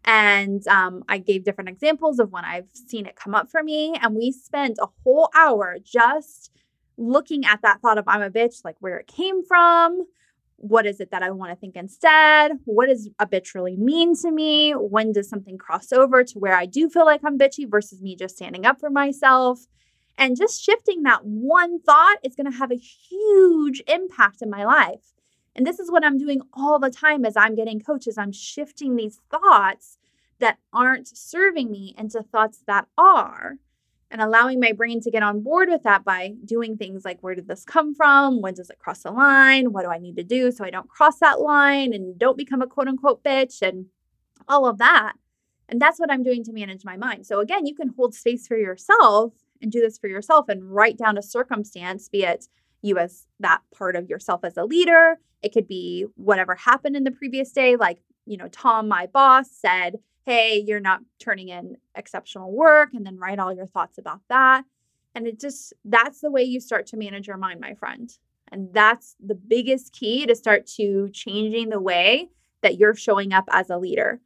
And 0.04 0.66
um, 0.68 1.04
I 1.08 1.18
gave 1.18 1.44
different 1.44 1.68
examples 1.68 2.18
of 2.18 2.30
when 2.30 2.44
I've 2.44 2.70
seen 2.72 3.06
it 3.06 3.16
come 3.16 3.34
up 3.34 3.50
for 3.50 3.62
me. 3.62 3.94
And 4.00 4.14
we 4.14 4.32
spent 4.32 4.78
a 4.80 4.88
whole 5.04 5.28
hour 5.36 5.76
just 5.82 6.50
looking 6.96 7.44
at 7.44 7.62
that 7.62 7.80
thought 7.80 7.98
of 7.98 8.04
I'm 8.06 8.22
a 8.22 8.30
bitch, 8.30 8.64
like 8.64 8.76
where 8.80 8.98
it 8.98 9.06
came 9.06 9.44
from. 9.44 10.06
What 10.56 10.86
is 10.86 10.98
it 10.98 11.12
that 11.12 11.22
I 11.22 11.30
want 11.30 11.52
to 11.52 11.56
think 11.56 11.76
instead? 11.76 12.52
What 12.64 12.86
does 12.86 13.08
a 13.20 13.26
bitch 13.26 13.54
really 13.54 13.76
mean 13.76 14.16
to 14.22 14.30
me? 14.30 14.72
When 14.72 15.12
does 15.12 15.28
something 15.28 15.56
cross 15.56 15.92
over 15.92 16.24
to 16.24 16.38
where 16.38 16.54
I 16.54 16.66
do 16.66 16.88
feel 16.88 17.04
like 17.04 17.20
I'm 17.24 17.38
bitchy 17.38 17.70
versus 17.70 18.02
me 18.02 18.16
just 18.16 18.36
standing 18.36 18.66
up 18.66 18.80
for 18.80 18.90
myself? 18.90 19.60
And 20.18 20.36
just 20.36 20.62
shifting 20.62 21.04
that 21.04 21.24
one 21.24 21.80
thought 21.80 22.18
is 22.24 22.34
going 22.34 22.50
to 22.50 22.58
have 22.58 22.72
a 22.72 22.76
huge 22.76 23.80
impact 23.86 24.42
in 24.42 24.50
my 24.50 24.64
life. 24.64 25.14
And 25.54 25.64
this 25.64 25.78
is 25.78 25.90
what 25.90 26.04
I'm 26.04 26.18
doing 26.18 26.42
all 26.52 26.80
the 26.80 26.90
time 26.90 27.24
as 27.24 27.36
I'm 27.36 27.54
getting 27.54 27.80
coaches. 27.80 28.18
I'm 28.18 28.32
shifting 28.32 28.96
these 28.96 29.20
thoughts 29.30 29.96
that 30.40 30.58
aren't 30.72 31.16
serving 31.16 31.70
me 31.70 31.94
into 31.96 32.22
thoughts 32.22 32.62
that 32.66 32.86
are 32.98 33.58
and 34.10 34.20
allowing 34.20 34.58
my 34.58 34.72
brain 34.72 35.00
to 35.02 35.10
get 35.10 35.22
on 35.22 35.42
board 35.42 35.68
with 35.68 35.82
that 35.84 36.04
by 36.04 36.34
doing 36.44 36.76
things 36.76 37.04
like 37.04 37.20
where 37.20 37.34
did 37.34 37.46
this 37.46 37.64
come 37.64 37.94
from? 37.94 38.40
When 38.40 38.54
does 38.54 38.70
it 38.70 38.78
cross 38.78 39.02
the 39.02 39.10
line? 39.10 39.72
What 39.72 39.84
do 39.84 39.90
I 39.90 39.98
need 39.98 40.16
to 40.16 40.24
do 40.24 40.50
so 40.50 40.64
I 40.64 40.70
don't 40.70 40.88
cross 40.88 41.18
that 41.20 41.40
line 41.40 41.92
and 41.92 42.18
don't 42.18 42.38
become 42.38 42.62
a 42.62 42.66
quote 42.66 42.88
unquote 42.88 43.22
bitch 43.22 43.62
and 43.62 43.86
all 44.48 44.66
of 44.66 44.78
that. 44.78 45.14
And 45.68 45.80
that's 45.80 46.00
what 46.00 46.10
I'm 46.10 46.22
doing 46.22 46.42
to 46.44 46.52
manage 46.52 46.84
my 46.84 46.96
mind. 46.96 47.26
So 47.26 47.40
again, 47.40 47.66
you 47.66 47.74
can 47.74 47.94
hold 47.96 48.14
space 48.14 48.46
for 48.48 48.56
yourself 48.56 49.34
and 49.60 49.72
do 49.72 49.80
this 49.80 49.98
for 49.98 50.08
yourself 50.08 50.48
and 50.48 50.72
write 50.74 50.98
down 50.98 51.18
a 51.18 51.22
circumstance, 51.22 52.08
be 52.08 52.24
it 52.24 52.46
you 52.82 52.98
as 52.98 53.26
that 53.40 53.60
part 53.76 53.96
of 53.96 54.08
yourself 54.08 54.44
as 54.44 54.56
a 54.56 54.64
leader. 54.64 55.18
It 55.42 55.52
could 55.52 55.66
be 55.66 56.06
whatever 56.16 56.54
happened 56.54 56.96
in 56.96 57.04
the 57.04 57.10
previous 57.10 57.50
day. 57.52 57.76
Like, 57.76 57.98
you 58.26 58.36
know, 58.36 58.48
Tom, 58.48 58.88
my 58.88 59.06
boss, 59.06 59.50
said, 59.50 59.96
Hey, 60.24 60.62
you're 60.66 60.80
not 60.80 61.00
turning 61.18 61.48
in 61.48 61.76
exceptional 61.94 62.52
work, 62.52 62.90
and 62.92 63.06
then 63.06 63.16
write 63.16 63.38
all 63.38 63.54
your 63.54 63.66
thoughts 63.66 63.96
about 63.96 64.20
that. 64.28 64.64
And 65.14 65.26
it 65.26 65.40
just, 65.40 65.72
that's 65.86 66.20
the 66.20 66.30
way 66.30 66.42
you 66.42 66.60
start 66.60 66.86
to 66.88 66.98
manage 66.98 67.26
your 67.26 67.38
mind, 67.38 67.60
my 67.60 67.74
friend. 67.74 68.10
And 68.52 68.68
that's 68.72 69.16
the 69.24 69.34
biggest 69.34 69.92
key 69.92 70.26
to 70.26 70.34
start 70.34 70.66
to 70.76 71.08
changing 71.12 71.70
the 71.70 71.80
way 71.80 72.28
that 72.60 72.76
you're 72.76 72.94
showing 72.94 73.32
up 73.32 73.44
as 73.50 73.70
a 73.70 73.78
leader. 73.78 74.20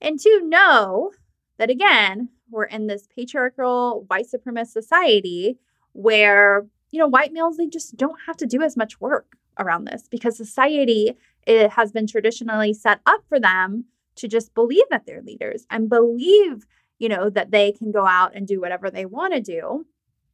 And 0.00 0.18
to 0.18 0.40
know 0.44 1.12
that, 1.58 1.70
again, 1.70 2.28
we're 2.50 2.64
in 2.64 2.86
this 2.86 3.06
patriarchal 3.14 4.04
white 4.08 4.26
supremacist 4.32 4.68
society 4.68 5.58
where 5.92 6.66
you 6.90 6.98
know 6.98 7.08
white 7.08 7.32
males 7.32 7.56
they 7.56 7.66
just 7.66 7.96
don't 7.96 8.18
have 8.26 8.36
to 8.36 8.46
do 8.46 8.62
as 8.62 8.76
much 8.76 9.00
work 9.00 9.36
around 9.58 9.84
this 9.84 10.08
because 10.10 10.36
society 10.36 11.16
it 11.46 11.70
has 11.70 11.92
been 11.92 12.06
traditionally 12.06 12.72
set 12.72 13.00
up 13.06 13.24
for 13.28 13.38
them 13.38 13.84
to 14.16 14.28
just 14.28 14.54
believe 14.54 14.84
that 14.90 15.06
they're 15.06 15.22
leaders 15.22 15.66
and 15.70 15.88
believe 15.88 16.66
you 16.98 17.08
know 17.08 17.30
that 17.30 17.50
they 17.50 17.72
can 17.72 17.90
go 17.90 18.06
out 18.06 18.32
and 18.34 18.46
do 18.46 18.60
whatever 18.60 18.90
they 18.90 19.06
want 19.06 19.32
to 19.32 19.40
do. 19.40 19.86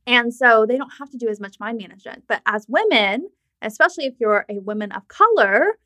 And 0.07 0.35
so 0.35 0.67
they 0.67 0.77
don't 0.77 0.93
have 0.99 1.11
to 1.11 1.19
do 1.19 1.29
as 1.29 1.41
much 1.41 1.61
mind 1.61 1.79
management. 1.79 2.25
But 2.27 2.43
as 2.47 2.67
women 2.69 3.29
especially 3.63 4.07
if 4.07 4.15
you're 4.19 4.47
a 4.49 4.59
woman 4.61 4.93
of 4.93 5.07
color 5.09 5.79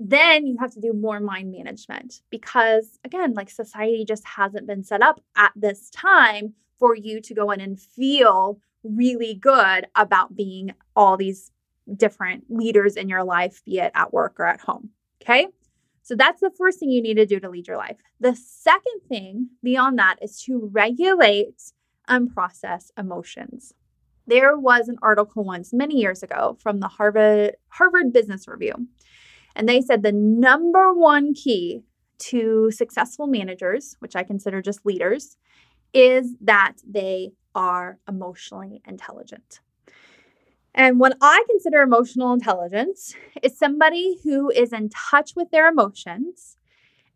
then 0.00 0.46
you 0.46 0.56
have 0.60 0.72
to 0.72 0.80
do 0.80 0.92
more 0.92 1.20
mind 1.20 1.50
management 1.50 2.22
because 2.30 2.98
again 3.04 3.34
like 3.34 3.50
society 3.50 4.04
just 4.04 4.26
hasn't 4.26 4.66
been 4.66 4.84
set 4.84 5.02
up 5.02 5.20
at 5.36 5.52
this 5.56 5.90
time 5.90 6.54
for 6.78 6.94
you 6.94 7.20
to 7.20 7.34
go 7.34 7.50
in 7.50 7.60
and 7.60 7.80
feel 7.80 8.60
really 8.84 9.34
good 9.34 9.86
about 9.96 10.36
being 10.36 10.72
all 10.94 11.16
these 11.16 11.50
different 11.96 12.44
leaders 12.48 12.96
in 12.96 13.08
your 13.08 13.24
life 13.24 13.62
be 13.64 13.78
it 13.78 13.90
at 13.94 14.12
work 14.12 14.38
or 14.38 14.46
at 14.46 14.60
home 14.60 14.90
okay? 15.22 15.48
So 16.02 16.14
that's 16.14 16.40
the 16.40 16.50
first 16.56 16.80
thing 16.80 16.90
you 16.90 17.02
need 17.02 17.14
to 17.14 17.26
do 17.26 17.38
to 17.40 17.50
lead 17.50 17.68
your 17.68 17.76
life. 17.76 17.96
The 18.20 18.34
second 18.34 19.00
thing 19.08 19.50
beyond 19.62 19.98
that 19.98 20.16
is 20.22 20.40
to 20.44 20.70
regulate 20.72 21.72
and 22.06 22.32
process 22.32 22.90
emotions. 22.96 23.74
There 24.26 24.56
was 24.56 24.88
an 24.88 24.96
article 25.02 25.44
once 25.44 25.72
many 25.72 25.96
years 25.96 26.22
ago 26.22 26.56
from 26.60 26.80
the 26.80 26.88
harvard 26.88 27.56
harvard 27.68 28.12
business 28.12 28.48
review 28.48 28.88
and 29.58 29.68
they 29.68 29.80
said 29.80 30.02
the 30.02 30.12
number 30.12 30.94
one 30.94 31.34
key 31.34 31.82
to 32.18 32.70
successful 32.70 33.26
managers, 33.26 33.96
which 33.98 34.14
I 34.16 34.22
consider 34.22 34.62
just 34.62 34.86
leaders, 34.86 35.36
is 35.92 36.36
that 36.40 36.74
they 36.88 37.32
are 37.54 37.98
emotionally 38.08 38.80
intelligent. 38.86 39.60
And 40.74 41.00
what 41.00 41.16
I 41.20 41.44
consider 41.50 41.82
emotional 41.82 42.32
intelligence 42.32 43.14
is 43.42 43.58
somebody 43.58 44.18
who 44.22 44.48
is 44.50 44.72
in 44.72 44.90
touch 44.90 45.32
with 45.34 45.50
their 45.50 45.68
emotions 45.68 46.56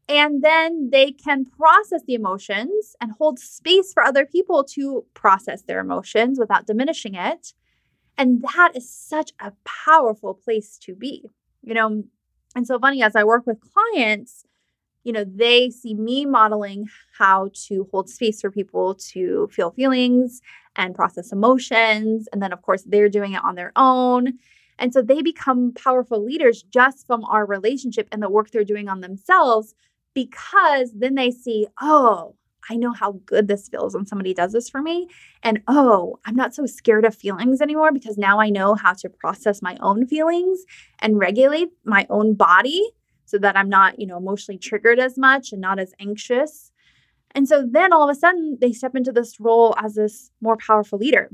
and 0.08 0.42
then 0.42 0.90
they 0.90 1.12
can 1.12 1.44
process 1.44 2.02
the 2.06 2.14
emotions 2.14 2.96
and 3.00 3.12
hold 3.12 3.38
space 3.38 3.92
for 3.92 4.02
other 4.02 4.26
people 4.26 4.64
to 4.64 5.04
process 5.14 5.62
their 5.62 5.78
emotions 5.78 6.40
without 6.40 6.66
diminishing 6.66 7.14
it. 7.14 7.54
And 8.18 8.42
that 8.42 8.72
is 8.74 8.90
such 8.90 9.30
a 9.40 9.52
powerful 9.64 10.34
place 10.34 10.76
to 10.78 10.94
be. 10.94 11.24
You 11.62 11.74
know, 11.74 12.04
and 12.54 12.66
so 12.66 12.78
funny 12.78 13.02
as 13.02 13.16
I 13.16 13.24
work 13.24 13.46
with 13.46 13.58
clients, 13.60 14.44
you 15.04 15.12
know, 15.12 15.24
they 15.24 15.70
see 15.70 15.94
me 15.94 16.24
modeling 16.26 16.88
how 17.18 17.50
to 17.66 17.88
hold 17.90 18.08
space 18.08 18.40
for 18.40 18.50
people 18.50 18.94
to 18.94 19.48
feel 19.52 19.70
feelings 19.70 20.40
and 20.76 20.94
process 20.94 21.32
emotions. 21.32 22.28
And 22.32 22.42
then, 22.42 22.52
of 22.52 22.62
course, 22.62 22.84
they're 22.84 23.08
doing 23.08 23.32
it 23.32 23.44
on 23.44 23.56
their 23.56 23.72
own. 23.76 24.34
And 24.78 24.92
so 24.92 25.02
they 25.02 25.22
become 25.22 25.72
powerful 25.72 26.24
leaders 26.24 26.62
just 26.62 27.06
from 27.06 27.24
our 27.24 27.44
relationship 27.44 28.08
and 28.10 28.22
the 28.22 28.30
work 28.30 28.50
they're 28.50 28.64
doing 28.64 28.88
on 28.88 29.00
themselves 29.00 29.74
because 30.14 30.92
then 30.94 31.14
they 31.14 31.30
see, 31.30 31.66
oh, 31.80 32.34
I 32.70 32.76
know 32.76 32.92
how 32.92 33.20
good 33.26 33.48
this 33.48 33.68
feels 33.68 33.94
when 33.94 34.06
somebody 34.06 34.34
does 34.34 34.52
this 34.52 34.68
for 34.68 34.82
me. 34.82 35.08
And 35.42 35.62
oh, 35.68 36.18
I'm 36.24 36.36
not 36.36 36.54
so 36.54 36.66
scared 36.66 37.04
of 37.04 37.14
feelings 37.14 37.60
anymore 37.60 37.92
because 37.92 38.16
now 38.16 38.40
I 38.40 38.50
know 38.50 38.74
how 38.74 38.92
to 38.94 39.08
process 39.08 39.62
my 39.62 39.76
own 39.80 40.06
feelings 40.06 40.64
and 40.98 41.18
regulate 41.18 41.70
my 41.84 42.06
own 42.08 42.34
body 42.34 42.90
so 43.24 43.38
that 43.38 43.56
I'm 43.56 43.68
not, 43.68 43.98
you 43.98 44.06
know, 44.06 44.16
emotionally 44.16 44.58
triggered 44.58 44.98
as 44.98 45.16
much 45.16 45.52
and 45.52 45.60
not 45.60 45.78
as 45.78 45.92
anxious. 45.98 46.70
And 47.34 47.48
so 47.48 47.66
then 47.66 47.92
all 47.92 48.08
of 48.08 48.14
a 48.14 48.18
sudden 48.18 48.58
they 48.60 48.72
step 48.72 48.94
into 48.94 49.12
this 49.12 49.40
role 49.40 49.74
as 49.78 49.94
this 49.94 50.30
more 50.40 50.56
powerful 50.56 50.98
leader. 50.98 51.30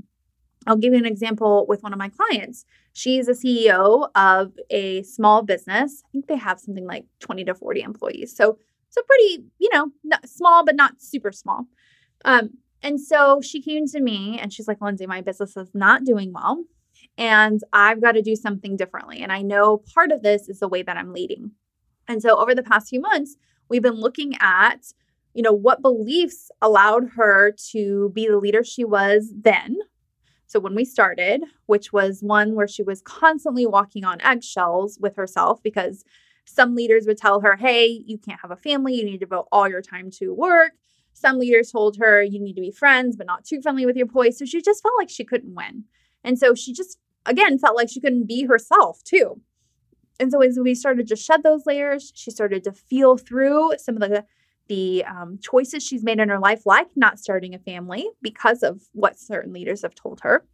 I'll 0.67 0.77
give 0.77 0.93
you 0.93 0.99
an 0.99 1.07
example 1.07 1.67
with 1.69 1.83
one 1.83 1.93
of 1.93 1.99
my 1.99 2.09
clients. 2.09 2.65
She's 2.93 3.29
a 3.29 3.33
CEO 3.33 4.09
of 4.15 4.53
a 4.71 5.03
small 5.05 5.43
business. 5.43 6.03
I 6.05 6.09
think 6.13 6.27
they 6.27 6.37
have 6.37 6.61
something 6.61 6.87
like 6.87 7.07
20 7.21 7.45
to 7.45 7.55
40 7.55 7.83
employees. 7.83 8.37
So 8.37 8.59
so 8.91 9.03
pretty, 9.03 9.45
you 9.59 9.69
know, 9.73 9.91
small, 10.25 10.65
but 10.65 10.77
not 10.77 11.01
super 11.01 11.33
small. 11.33 11.67
Um, 12.25 12.51
and 12.83 13.01
so 13.01 13.41
she 13.43 13.61
came 13.61 13.87
to 13.87 14.01
me 14.01 14.39
and 14.41 14.53
she's 14.53 14.69
like, 14.69 14.81
Lindsay, 14.81 15.07
my 15.07 15.21
business 15.21 15.57
is 15.57 15.71
not 15.75 16.05
doing 16.05 16.33
well. 16.33 16.65
And 17.17 17.61
I've 17.73 18.01
got 18.01 18.13
to 18.13 18.23
do 18.23 18.37
something 18.37 18.77
differently. 18.77 19.21
And 19.21 19.33
I 19.33 19.43
know 19.43 19.83
part 19.95 20.13
of 20.13 20.23
this 20.23 20.49
is 20.49 20.61
the 20.61 20.69
way 20.69 20.83
that 20.83 20.97
I'm 20.97 21.13
leading. 21.13 21.53
And 22.07 22.23
so 22.23 22.37
over 22.37 22.55
the 22.55 22.63
past 22.63 22.89
few 22.89 23.01
months, 23.01 23.37
we've 23.69 23.83
been 23.83 24.01
looking 24.01 24.35
at, 24.41 24.93
you 25.35 25.43
know, 25.43 25.53
what 25.53 25.83
beliefs 25.83 26.51
allowed 26.63 27.11
her 27.17 27.55
to 27.73 28.11
be 28.15 28.27
the 28.27 28.39
leader 28.39 28.65
she 28.65 28.85
was 28.85 29.33
then. 29.37 29.79
So 30.47 30.59
when 30.59 30.75
we 30.75 30.85
started, 30.85 31.45
which 31.67 31.93
was 31.93 32.23
one 32.23 32.55
where 32.55 32.69
she 32.69 32.83
was 32.83 33.03
constantly 33.03 33.67
walking 33.67 34.05
on 34.05 34.21
eggshells 34.23 34.99
with 35.01 35.17
herself 35.17 35.63
because 35.63 36.05
some 36.49 36.75
leaders 36.75 37.07
would 37.07 37.19
tell 37.19 37.41
her, 37.41 37.57
hey, 37.57 37.87
you 37.87 38.19
can't 38.19 38.41
have 38.41 38.51
a 38.51 38.57
family. 38.57 38.95
You 38.95 39.05
need 39.05 39.13
to 39.13 39.19
devote 39.19 39.49
all 39.53 39.69
your 39.69 39.83
time 39.83 40.11
to 40.13 40.33
work. 40.35 40.73
Some 41.13 41.39
leaders 41.39 41.71
told 41.71 41.97
her, 41.99 42.23
you 42.23 42.41
need 42.41 42.55
to 42.55 42.61
be 42.61 42.71
friends, 42.71 43.17
but 43.17 43.27
not 43.27 43.45
too 43.45 43.61
friendly 43.61 43.85
with 43.85 43.97
your 43.97 44.07
boys. 44.07 44.39
So 44.39 44.45
she 44.45 44.63
just 44.63 44.83
felt 44.83 44.95
like 44.99 45.11
she 45.11 45.25
couldn't 45.25 45.55
win. 45.55 45.85
And 46.25 46.39
so 46.39 46.55
she 46.55 46.73
just, 46.73 46.99
again, 47.27 47.59
felt 47.59 47.77
like 47.77 47.91
she 47.91 48.01
couldn't 48.01 48.27
be 48.27 48.45
herself 48.45 49.03
too. 49.05 49.41
And 50.21 50.33
so 50.33 50.41
as 50.43 50.59
we 50.59 50.75
started 50.75 51.07
to 51.09 51.17
shed 51.17 51.43
those 51.43 51.67
layers, 51.67 52.13
she 52.15 52.31
started 52.31 52.65
to 52.65 52.73
feel 52.73 53.17
through 53.17 53.73
some 53.79 54.01
of 54.03 54.11
the 54.11 54.25
the 54.69 55.03
um, 55.07 55.39
choices 55.43 55.83
she's 55.83 56.05
made 56.05 56.21
in 56.21 56.29
her 56.29 56.39
life, 56.39 56.67
like 56.67 56.89
not 56.95 57.19
starting 57.19 57.55
a 57.55 57.59
family 57.59 58.07
because 58.21 58.63
of 58.63 58.83
what 58.93 59.19
certain 59.19 59.51
leaders 59.51 59.81
have 59.81 59.95
told 59.95 60.21
her. 60.21 60.45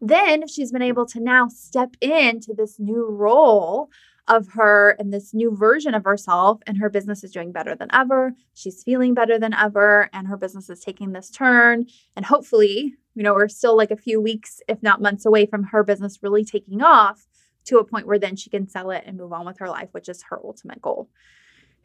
Then 0.00 0.46
she's 0.46 0.70
been 0.70 0.80
able 0.80 1.06
to 1.06 1.18
now 1.18 1.48
step 1.48 1.96
into 2.00 2.54
this 2.56 2.78
new 2.78 3.08
role 3.08 3.90
of 4.28 4.48
her 4.54 4.96
and 4.98 5.12
this 5.12 5.34
new 5.34 5.56
version 5.56 5.94
of 5.94 6.04
herself, 6.04 6.60
and 6.66 6.78
her 6.78 6.88
business 6.88 7.24
is 7.24 7.32
doing 7.32 7.52
better 7.52 7.74
than 7.74 7.88
ever. 7.92 8.34
She's 8.54 8.82
feeling 8.82 9.14
better 9.14 9.38
than 9.38 9.54
ever, 9.54 10.08
and 10.12 10.28
her 10.28 10.36
business 10.36 10.70
is 10.70 10.80
taking 10.80 11.12
this 11.12 11.30
turn. 11.30 11.86
And 12.16 12.26
hopefully, 12.26 12.94
you 13.14 13.22
know, 13.22 13.34
we're 13.34 13.48
still 13.48 13.76
like 13.76 13.90
a 13.90 13.96
few 13.96 14.20
weeks, 14.20 14.60
if 14.68 14.82
not 14.82 15.02
months 15.02 15.26
away 15.26 15.46
from 15.46 15.64
her 15.64 15.82
business 15.82 16.22
really 16.22 16.44
taking 16.44 16.82
off 16.82 17.26
to 17.64 17.78
a 17.78 17.84
point 17.84 18.06
where 18.06 18.18
then 18.18 18.36
she 18.36 18.50
can 18.50 18.68
sell 18.68 18.90
it 18.90 19.04
and 19.06 19.16
move 19.16 19.32
on 19.32 19.46
with 19.46 19.58
her 19.58 19.68
life, 19.68 19.88
which 19.92 20.08
is 20.08 20.22
her 20.30 20.40
ultimate 20.44 20.80
goal. 20.80 21.08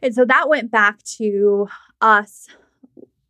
And 0.02 0.14
so 0.14 0.24
that 0.24 0.48
went 0.48 0.70
back 0.70 1.02
to 1.18 1.68
us 2.00 2.48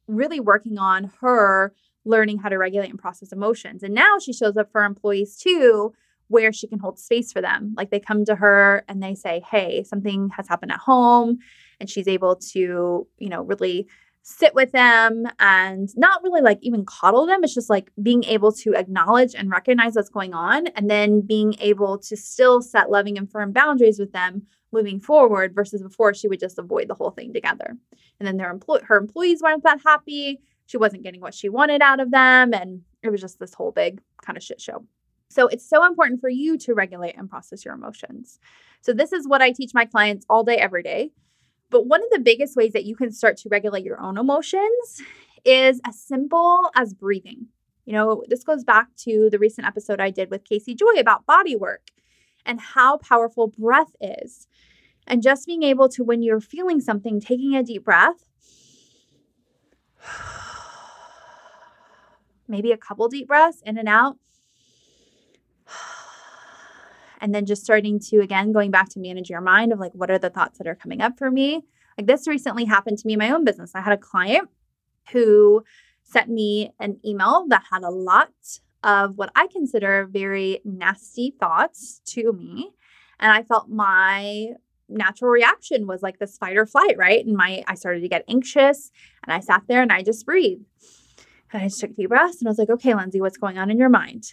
really 0.07 0.41
working 0.41 0.79
on 0.79 1.11
her 1.21 1.75
learning 2.05 2.39
how 2.39 2.49
to 2.49 2.57
regulate 2.57 2.91
and 2.91 2.99
process 2.99 3.33
emotions. 3.33 3.83
And 3.83 3.93
now 3.93 4.19
she 4.21 4.33
shows 4.33 4.57
up 4.57 4.71
for 4.71 4.85
employees 4.85 5.37
too, 5.37 5.93
where 6.29 6.53
she 6.53 6.67
can 6.67 6.79
hold 6.79 6.99
space 6.99 7.33
for 7.33 7.41
them. 7.41 7.75
Like 7.77 7.91
they 7.91 8.01
come 8.01 8.25
to 8.25 8.37
her 8.37 8.85
and 8.89 9.03
they 9.03 9.15
say, 9.15 9.43
Hey, 9.49 9.85
something 9.85 10.31
has 10.37 10.49
happened 10.49 10.73
at 10.73 10.79
home. 10.79 11.39
And 11.81 11.91
she's 11.91 12.09
able 12.09 12.37
to, 12.37 13.07
you 13.19 13.29
know, 13.29 13.43
really 13.43 13.87
sit 14.29 14.57
with 14.57 14.73
them 14.73 15.25
and 15.39 15.89
not 15.97 16.21
really 16.25 16.41
like 16.41 16.59
even 16.61 16.85
coddle 16.85 17.27
them. 17.27 17.45
It's 17.45 17.55
just 17.55 17.71
like 17.71 17.93
being 18.03 18.25
able 18.25 18.51
to 18.53 18.75
acknowledge 18.75 19.37
and 19.37 19.49
recognize 19.49 19.95
what's 19.95 20.09
going 20.09 20.35
on 20.35 20.67
and 20.69 20.91
then 20.91 21.21
being 21.21 21.55
able 21.61 21.97
to 21.99 22.17
still 22.17 22.61
set 22.61 22.91
loving 22.91 23.17
and 23.17 23.31
firm 23.31 23.53
boundaries 23.53 24.01
with 24.01 24.11
them 24.13 24.43
moving 24.73 24.99
forward 24.99 25.55
versus 25.55 25.81
before 25.81 26.13
she 26.13 26.27
would 26.27 26.41
just 26.41 26.59
avoid 26.59 26.89
the 26.89 26.95
whole 26.95 27.13
thing 27.13 27.33
together. 27.33 27.77
And 28.19 28.27
then 28.27 28.37
their 28.37 28.51
employ- 28.51 28.83
her 28.83 28.97
employees 28.97 29.43
weren't 29.43 29.63
that 29.63 29.81
happy. 29.85 30.41
She 30.67 30.77
wasn't 30.77 31.05
getting 31.05 31.21
what 31.21 31.35
she 31.35 31.49
wanted 31.49 31.81
out 31.81 32.01
of 32.01 32.11
them. 32.11 32.53
And 32.53 32.83
it 33.05 33.11
was 33.11 33.21
just 33.21 33.39
this 33.39 33.55
whole 33.55 33.71
big 33.71 34.01
kind 34.25 34.37
of 34.37 34.43
shit 34.43 34.61
show. 34.61 34.85
So 35.29 35.49
it's 35.49 35.69
so 35.69 35.85
important 35.85 36.21
for 36.21 36.29
you 36.29 36.57
to 36.59 36.75
regulate 36.75 37.17
and 37.17 37.29
process 37.29 37.65
your 37.65 37.75
emotions. 37.75 38.39
So 38.81 38.93
this 38.93 39.13
is 39.13 39.27
what 39.27 39.43
I 39.43 39.53
teach 39.53 39.73
my 39.75 39.85
clients 39.85 40.25
all 40.31 40.45
day, 40.45 40.57
every 40.57 40.83
day. 40.83 41.11
But 41.71 41.87
one 41.87 42.03
of 42.03 42.11
the 42.11 42.21
biggest 42.21 42.57
ways 42.57 42.73
that 42.73 42.85
you 42.85 42.95
can 42.95 43.11
start 43.11 43.37
to 43.39 43.49
regulate 43.49 43.85
your 43.85 44.01
own 44.01 44.19
emotions 44.19 45.03
is 45.45 45.81
as 45.85 46.01
simple 46.01 46.71
as 46.75 46.95
breathing. 46.95 47.49
You 47.85 47.93
know, 47.93 48.25
this 48.29 48.45
goes 48.45 48.65
back 48.65 48.89
to 48.99 49.29
the 49.31 49.39
recent 49.39 49.67
episode 49.67 50.01
I 50.01 50.11
did 50.11 50.31
with 50.31 50.45
Casey 50.45 50.75
Joy 50.75 50.95
about 50.99 51.27
body 51.27 51.57
work 51.57 51.91
and 52.45 52.61
how 52.61 52.99
powerful 52.99 53.49
breath 53.49 53.95
is. 54.01 54.47
And 55.07 55.23
just 55.23 55.47
being 55.47 55.63
able 55.63 55.89
to, 55.91 56.03
when 56.03 56.23
you're 56.23 56.41
feeling 56.41 56.81
something, 56.81 57.21
taking 57.21 57.55
a 57.55 57.63
deep 57.63 57.85
breath, 57.85 58.25
maybe 62.49 62.73
a 62.73 62.77
couple 62.77 63.09
deep 63.09 63.29
breaths 63.29 63.63
in 63.65 63.79
and 63.79 63.89
out. 63.89 64.19
And 67.19 67.35
then 67.35 67.47
just 67.47 67.65
starting 67.65 67.99
to, 68.11 68.21
again, 68.21 68.53
going 68.53 68.71
back 68.71 68.91
to 68.91 69.01
manage 69.01 69.31
your 69.31 69.41
mind 69.41 69.73
of 69.73 69.79
like, 69.81 69.93
what 69.95 70.11
are 70.11 70.19
the 70.19 70.29
thoughts 70.29 70.59
that 70.59 70.67
are 70.67 70.75
coming 70.75 71.01
up 71.01 71.19
for 71.19 71.31
me? 71.31 71.63
Like 71.97 72.07
this 72.07 72.29
recently 72.29 72.67
happened 72.67 72.99
to 72.99 73.07
me 73.07 73.15
in 73.15 73.19
my 73.19 73.31
own 73.31 73.43
business. 73.43 73.73
I 73.75 73.81
had 73.81 73.95
a 73.95 73.99
client 73.99 74.51
who 75.13 75.65
sent 76.03 76.29
me 76.29 76.73
an 76.79 76.99
email 77.05 77.47
that 77.49 77.65
had 77.71 77.83
a 77.83 77.91
lot 77.91 78.29
of 78.83 79.17
what 79.17 79.33
I 79.35 79.49
consider 79.49 80.07
very 80.11 80.61
nasty 80.65 81.35
thoughts 81.41 82.01
to 82.07 82.33
me. 82.33 82.71
And 83.19 83.33
I 83.33 83.43
felt 83.43 83.69
my 83.69 84.49
natural 84.89 85.31
reaction 85.31 85.87
was 85.87 86.03
like 86.03 86.19
this 86.19 86.39
fight 86.39 86.57
or 86.57 86.67
flight, 86.67 86.97
right? 86.97 87.25
And 87.25 87.37
my 87.37 87.65
I 87.67 87.75
started 87.75 88.01
to 88.01 88.09
get 88.09 88.25
anxious 88.29 88.91
and 89.25 89.33
I 89.33 89.41
sat 89.41 89.63
there 89.69 89.83
and 89.83 89.93
I 89.93 90.03
just 90.03 90.25
breathed. 90.25 90.65
And 91.53 91.63
I 91.63 91.67
just 91.67 91.81
took 91.81 91.97
deep 91.97 92.11
breaths 92.11 92.41
and 92.41 92.49
I 92.49 92.51
was 92.51 92.59
like, 92.59 92.71
okay, 92.71 92.95
Lindsay, 92.95 93.21
what's 93.21 93.39
going 93.39 93.59
on 93.59 93.71
in 93.71 93.79
your 93.79 93.89
mind? 93.89 94.33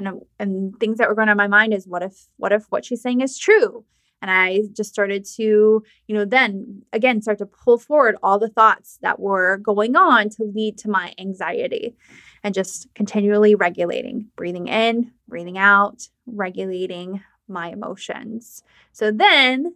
And 0.00 0.22
and 0.38 0.74
things 0.80 0.98
that 0.98 1.08
were 1.08 1.14
going 1.14 1.28
on 1.28 1.32
in 1.32 1.36
my 1.36 1.46
mind 1.46 1.74
is 1.74 1.86
what 1.86 2.02
if 2.02 2.28
what 2.38 2.52
if 2.52 2.64
what 2.70 2.84
she's 2.84 3.02
saying 3.02 3.20
is 3.20 3.38
true? 3.38 3.84
And 4.22 4.30
I 4.30 4.62
just 4.72 4.90
started 4.90 5.24
to, 5.36 5.82
you 6.06 6.14
know, 6.14 6.24
then 6.24 6.82
again 6.92 7.20
start 7.20 7.38
to 7.38 7.46
pull 7.46 7.78
forward 7.78 8.16
all 8.22 8.38
the 8.38 8.48
thoughts 8.48 8.98
that 9.02 9.20
were 9.20 9.58
going 9.58 9.96
on 9.96 10.30
to 10.30 10.44
lead 10.44 10.78
to 10.78 10.90
my 10.90 11.12
anxiety 11.18 11.96
and 12.42 12.54
just 12.54 12.88
continually 12.94 13.54
regulating, 13.54 14.28
breathing 14.36 14.68
in, 14.68 15.12
breathing 15.28 15.58
out, 15.58 16.08
regulating 16.26 17.22
my 17.46 17.68
emotions. 17.68 18.62
So 18.92 19.10
then, 19.10 19.74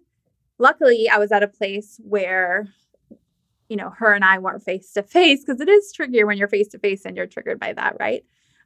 luckily, 0.59 1.09
I 1.09 1.19
was 1.19 1.33
at 1.33 1.43
a 1.43 1.49
place 1.49 2.01
where, 2.03 2.69
you 3.69 3.77
know, 3.77 3.91
her 3.99 4.15
and 4.15 4.25
I 4.25 4.39
weren't 4.39 4.63
face 4.63 4.93
to 4.93 5.03
face 5.03 5.45
because 5.45 5.61
it 5.61 5.69
is 5.69 5.93
trickier 5.93 6.27
when 6.27 6.39
you're 6.39 6.49
face 6.49 6.69
to 6.69 6.79
face 6.79 7.05
and 7.05 7.17
you're 7.17 7.27
triggered 7.27 7.61
by 7.61 7.75
that, 7.75 7.97
right? 8.01 8.25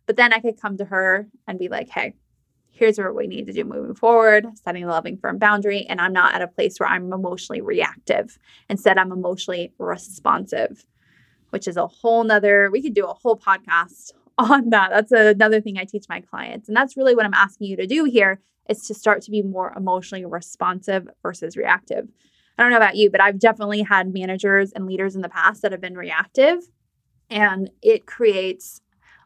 But 0.08 0.16
then 0.16 0.32
I 0.32 0.40
could 0.40 0.60
come 0.60 0.76
to 0.78 0.84
her 0.86 1.28
and 1.46 1.56
be 1.56 1.68
like, 1.68 1.88
hey, 1.88 2.14
here's 2.70 2.98
what 2.98 3.14
we 3.14 3.28
need 3.28 3.46
to 3.46 3.52
do 3.52 3.62
moving 3.62 3.94
forward, 3.94 4.46
setting 4.64 4.82
a 4.82 4.88
loving, 4.88 5.16
firm 5.18 5.38
boundary. 5.38 5.86
And 5.88 6.00
I'm 6.00 6.12
not 6.12 6.34
at 6.34 6.42
a 6.42 6.48
place 6.48 6.80
where 6.80 6.88
I'm 6.88 7.12
emotionally 7.12 7.60
reactive. 7.60 8.36
Instead, 8.68 8.98
I'm 8.98 9.12
emotionally 9.12 9.72
responsive 9.78 10.84
which 11.50 11.68
is 11.68 11.76
a 11.76 11.86
whole 11.86 12.24
nother, 12.24 12.70
we 12.70 12.82
could 12.82 12.94
do 12.94 13.06
a 13.06 13.14
whole 13.14 13.36
podcast 13.36 14.12
on 14.38 14.70
that. 14.70 14.90
That's 14.90 15.12
another 15.12 15.60
thing 15.60 15.78
I 15.78 15.84
teach 15.84 16.06
my 16.08 16.20
clients. 16.20 16.68
And 16.68 16.76
that's 16.76 16.96
really 16.96 17.14
what 17.14 17.26
I'm 17.26 17.34
asking 17.34 17.68
you 17.68 17.76
to 17.76 17.86
do 17.86 18.04
here 18.04 18.40
is 18.68 18.86
to 18.86 18.94
start 18.94 19.22
to 19.22 19.30
be 19.30 19.42
more 19.42 19.72
emotionally 19.76 20.24
responsive 20.24 21.08
versus 21.22 21.56
reactive. 21.56 22.06
I 22.56 22.62
don't 22.62 22.70
know 22.70 22.76
about 22.76 22.96
you, 22.96 23.10
but 23.10 23.20
I've 23.20 23.38
definitely 23.38 23.82
had 23.82 24.12
managers 24.12 24.72
and 24.72 24.86
leaders 24.86 25.16
in 25.16 25.22
the 25.22 25.28
past 25.28 25.62
that 25.62 25.72
have 25.72 25.80
been 25.80 25.96
reactive, 25.96 26.58
and 27.30 27.70
it 27.82 28.04
creates 28.04 28.80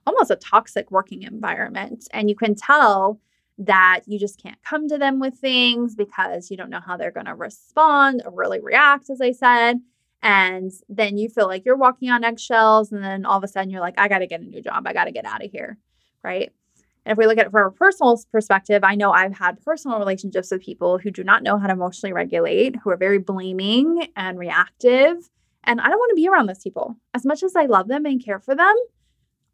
almost 0.06 0.30
a 0.30 0.36
toxic 0.36 0.90
working 0.90 1.22
environment. 1.22 2.08
And 2.12 2.28
you 2.28 2.36
can 2.36 2.54
tell 2.54 3.20
that 3.58 4.00
you 4.06 4.18
just 4.18 4.42
can't 4.42 4.62
come 4.62 4.88
to 4.88 4.98
them 4.98 5.20
with 5.20 5.34
things 5.34 5.94
because 5.94 6.50
you 6.50 6.56
don't 6.56 6.70
know 6.70 6.80
how 6.84 6.96
they're 6.96 7.10
going 7.10 7.26
to 7.26 7.34
respond 7.34 8.22
or 8.24 8.32
really 8.32 8.60
react, 8.60 9.10
as 9.10 9.20
I 9.20 9.32
said. 9.32 9.80
And 10.22 10.70
then 10.88 11.18
you 11.18 11.28
feel 11.28 11.46
like 11.46 11.64
you're 11.64 11.76
walking 11.76 12.10
on 12.10 12.24
eggshells. 12.24 12.92
And 12.92 13.02
then 13.02 13.24
all 13.26 13.38
of 13.38 13.44
a 13.44 13.48
sudden 13.48 13.70
you're 13.70 13.80
like, 13.80 13.98
I 13.98 14.08
got 14.08 14.18
to 14.18 14.26
get 14.26 14.40
a 14.40 14.44
new 14.44 14.62
job. 14.62 14.86
I 14.86 14.92
got 14.92 15.04
to 15.04 15.12
get 15.12 15.24
out 15.24 15.44
of 15.44 15.50
here. 15.50 15.78
Right. 16.22 16.52
And 17.04 17.12
if 17.12 17.18
we 17.18 17.26
look 17.26 17.38
at 17.38 17.46
it 17.46 17.50
from 17.50 17.66
a 17.66 17.70
personal 17.72 18.20
perspective, 18.30 18.84
I 18.84 18.94
know 18.94 19.10
I've 19.10 19.36
had 19.36 19.60
personal 19.64 19.98
relationships 19.98 20.52
with 20.52 20.62
people 20.62 20.98
who 20.98 21.10
do 21.10 21.24
not 21.24 21.42
know 21.42 21.58
how 21.58 21.66
to 21.66 21.72
emotionally 21.72 22.12
regulate, 22.12 22.76
who 22.76 22.90
are 22.90 22.96
very 22.96 23.18
blaming 23.18 24.06
and 24.14 24.38
reactive. 24.38 25.28
And 25.64 25.80
I 25.80 25.88
don't 25.88 25.98
want 25.98 26.10
to 26.10 26.16
be 26.16 26.28
around 26.28 26.46
those 26.46 26.62
people. 26.62 26.96
As 27.12 27.26
much 27.26 27.42
as 27.42 27.56
I 27.56 27.66
love 27.66 27.88
them 27.88 28.06
and 28.06 28.24
care 28.24 28.38
for 28.38 28.54
them, 28.54 28.74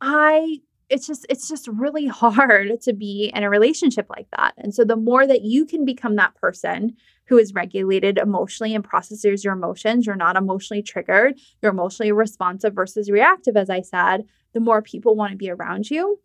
I 0.01 0.61
it's 0.89 1.07
just 1.07 1.27
it's 1.29 1.49
just 1.49 1.69
really 1.69 2.07
hard 2.07 2.81
to 2.81 2.93
be 2.93 3.31
in 3.35 3.43
a 3.43 3.51
relationship 3.51 4.07
like 4.09 4.29
that. 4.37 4.55
And 4.57 4.75
so 4.75 4.85
the 4.85 4.97
more 4.97 5.27
that 5.27 5.43
you 5.43 5.67
can 5.67 5.85
become 5.85 6.17
that 6.17 6.35
person 6.35 6.97
who 7.27 7.37
is 7.37 7.53
regulated 7.53 8.17
emotionally 8.17 8.75
and 8.75 8.83
processes 8.83 9.45
your 9.45 9.53
emotions, 9.53 10.07
you're 10.07 10.17
not 10.17 10.37
emotionally 10.37 10.83
triggered, 10.83 11.39
you're 11.61 11.73
emotionally 11.73 12.11
responsive 12.11 12.75
versus 12.75 13.11
reactive 13.11 13.57
as 13.57 13.69
I 13.69 13.83
said, 13.83 14.25
the 14.55 14.61
more 14.61 14.81
people 14.81 15.15
want 15.15 15.33
to 15.33 15.37
be 15.37 15.51
around 15.51 15.91
you 15.91 16.21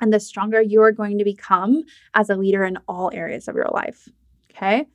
and 0.00 0.12
the 0.12 0.18
stronger 0.18 0.60
you 0.60 0.82
are 0.82 0.92
going 0.92 1.18
to 1.18 1.24
become 1.24 1.84
as 2.14 2.28
a 2.28 2.36
leader 2.36 2.64
in 2.64 2.78
all 2.88 3.10
areas 3.12 3.46
of 3.46 3.54
your 3.54 3.70
life. 3.72 4.08
Okay? 4.50 4.86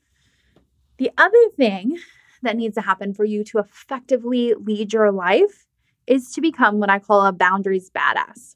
The 0.98 1.12
other 1.18 1.50
thing 1.56 1.98
that 2.42 2.58
needs 2.58 2.76
to 2.76 2.82
happen 2.82 3.14
for 3.14 3.24
you 3.24 3.44
to 3.46 3.60
effectively 3.60 4.54
lead 4.54 4.92
your 4.92 5.12
life 5.12 5.67
is 6.08 6.32
to 6.32 6.42
become 6.42 6.80
what 6.80 6.90
I 6.90 7.00
call 7.00 7.26
a 7.26 7.32
boundaries 7.32 7.92
badass. 7.92 8.56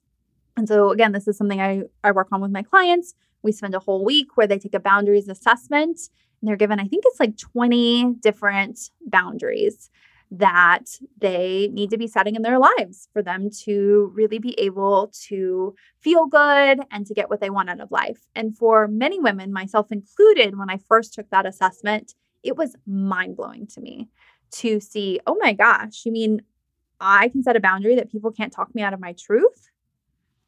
And 0.57 0.67
so, 0.67 0.91
again, 0.91 1.11
this 1.11 1.27
is 1.27 1.37
something 1.37 1.61
I, 1.61 1.83
I 2.03 2.11
work 2.11 2.27
on 2.31 2.41
with 2.41 2.51
my 2.51 2.63
clients. 2.63 3.13
We 3.43 3.51
spend 3.51 3.75
a 3.75 3.79
whole 3.79 4.03
week 4.05 4.35
where 4.35 4.47
they 4.47 4.59
take 4.59 4.73
a 4.73 4.79
boundaries 4.79 5.27
assessment 5.27 5.99
and 6.41 6.47
they're 6.47 6.55
given, 6.55 6.79
I 6.79 6.87
think 6.87 7.03
it's 7.05 7.19
like 7.19 7.37
20 7.37 8.15
different 8.21 8.79
boundaries 9.05 9.89
that 10.31 10.85
they 11.17 11.69
need 11.73 11.89
to 11.89 11.97
be 11.97 12.07
setting 12.07 12.35
in 12.35 12.41
their 12.41 12.57
lives 12.57 13.09
for 13.11 13.21
them 13.21 13.49
to 13.49 14.11
really 14.15 14.39
be 14.39 14.57
able 14.57 15.11
to 15.27 15.75
feel 15.99 16.25
good 16.25 16.79
and 16.89 17.05
to 17.05 17.13
get 17.13 17.29
what 17.29 17.41
they 17.41 17.49
want 17.49 17.69
out 17.69 17.81
of 17.81 17.91
life. 17.91 18.27
And 18.33 18.57
for 18.57 18.87
many 18.87 19.19
women, 19.19 19.51
myself 19.51 19.91
included, 19.91 20.57
when 20.57 20.69
I 20.69 20.77
first 20.77 21.13
took 21.13 21.29
that 21.31 21.45
assessment, 21.45 22.15
it 22.43 22.55
was 22.55 22.77
mind 22.87 23.35
blowing 23.35 23.67
to 23.67 23.81
me 23.81 24.07
to 24.51 24.79
see, 24.79 25.19
oh 25.27 25.35
my 25.39 25.51
gosh, 25.53 26.05
you 26.05 26.13
mean 26.13 26.41
I 27.01 27.27
can 27.29 27.43
set 27.43 27.55
a 27.55 27.59
boundary 27.59 27.95
that 27.95 28.11
people 28.11 28.31
can't 28.31 28.53
talk 28.53 28.73
me 28.73 28.83
out 28.83 28.93
of 28.93 28.99
my 28.99 29.13
truth? 29.13 29.69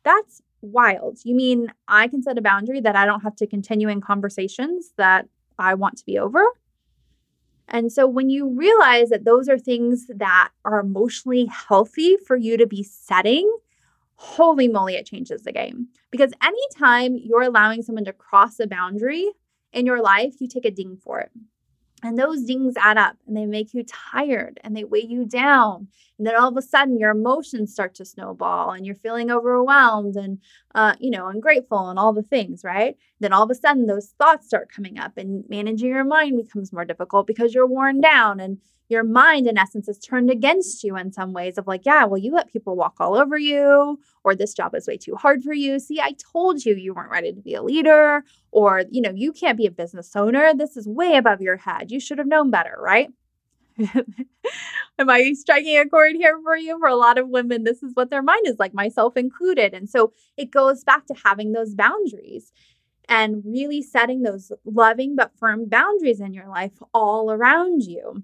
That's 0.04 0.42
wild. 0.62 1.20
You 1.24 1.36
mean 1.36 1.74
I 1.88 2.08
can 2.08 2.22
set 2.22 2.38
a 2.38 2.42
boundary 2.42 2.80
that 2.82 2.96
I 2.96 3.06
don't 3.06 3.22
have 3.22 3.36
to 3.38 3.48
continue 3.48 3.90
in 3.90 4.00
conversations 4.00 4.94
that 4.98 5.28
I 5.58 5.74
want 5.74 5.98
to 5.98 6.06
be 6.06 6.18
over? 6.18 6.46
And 7.68 7.92
so 7.92 8.08
when 8.08 8.30
you 8.30 8.48
realize 8.50 9.10
that 9.10 9.26
those 9.26 9.50
are 9.50 9.58
things 9.58 10.08
that 10.08 10.50
are 10.64 10.80
emotionally 10.80 11.46
healthy 11.46 12.18
for 12.18 12.36
you 12.36 12.58
to 12.58 12.68
be 12.68 12.84
setting, 12.84 13.52
holy 14.16 14.68
moly, 14.68 14.96
it 14.96 15.06
changes 15.06 15.44
the 15.44 15.52
game. 15.52 15.88
Because 16.12 16.34
anytime 16.42 17.18
you're 17.18 17.42
allowing 17.42 17.82
someone 17.82 18.06
to 18.06 18.14
cross 18.14 18.60
a 18.60 18.68
boundary 18.68 19.32
in 19.72 19.86
your 19.86 20.02
life, 20.02 20.36
you 20.40 20.48
take 20.48 20.66
a 20.66 20.72
ding 20.72 20.98
for 20.98 21.20
it. 21.20 21.32
And 22.04 22.20
those 22.20 22.44
dings 22.44 22.76
add 22.78 22.98
up 22.98 23.16
and 23.28 23.36
they 23.36 23.46
make 23.46 23.74
you 23.74 23.84
tired 23.84 24.60
and 24.64 24.76
they 24.76 24.84
weigh 24.84 25.06
you 25.06 25.26
down. 25.26 25.88
And 26.18 26.28
then 26.28 26.36
all 26.36 26.50
of 26.50 26.58
a 26.58 26.62
sudden 26.62 27.00
your 27.00 27.12
emotions 27.12 27.72
start 27.72 27.96
to 27.96 28.06
snowball 28.06 28.72
and 28.72 28.86
you're 28.86 28.96
feeling 28.96 29.32
overwhelmed 29.32 30.16
and, 30.16 30.40
uh, 30.76 30.96
you 31.00 31.12
know, 31.12 31.28
ungrateful 31.28 31.90
and 31.90 32.00
all 32.00 32.14
the 32.14 32.24
things, 32.24 32.64
right? 32.64 32.96
Then 33.20 33.34
all 33.34 33.44
of 33.44 33.52
a 33.52 33.56
sudden 33.56 33.86
those 33.86 34.14
thoughts 34.18 34.48
start 34.48 34.72
coming 34.74 34.98
up 34.98 35.18
and 35.18 35.44
managing 35.50 35.90
your 35.90 36.04
mind 36.04 36.38
becomes 36.38 36.74
more 36.74 36.86
difficult 36.86 37.28
because 37.28 37.54
you're 37.54 37.68
worn 37.68 38.02
down 38.02 38.40
and 38.40 38.58
your 38.90 39.04
mind 39.04 39.48
in 39.48 39.58
essence 39.58 39.88
is 39.88 39.98
turned 39.98 40.30
against 40.30 40.84
you 40.84 40.98
in 40.98 41.12
some 41.12 41.32
ways 41.32 41.58
of 41.58 41.66
like 41.66 41.86
yeah 41.86 42.04
well 42.06 42.18
you 42.18 42.32
let 42.32 42.52
people 42.52 42.76
walk 42.76 42.96
all 43.00 43.16
over 43.16 43.38
you 43.38 43.98
or 44.24 44.36
this 44.36 44.54
job 44.54 44.76
is 44.76 44.88
way 44.88 44.98
too 44.98 45.16
hard 45.16 45.42
for 45.44 45.54
you. 45.54 45.80
See 45.80 46.00
i 46.02 46.14
told 46.34 46.66
you 46.66 46.76
you 46.76 46.94
weren't 46.94 47.10
ready 47.12 47.32
to 47.34 47.42
be 47.42 47.54
a 47.56 47.64
leader 47.64 48.24
or 48.52 48.84
you 48.92 49.02
know 49.02 49.12
you 49.16 49.32
can't 49.32 49.58
be 49.58 49.66
a 49.66 49.72
business 49.72 50.16
owner. 50.16 50.54
This 50.54 50.76
is 50.76 50.88
way 50.88 51.16
above 51.16 51.42
your 51.42 51.58
head. 51.58 51.92
You 51.92 52.00
should 52.00 52.18
have 52.18 52.28
known 52.28 52.52
better 52.52 52.76
right 52.80 53.10
Am 55.00 55.10
I 55.10 55.34
striking 55.34 55.78
a 55.78 55.88
chord 55.88 56.14
here 56.16 56.40
for 56.44 56.56
you? 56.56 56.78
For 56.80 56.88
a 56.88 56.96
lot 56.96 57.18
of 57.18 57.30
women, 57.30 57.64
this 57.64 57.82
is 57.84 57.92
what 57.96 58.10
their 58.10 58.22
mind 58.22 58.48
is 58.48 58.60
like, 58.60 58.74
myself 58.74 59.18
included. 59.18 59.74
And 59.74 59.90
so 59.90 60.14
it 60.38 60.52
goes 60.52 60.84
back 60.84 61.06
to 61.08 61.16
having 61.26 61.52
those 61.52 61.74
boundaries 61.76 62.52
and 63.10 63.44
really 63.46 63.82
setting 63.82 64.22
those 64.22 64.52
loving 64.66 65.16
but 65.16 65.38
firm 65.38 65.68
boundaries 65.68 66.20
in 66.20 66.34
your 66.34 66.48
life 66.48 66.74
all 66.94 67.32
around 67.32 67.84
you. 67.84 68.24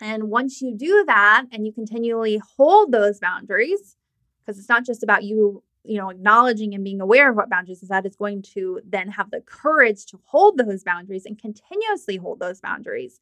And 0.00 0.24
once 0.24 0.62
you 0.62 0.74
do 0.74 1.04
that 1.06 1.44
and 1.52 1.66
you 1.66 1.72
continually 1.72 2.40
hold 2.56 2.92
those 2.92 3.18
boundaries, 3.18 3.96
because 4.44 4.58
it's 4.58 4.68
not 4.68 4.86
just 4.86 5.02
about 5.02 5.24
you, 5.24 5.62
you 5.84 5.98
know, 5.98 6.10
acknowledging 6.10 6.74
and 6.74 6.84
being 6.84 7.00
aware 7.00 7.30
of 7.30 7.36
what 7.36 7.50
boundaries 7.50 7.82
is 7.82 7.88
that 7.88 8.06
is 8.06 8.16
going 8.16 8.42
to 8.54 8.80
then 8.84 9.08
have 9.08 9.30
the 9.30 9.40
courage 9.40 10.06
to 10.06 10.20
hold 10.24 10.58
those 10.58 10.84
boundaries 10.84 11.26
and 11.26 11.38
continuously 11.38 12.16
hold 12.16 12.40
those 12.40 12.60
boundaries. 12.60 13.20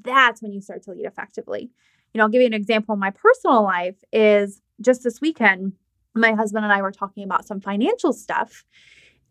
That's 0.00 0.42
when 0.42 0.52
you 0.52 0.60
start 0.60 0.82
to 0.84 0.90
lead 0.90 1.06
effectively. 1.06 1.70
You 2.12 2.18
know, 2.18 2.24
I'll 2.24 2.30
give 2.30 2.40
you 2.40 2.46
an 2.46 2.54
example 2.54 2.94
in 2.94 3.00
my 3.00 3.10
personal 3.10 3.62
life 3.62 3.96
is 4.12 4.62
just 4.80 5.02
this 5.02 5.20
weekend, 5.20 5.72
my 6.14 6.32
husband 6.32 6.64
and 6.64 6.72
I 6.72 6.82
were 6.82 6.92
talking 6.92 7.24
about 7.24 7.46
some 7.46 7.60
financial 7.60 8.12
stuff. 8.12 8.64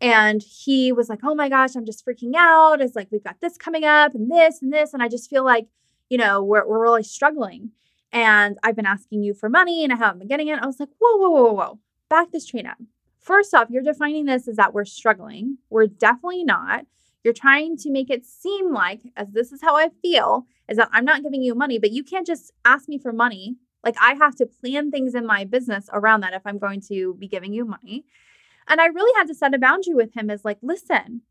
And 0.00 0.42
he 0.42 0.92
was 0.92 1.08
like, 1.08 1.20
Oh 1.22 1.34
my 1.34 1.48
gosh, 1.48 1.74
I'm 1.74 1.86
just 1.86 2.04
freaking 2.04 2.34
out. 2.36 2.80
It's 2.80 2.96
like, 2.96 3.08
we've 3.10 3.24
got 3.24 3.40
this 3.40 3.56
coming 3.56 3.84
up 3.84 4.14
and 4.14 4.30
this 4.30 4.60
and 4.62 4.72
this. 4.72 4.92
And 4.92 5.02
I 5.02 5.08
just 5.08 5.30
feel 5.30 5.44
like, 5.44 5.68
you 6.10 6.18
know, 6.18 6.42
we're, 6.42 6.66
we're 6.66 6.82
really 6.82 7.02
struggling. 7.02 7.70
And 8.12 8.58
I've 8.62 8.76
been 8.76 8.86
asking 8.86 9.22
you 9.22 9.34
for 9.34 9.48
money 9.48 9.84
and 9.84 9.92
I 9.92 9.96
haven't 9.96 10.20
been 10.20 10.28
getting 10.28 10.48
it. 10.48 10.58
I 10.60 10.66
was 10.66 10.80
like, 10.80 10.90
Whoa, 10.98 11.16
whoa, 11.16 11.30
whoa, 11.30 11.52
whoa. 11.52 11.78
Back 12.08 12.30
this 12.30 12.46
train 12.46 12.66
up. 12.66 12.78
First 13.18 13.54
off, 13.54 13.70
you're 13.70 13.82
defining 13.82 14.26
this 14.26 14.46
as 14.46 14.56
that 14.56 14.72
we're 14.72 14.84
struggling. 14.84 15.58
We're 15.70 15.88
definitely 15.88 16.44
not. 16.44 16.86
You're 17.26 17.32
trying 17.32 17.76
to 17.78 17.90
make 17.90 18.08
it 18.08 18.24
seem 18.24 18.72
like, 18.72 19.00
as 19.16 19.32
this 19.32 19.50
is 19.50 19.60
how 19.60 19.74
I 19.74 19.88
feel, 20.00 20.46
is 20.68 20.76
that 20.76 20.90
I'm 20.92 21.04
not 21.04 21.24
giving 21.24 21.42
you 21.42 21.56
money, 21.56 21.76
but 21.76 21.90
you 21.90 22.04
can't 22.04 22.24
just 22.24 22.52
ask 22.64 22.88
me 22.88 22.98
for 22.98 23.12
money. 23.12 23.56
Like 23.82 23.96
I 24.00 24.14
have 24.14 24.36
to 24.36 24.46
plan 24.46 24.92
things 24.92 25.12
in 25.12 25.26
my 25.26 25.42
business 25.42 25.88
around 25.92 26.20
that 26.20 26.34
if 26.34 26.42
I'm 26.46 26.60
going 26.60 26.80
to 26.82 27.14
be 27.18 27.26
giving 27.26 27.52
you 27.52 27.64
money. 27.64 28.04
And 28.68 28.80
I 28.80 28.86
really 28.86 29.12
had 29.16 29.26
to 29.26 29.34
set 29.34 29.54
a 29.54 29.58
boundary 29.58 29.94
with 29.94 30.16
him 30.16 30.30
is 30.30 30.44
like, 30.44 30.58
listen, 30.62 31.22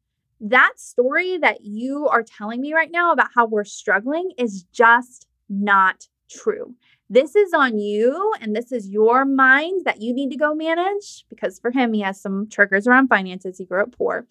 that 0.41 0.73
story 0.75 1.37
that 1.37 1.63
you 1.63 2.09
are 2.09 2.23
telling 2.23 2.59
me 2.59 2.73
right 2.73 2.91
now 2.91 3.13
about 3.13 3.29
how 3.33 3.45
we're 3.45 3.63
struggling 3.63 4.31
is 4.37 4.63
just 4.73 5.27
not 5.47 6.09
true. 6.29 6.75
This 7.09 7.37
is 7.37 7.53
on 7.53 7.79
you, 7.79 8.33
and 8.41 8.53
this 8.53 8.73
is 8.73 8.89
your 8.89 9.23
mind 9.23 9.85
that 9.85 10.01
you 10.01 10.13
need 10.13 10.31
to 10.31 10.37
go 10.37 10.53
manage 10.53 11.23
because 11.29 11.57
for 11.57 11.71
him, 11.71 11.93
he 11.93 12.01
has 12.01 12.19
some 12.19 12.49
triggers 12.49 12.85
around 12.85 13.07
finances. 13.07 13.59
He 13.59 13.63
grew 13.63 13.81
up 13.81 13.95
poor 13.97 14.27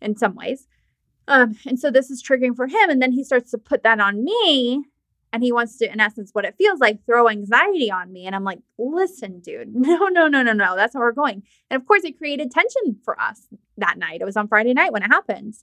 in 0.00 0.16
some 0.16 0.36
ways. 0.36 0.68
Um, 1.32 1.56
and 1.66 1.80
so 1.80 1.90
this 1.90 2.10
is 2.10 2.22
triggering 2.22 2.54
for 2.54 2.66
him. 2.66 2.90
And 2.90 3.00
then 3.00 3.12
he 3.12 3.24
starts 3.24 3.50
to 3.52 3.58
put 3.58 3.82
that 3.84 4.00
on 4.00 4.22
me 4.22 4.84
and 5.32 5.42
he 5.42 5.50
wants 5.50 5.78
to 5.78 5.90
in 5.90 5.98
essence 5.98 6.30
what 6.34 6.44
it 6.44 6.56
feels 6.58 6.78
like 6.78 7.04
throw 7.06 7.26
anxiety 7.26 7.90
on 7.90 8.12
me. 8.12 8.26
And 8.26 8.36
i'm 8.36 8.44
like 8.44 8.58
listen 8.78 9.40
dude 9.40 9.68
no 9.74 10.08
no 10.08 10.28
no 10.28 10.42
no 10.42 10.52
no 10.52 10.76
that's 10.76 10.94
how 10.94 11.00
we're 11.00 11.12
going. 11.12 11.42
And 11.70 11.80
of 11.80 11.88
course 11.88 12.04
it 12.04 12.18
created 12.18 12.50
tension 12.50 12.98
for 13.02 13.18
us 13.18 13.46
that 13.78 13.96
night. 13.96 14.20
It 14.20 14.26
was 14.26 14.36
on 14.36 14.46
friday 14.46 14.74
night 14.74 14.92
when 14.92 15.02
it 15.02 15.10
happened. 15.10 15.54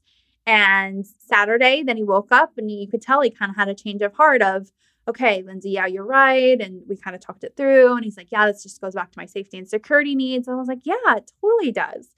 And 0.48 1.06
saturday 1.06 1.84
then 1.84 1.98
he 1.98 2.04
woke 2.04 2.32
up 2.32 2.54
and 2.58 2.72
you 2.72 2.88
could 2.88 3.04
tell 3.04 3.22
he 3.22 3.30
kind 3.30 3.52
of 3.52 3.56
had 3.56 3.70
a 3.70 3.76
change 3.76 4.02
of 4.02 4.14
heart 4.14 4.42
of 4.42 4.72
okay 5.08 5.44
lindsay 5.44 5.72
yeah 5.72 5.86
you're 5.86 6.06
right 6.06 6.60
and 6.60 6.82
we 6.88 6.96
kind 6.96 7.16
of 7.16 7.22
talked 7.22 7.44
it 7.44 7.56
through 7.56 7.96
and 7.96 8.04
he's 8.04 8.18
like 8.18 8.32
yeah 8.32 8.46
this 8.48 8.64
just 8.64 8.82
goes 8.82 8.96
back 8.96 9.12
to 9.12 9.20
my 9.20 9.26
safety 9.28 9.58
and 9.60 9.70
security 9.70 10.16
needs. 10.16 10.48
And 10.48 10.56
i 10.56 10.60
was 10.60 10.68
like 10.68 10.82
yeah 10.84 11.18
it 11.18 11.32
totally 11.40 11.72
does 11.72 12.10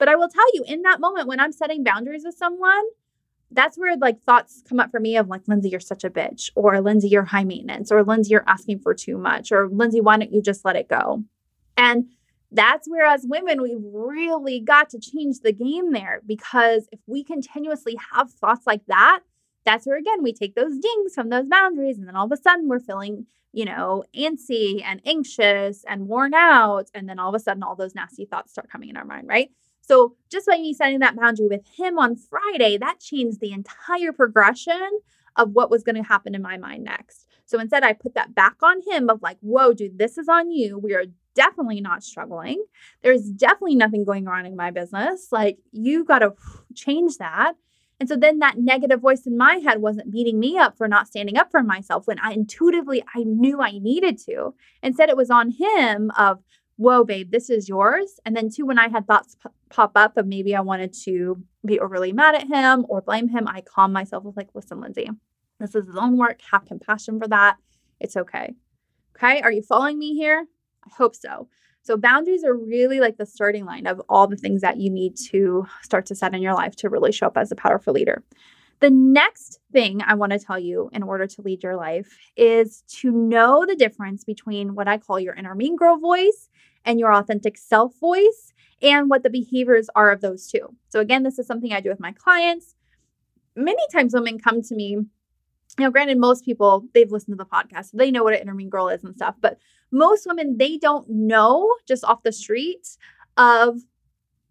but 0.00 0.08
i 0.08 0.16
will 0.16 0.28
tell 0.28 0.54
you 0.54 0.64
in 0.66 0.82
that 0.82 0.98
moment 0.98 1.28
when 1.28 1.38
i'm 1.38 1.52
setting 1.52 1.84
boundaries 1.84 2.24
with 2.24 2.36
someone 2.36 2.84
that's 3.52 3.76
where 3.76 3.96
like 3.96 4.22
thoughts 4.22 4.62
come 4.68 4.80
up 4.80 4.90
for 4.90 5.00
me 5.00 5.16
of 5.16 5.28
like, 5.28 5.42
Lindsay, 5.46 5.70
you're 5.70 5.80
such 5.80 6.04
a 6.04 6.10
bitch, 6.10 6.50
or 6.54 6.80
Lindsay, 6.80 7.08
you're 7.08 7.24
high 7.24 7.44
maintenance, 7.44 7.90
or 7.90 8.04
Lindsay, 8.04 8.30
you're 8.30 8.44
asking 8.46 8.78
for 8.80 8.94
too 8.94 9.18
much, 9.18 9.50
or 9.50 9.68
Lindsay, 9.68 10.00
why 10.00 10.16
don't 10.16 10.32
you 10.32 10.42
just 10.42 10.64
let 10.64 10.76
it 10.76 10.88
go? 10.88 11.24
And 11.76 12.06
that's 12.52 12.88
where, 12.88 13.06
as 13.06 13.24
women, 13.26 13.62
we've 13.62 13.82
really 13.82 14.60
got 14.60 14.90
to 14.90 15.00
change 15.00 15.40
the 15.40 15.52
game 15.52 15.92
there 15.92 16.20
because 16.26 16.88
if 16.92 17.00
we 17.06 17.22
continuously 17.24 17.96
have 18.12 18.30
thoughts 18.30 18.66
like 18.66 18.86
that, 18.86 19.20
that's 19.64 19.86
where 19.86 19.98
again 19.98 20.22
we 20.22 20.32
take 20.32 20.54
those 20.54 20.78
dings 20.78 21.14
from 21.14 21.28
those 21.28 21.46
boundaries, 21.46 21.98
and 21.98 22.06
then 22.06 22.16
all 22.16 22.26
of 22.26 22.32
a 22.32 22.36
sudden 22.36 22.68
we're 22.68 22.80
feeling, 22.80 23.26
you 23.52 23.64
know, 23.64 24.04
antsy 24.16 24.82
and 24.84 25.00
anxious 25.04 25.84
and 25.88 26.08
worn 26.08 26.34
out. 26.34 26.88
And 26.94 27.08
then 27.08 27.18
all 27.18 27.28
of 27.28 27.34
a 27.34 27.42
sudden, 27.42 27.62
all 27.62 27.76
those 27.76 27.94
nasty 27.94 28.24
thoughts 28.24 28.52
start 28.52 28.70
coming 28.70 28.88
in 28.88 28.96
our 28.96 29.04
mind, 29.04 29.28
right? 29.28 29.50
So 29.80 30.16
just 30.30 30.46
by 30.46 30.56
me 30.56 30.72
setting 30.72 31.00
that 31.00 31.16
boundary 31.16 31.48
with 31.48 31.66
him 31.76 31.98
on 31.98 32.16
Friday, 32.16 32.76
that 32.78 33.00
changed 33.00 33.40
the 33.40 33.52
entire 33.52 34.12
progression 34.12 35.00
of 35.36 35.50
what 35.52 35.70
was 35.70 35.82
going 35.82 35.96
to 35.96 36.08
happen 36.08 36.34
in 36.34 36.42
my 36.42 36.56
mind 36.56 36.84
next. 36.84 37.26
So 37.46 37.58
instead, 37.58 37.82
I 37.82 37.92
put 37.94 38.14
that 38.14 38.34
back 38.34 38.56
on 38.62 38.80
him 38.86 39.10
of 39.10 39.22
like, 39.22 39.38
whoa, 39.40 39.72
dude, 39.72 39.98
this 39.98 40.18
is 40.18 40.28
on 40.28 40.50
you. 40.50 40.78
We 40.78 40.94
are 40.94 41.06
definitely 41.34 41.80
not 41.80 42.04
struggling. 42.04 42.64
There's 43.02 43.28
definitely 43.30 43.74
nothing 43.74 44.04
going 44.04 44.28
on 44.28 44.46
in 44.46 44.54
my 44.54 44.70
business. 44.70 45.28
Like, 45.32 45.58
you 45.72 46.04
got 46.04 46.20
to 46.20 46.34
change 46.74 47.16
that. 47.18 47.54
And 47.98 48.08
so 48.08 48.16
then 48.16 48.38
that 48.38 48.58
negative 48.58 49.00
voice 49.00 49.26
in 49.26 49.36
my 49.36 49.56
head 49.56 49.82
wasn't 49.82 50.10
beating 50.10 50.38
me 50.38 50.56
up 50.56 50.78
for 50.78 50.88
not 50.88 51.06
standing 51.06 51.36
up 51.36 51.50
for 51.50 51.62
myself 51.62 52.06
when 52.06 52.18
I 52.18 52.32
intuitively 52.32 53.02
I 53.14 53.24
knew 53.24 53.60
I 53.60 53.72
needed 53.72 54.18
to. 54.26 54.54
Instead, 54.82 55.08
it 55.08 55.16
was 55.16 55.30
on 55.30 55.50
him 55.50 56.10
of, 56.16 56.42
whoa, 56.76 57.04
babe, 57.04 57.30
this 57.30 57.50
is 57.50 57.68
yours. 57.68 58.20
And 58.24 58.36
then, 58.36 58.48
two, 58.48 58.64
when 58.64 58.78
I 58.78 58.88
had 58.88 59.06
thoughts 59.06 59.36
p- 59.42 59.50
pop 59.70 59.92
up 59.94 60.16
of 60.16 60.26
maybe 60.26 60.54
I 60.54 60.60
wanted 60.60 60.92
to 61.04 61.42
be 61.64 61.80
overly 61.80 62.12
mad 62.12 62.34
at 62.34 62.48
him 62.48 62.84
or 62.88 63.00
blame 63.00 63.28
him, 63.28 63.46
I 63.48 63.62
calm 63.62 63.92
myself 63.92 64.24
with, 64.24 64.36
like, 64.36 64.48
listen, 64.54 64.80
Lindsay, 64.80 65.08
this 65.58 65.74
is 65.74 65.86
his 65.86 65.96
own 65.96 66.16
work. 66.16 66.40
Have 66.50 66.66
compassion 66.66 67.18
for 67.18 67.28
that. 67.28 67.56
It's 68.00 68.16
okay. 68.16 68.54
Okay. 69.16 69.40
Are 69.42 69.52
you 69.52 69.62
following 69.62 69.98
me 69.98 70.14
here? 70.14 70.46
I 70.84 70.90
hope 70.96 71.14
so. 71.14 71.48
So, 71.82 71.96
boundaries 71.96 72.44
are 72.44 72.54
really 72.54 73.00
like 73.00 73.16
the 73.16 73.26
starting 73.26 73.64
line 73.64 73.86
of 73.86 74.00
all 74.08 74.26
the 74.26 74.36
things 74.36 74.60
that 74.60 74.78
you 74.78 74.90
need 74.90 75.16
to 75.30 75.66
start 75.82 76.06
to 76.06 76.14
set 76.14 76.34
in 76.34 76.42
your 76.42 76.54
life 76.54 76.76
to 76.76 76.90
really 76.90 77.12
show 77.12 77.26
up 77.26 77.38
as 77.38 77.50
a 77.50 77.56
powerful 77.56 77.94
leader. 77.94 78.22
The 78.80 78.90
next 78.90 79.60
thing 79.72 80.00
I 80.06 80.14
want 80.14 80.32
to 80.32 80.38
tell 80.38 80.58
you 80.58 80.88
in 80.92 81.02
order 81.02 81.26
to 81.26 81.42
lead 81.42 81.62
your 81.62 81.76
life 81.76 82.18
is 82.36 82.82
to 83.00 83.10
know 83.10 83.64
the 83.66 83.76
difference 83.76 84.24
between 84.24 84.74
what 84.74 84.88
I 84.88 84.98
call 84.98 85.20
your 85.20 85.34
inner 85.34 85.54
mean 85.54 85.76
girl 85.76 85.98
voice 85.98 86.48
and 86.84 86.98
your 86.98 87.12
authentic 87.12 87.56
self 87.56 87.94
voice 87.98 88.52
and 88.82 89.10
what 89.10 89.22
the 89.22 89.30
behaviors 89.30 89.88
are 89.94 90.10
of 90.10 90.20
those 90.20 90.46
two. 90.46 90.74
So, 90.88 91.00
again, 91.00 91.22
this 91.22 91.38
is 91.38 91.46
something 91.46 91.72
I 91.72 91.80
do 91.80 91.90
with 91.90 92.00
my 92.00 92.12
clients. 92.12 92.74
Many 93.56 93.82
times 93.92 94.14
women 94.14 94.38
come 94.38 94.62
to 94.62 94.74
me, 94.74 94.98
know, 95.78 95.90
granted, 95.90 96.18
most 96.18 96.44
people, 96.44 96.84
they've 96.94 97.10
listened 97.10 97.38
to 97.38 97.44
the 97.44 97.48
podcast, 97.48 97.90
so 97.90 97.96
they 97.96 98.10
know 98.10 98.24
what 98.24 98.34
an 98.34 98.40
inner 98.40 98.54
mean 98.54 98.70
girl 98.70 98.88
is 98.88 99.04
and 99.04 99.14
stuff, 99.14 99.34
but 99.40 99.58
most 99.90 100.26
women, 100.26 100.56
they 100.56 100.76
don't 100.76 101.08
know 101.08 101.68
just 101.86 102.04
off 102.04 102.22
the 102.22 102.32
street 102.32 102.96
of 103.36 103.80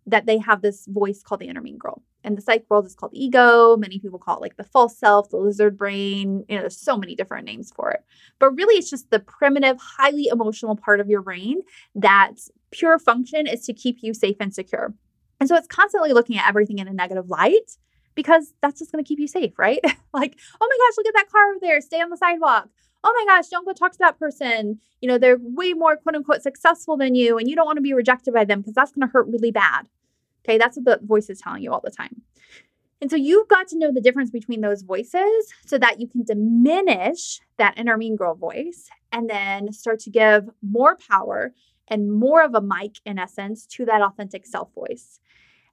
that 0.06 0.26
they 0.26 0.38
have 0.38 0.62
this 0.62 0.86
voice 0.88 1.22
called 1.22 1.42
the 1.42 1.48
inner 1.48 1.62
mean 1.62 1.78
girl. 1.78 2.04
And 2.24 2.38
the 2.38 2.42
psych 2.42 2.66
world 2.70 2.86
is 2.86 2.96
called 2.96 3.14
ego. 3.14 3.78
Many 3.78 4.00
people 4.00 4.20
call 4.20 4.38
it 4.38 4.42
like 4.42 4.58
the 4.58 4.64
false 4.64 4.98
self, 4.98 5.30
the 5.30 5.38
lizard 5.38 5.78
brain. 5.78 6.44
You 6.50 6.56
know, 6.56 6.62
there's 6.62 6.80
so 6.80 6.98
many 6.98 7.16
different 7.16 7.46
names 7.46 7.72
for 7.74 7.92
it. 7.92 8.04
But 8.40 8.52
really, 8.52 8.76
it's 8.76 8.90
just 8.90 9.10
the 9.10 9.20
primitive, 9.20 9.78
highly 9.80 10.28
emotional 10.28 10.76
part 10.76 11.00
of 11.00 11.10
your 11.10 11.22
brain 11.22 11.62
that's 11.96 12.52
pure 12.72 13.00
function 13.00 13.48
is 13.48 13.66
to 13.66 13.74
keep 13.74 13.98
you 14.02 14.14
safe 14.14 14.36
and 14.40 14.54
secure. 14.54 14.94
And 15.40 15.48
so 15.48 15.56
it's 15.56 15.68
constantly 15.68 16.12
looking 16.12 16.38
at 16.38 16.48
everything 16.48 16.80
in 16.80 16.88
a 16.88 16.94
negative 16.94 17.30
light 17.30 17.78
because 18.16 18.54
that's 18.62 18.80
just 18.80 18.92
going 18.92 19.04
to 19.04 19.08
keep 19.08 19.20
you 19.20 19.28
safe, 19.28 19.58
right? 19.58 19.80
like, 20.14 20.38
oh 20.60 20.68
my 20.70 20.78
gosh, 20.88 20.98
look 20.98 21.08
at 21.08 21.14
that 21.16 21.32
car 21.32 21.50
over 21.52 21.60
there. 21.62 21.80
Stay 21.80 22.02
on 22.02 22.10
the 22.10 22.18
sidewalk. 22.18 22.68
Oh 23.04 23.14
my 23.18 23.34
gosh, 23.34 23.48
don't 23.48 23.66
go 23.66 23.72
talk 23.72 23.94
to 23.94 23.98
that 24.00 24.20
person. 24.20 24.80
You 25.00 25.08
know, 25.08 25.18
they're 25.18 25.38
way 25.40 25.72
more 25.74 25.96
quote 25.96 26.16
unquote 26.16 26.42
successful 26.42 26.98
than 26.98 27.16
you, 27.16 27.38
and 27.38 27.50
you 27.50 27.56
don't 27.56 27.66
want 27.66 27.78
to 27.78 27.82
be 27.82 27.94
rejected 27.94 28.34
by 28.34 28.44
them 28.44 28.60
because 28.60 28.74
that's 28.74 28.92
going 28.92 29.08
to 29.08 29.12
hurt 29.12 29.28
really 29.28 29.52
bad. 29.52 29.88
Okay, 30.46 30.58
that's 30.58 30.78
what 30.78 30.86
the 31.02 31.06
voice 31.06 31.30
is 31.30 31.42
telling 31.42 31.64
you 31.64 31.72
all 31.72 31.82
the 31.84 31.92
time. 31.92 32.22
And 33.02 33.10
so 33.10 33.16
you've 33.16 33.48
got 33.48 33.68
to 33.70 33.78
know 33.78 33.92
the 33.94 34.02
difference 34.02 34.30
between 34.30 34.62
those 34.62 34.82
voices 34.82 35.54
so 35.66 35.78
that 35.78 36.02
you 36.02 36.08
can 36.08 36.24
diminish 36.24 37.40
that 37.58 37.78
inner 37.78 37.98
mean 37.98 38.16
girl 38.18 38.36
voice 38.36 38.90
and 39.12 39.30
then 39.30 39.72
start 39.72 40.00
to 40.02 40.10
give 40.10 40.50
more 40.62 40.98
power 41.10 41.54
and 41.88 42.12
more 42.12 42.44
of 42.44 42.54
a 42.54 42.62
mic, 42.62 42.98
in 43.06 43.18
essence, 43.18 43.66
to 43.66 43.86
that 43.86 44.02
authentic 44.02 44.46
self 44.46 44.74
voice. 44.74 45.20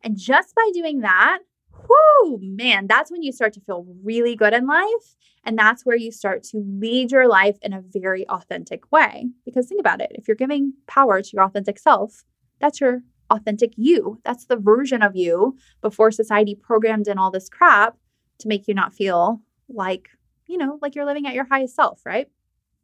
And 0.03 0.17
just 0.17 0.55
by 0.55 0.71
doing 0.73 1.01
that, 1.01 1.41
whoo, 1.89 2.39
man, 2.41 2.87
that's 2.87 3.11
when 3.11 3.23
you 3.23 3.33
start 3.33 3.53
to 3.55 3.61
feel 3.61 3.87
really 4.03 4.37
good 4.37 4.55
in 4.55 4.67
life. 4.67 5.17
And 5.45 5.59
that's 5.59 5.85
where 5.85 5.97
you 5.97 6.11
start 6.11 6.43
to 6.45 6.59
lead 6.59 7.13
your 7.13 7.29
life 7.29 7.57
in 7.63 7.73
a 7.73 7.83
very 7.93 8.27
authentic 8.29 8.91
way. 8.91 9.27
Because 9.45 9.69
think 9.69 9.81
about 9.81 10.01
it 10.01 10.13
if 10.15 10.27
you're 10.27 10.37
giving 10.37 10.75
power 10.87 11.23
to 11.23 11.31
your 11.33 11.45
authentic 11.45 11.79
self, 11.79 12.25
that's 12.61 12.81
your 12.81 13.03
authentic 13.31 13.73
you. 13.77 14.21
That's 14.25 14.47
the 14.47 14.57
version 14.57 15.03
of 15.03 15.17
you 15.17 15.57
before 15.81 16.11
society 16.11 16.55
programmed 16.55 17.09
in 17.09 17.19
all 17.19 17.31
this 17.31 17.49
crap 17.49 17.97
to 18.39 18.49
make 18.49 18.69
you 18.69 18.75
not 18.75 18.95
feel 18.95 19.41
like, 19.69 20.09
you 20.47 20.59
know, 20.59 20.79
like 20.81 20.95
you're 20.95 21.07
living 21.07 21.27
at 21.27 21.35
your 21.35 21.47
highest 21.47 21.75
self, 21.75 22.05
right? 22.05 22.29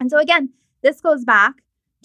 And 0.00 0.10
so 0.10 0.18
again, 0.18 0.50
this 0.82 1.00
goes 1.00 1.24
back 1.24 1.54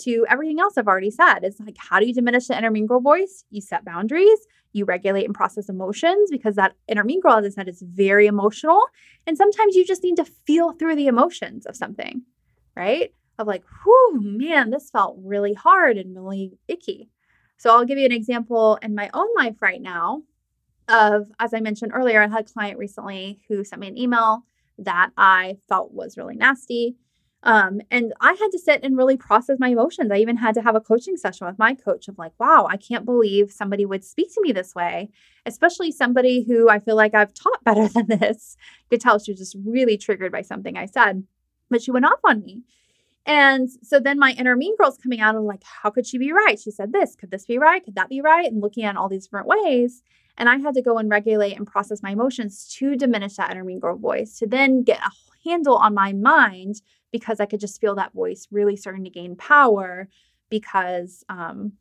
to 0.02 0.26
everything 0.30 0.60
else 0.60 0.78
I've 0.78 0.88
already 0.88 1.10
said. 1.10 1.40
It's 1.42 1.60
like, 1.60 1.78
how 1.78 2.00
do 2.00 2.06
you 2.06 2.14
diminish 2.14 2.48
the 2.48 2.86
girl 2.88 3.00
voice? 3.00 3.44
You 3.50 3.62
set 3.62 3.84
boundaries, 3.84 4.40
you 4.74 4.86
regulate 4.86 5.26
and 5.26 5.34
process 5.34 5.70
emotions 5.70 6.30
because 6.30 6.56
that 6.56 6.76
girl, 6.88 7.38
as 7.38 7.46
I 7.46 7.50
said, 7.50 7.70
is 7.70 7.82
very 7.82 8.28
emotional. 8.28 8.82
And 9.26 9.36
sometimes 9.38 9.76
you 9.76 9.86
just 9.86 10.04
need 10.04 10.18
to 10.18 10.26
feel 10.26 10.74
through 10.74 10.96
the 10.96 11.08
emotions 11.08 11.66
of 11.66 11.76
something, 11.76 12.22
right? 12.76 13.12
of 13.40 13.48
like, 13.48 13.64
whew, 13.84 14.20
man, 14.22 14.70
this 14.70 14.90
felt 14.90 15.18
really 15.22 15.54
hard 15.54 15.98
and 15.98 16.16
really 16.16 16.58
icky. 16.68 17.10
So 17.58 17.72
I'll 17.72 17.86
give 17.86 17.98
you 17.98 18.06
an 18.06 18.12
example 18.12 18.78
in 18.82 18.96
my 18.96 19.10
own 19.14 19.28
life 19.36 19.62
right 19.62 19.82
now 19.82 20.24
of, 20.88 21.32
as 21.40 21.54
I 21.54 21.60
mentioned 21.60 21.92
earlier, 21.94 22.22
I 22.22 22.28
had 22.28 22.46
a 22.46 22.54
client 22.54 22.78
recently 22.78 23.42
who 23.48 23.64
sent 23.64 23.82
me 23.82 23.88
an 23.88 23.98
email 23.98 24.44
that 24.78 25.12
I 25.18 25.58
felt 25.68 25.94
was 25.94 26.18
really 26.18 26.36
nasty. 26.36 26.96
Um, 27.44 27.82
and 27.92 28.14
I 28.20 28.34
had 28.34 28.50
to 28.52 28.60
sit 28.60 28.84
and 28.84 28.98
really 28.98 29.16
process 29.16 29.58
my 29.60 29.70
emotions. 29.70 30.12
I 30.12 30.18
even 30.18 30.38
had 30.38 30.56
to 30.56 30.62
have 30.62 30.76
a 30.76 30.82
coaching 30.82 31.18
session 31.18 31.48
with 31.48 31.60
my 31.60 31.76
coach 31.76 32.08
of 32.08 32.18
like, 32.18 32.34
wow, 32.40 32.68
I 32.70 32.78
can't 32.78 33.06
believe 33.06 33.52
somebody 33.52 33.86
would 33.86 34.04
speak 34.04 34.34
to 34.34 34.42
me 34.42 34.52
this 34.52 34.74
way, 34.76 35.10
especially 35.46 35.92
somebody 35.92 36.44
who 36.44 36.70
I 36.70 36.80
feel 36.80 36.96
like 36.96 37.14
I've 37.14 37.34
taught 37.34 37.64
better 37.64 37.88
than 37.94 38.08
this. 38.08 38.58
You 38.84 38.98
could 38.98 39.02
tell 39.02 39.20
she 39.20 39.32
was 39.32 39.40
just 39.40 39.56
really 39.66 39.98
triggered 39.98 40.32
by 40.32 40.42
something 40.42 40.78
I 40.78 40.88
said, 40.88 41.24
but 41.70 41.82
she 41.82 41.92
went 41.92 42.06
off 42.06 42.20
on 42.24 42.44
me. 42.44 42.64
And 43.28 43.70
so 43.84 44.00
then 44.00 44.18
my 44.18 44.32
inner 44.32 44.56
mean 44.56 44.76
girl's 44.78 44.98
coming 44.98 45.20
out 45.20 45.36
of 45.36 45.44
like, 45.44 45.62
how 45.64 45.90
could 45.90 46.08
she 46.08 46.18
be 46.18 46.32
right? 46.32 46.58
She 46.58 46.72
said 46.72 46.94
this. 46.94 47.16
Could 47.16 47.30
this 47.30 47.46
be 47.46 47.58
right? 47.58 47.84
Could 47.84 47.96
that 47.96 48.10
be 48.10 48.22
right? 48.22 48.50
And 48.50 48.62
looking 48.62 48.86
at 48.86 48.96
all 48.96 49.10
these 49.10 49.26
different 49.26 49.48
ways. 49.48 50.02
And 50.38 50.48
I 50.48 50.58
had 50.58 50.74
to 50.76 50.82
go 50.82 50.98
and 50.98 51.10
regulate 51.10 51.58
and 51.58 51.68
process 51.68 52.02
my 52.02 52.12
emotions 52.12 52.74
to 52.78 52.96
diminish 52.96 53.36
that 53.36 53.52
inner 53.52 53.66
mean 53.66 53.80
girl 53.80 53.98
voice, 53.98 54.40
to 54.40 54.48
then 54.48 54.84
get 54.84 55.00
a 55.00 55.12
handle 55.48 55.76
on 55.76 55.94
my 55.94 56.14
mind 56.14 56.82
because 57.12 57.40
I 57.40 57.46
could 57.46 57.60
just 57.60 57.82
feel 57.82 57.96
that 57.96 58.14
voice 58.14 58.48
really 58.50 58.78
starting 58.78 59.04
to 59.04 59.10
gain 59.10 59.36
power 59.36 60.08
because 60.50 61.26
um, 61.28 61.74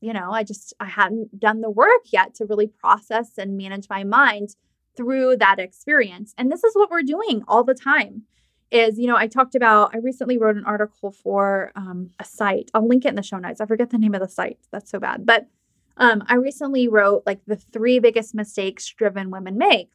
you 0.00 0.12
know, 0.12 0.30
I 0.32 0.44
just 0.44 0.74
I 0.80 0.86
hadn't 0.86 1.38
done 1.38 1.60
the 1.60 1.70
work 1.70 2.02
yet 2.12 2.34
to 2.36 2.46
really 2.46 2.68
process 2.68 3.32
and 3.38 3.56
manage 3.56 3.88
my 3.88 4.04
mind 4.04 4.50
through 4.96 5.36
that 5.36 5.58
experience. 5.58 6.34
And 6.36 6.50
this 6.50 6.64
is 6.64 6.74
what 6.74 6.90
we're 6.90 7.02
doing 7.02 7.42
all 7.48 7.64
the 7.64 7.74
time. 7.74 8.22
Is, 8.70 8.98
you 8.98 9.06
know, 9.06 9.16
I 9.16 9.28
talked 9.28 9.54
about, 9.54 9.94
I 9.94 9.98
recently 9.98 10.36
wrote 10.36 10.56
an 10.56 10.64
article 10.66 11.10
for 11.10 11.72
um, 11.74 12.10
a 12.18 12.24
site. 12.24 12.70
I'll 12.74 12.86
link 12.86 13.06
it 13.06 13.08
in 13.08 13.14
the 13.14 13.22
show 13.22 13.38
notes. 13.38 13.62
I 13.62 13.66
forget 13.66 13.88
the 13.88 13.96
name 13.98 14.14
of 14.14 14.20
the 14.20 14.28
site. 14.28 14.58
That's 14.70 14.90
so 14.90 14.98
bad. 14.98 15.24
But 15.24 15.48
um, 15.96 16.22
I 16.26 16.34
recently 16.34 16.86
wrote 16.86 17.22
like 17.24 17.40
the 17.46 17.56
three 17.56 17.98
biggest 17.98 18.34
mistakes 18.34 18.86
driven 18.86 19.30
women 19.30 19.56
make. 19.56 19.90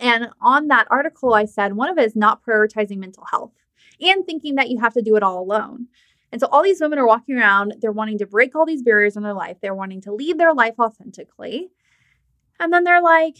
And 0.00 0.28
on 0.40 0.68
that 0.68 0.88
article, 0.90 1.34
I 1.34 1.44
said 1.44 1.74
one 1.74 1.88
of 1.88 1.98
it 1.98 2.04
is 2.04 2.16
not 2.16 2.44
prioritizing 2.44 2.98
mental 2.98 3.24
health 3.30 3.52
and 4.00 4.26
thinking 4.26 4.56
that 4.56 4.70
you 4.70 4.80
have 4.80 4.94
to 4.94 5.02
do 5.02 5.14
it 5.16 5.22
all 5.22 5.40
alone. 5.40 5.86
And 6.32 6.40
so 6.40 6.48
all 6.50 6.64
these 6.64 6.80
women 6.80 6.98
are 6.98 7.06
walking 7.06 7.36
around, 7.36 7.76
they're 7.80 7.92
wanting 7.92 8.18
to 8.18 8.26
break 8.26 8.56
all 8.56 8.66
these 8.66 8.82
barriers 8.82 9.16
in 9.16 9.22
their 9.22 9.34
life. 9.34 9.58
They're 9.62 9.74
wanting 9.74 10.00
to 10.02 10.12
lead 10.12 10.36
their 10.36 10.52
life 10.52 10.74
authentically. 10.80 11.70
And 12.58 12.72
then 12.72 12.82
they're 12.82 13.02
like, 13.02 13.36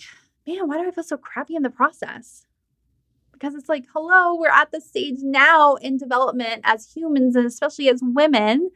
man, 0.47 0.69
why 0.69 0.79
do 0.79 0.87
I 0.87 0.91
feel 0.93 1.03
so 1.03 1.17
crappy 1.17 1.57
in 1.57 1.63
the 1.63 1.71
process? 1.71 2.47
Because 3.35 3.55
it's 3.55 3.69
like, 3.69 3.85
hello, 3.93 4.35
we're 4.35 4.49
at 4.49 4.73
the 4.73 4.81
stage 4.81 5.19
now 5.21 5.75
in 5.75 5.99
development 5.99 6.63
as 6.65 6.93
humans 6.93 7.37
and 7.37 7.47
especially 7.47 7.89
as 7.89 8.01
women 8.03 8.71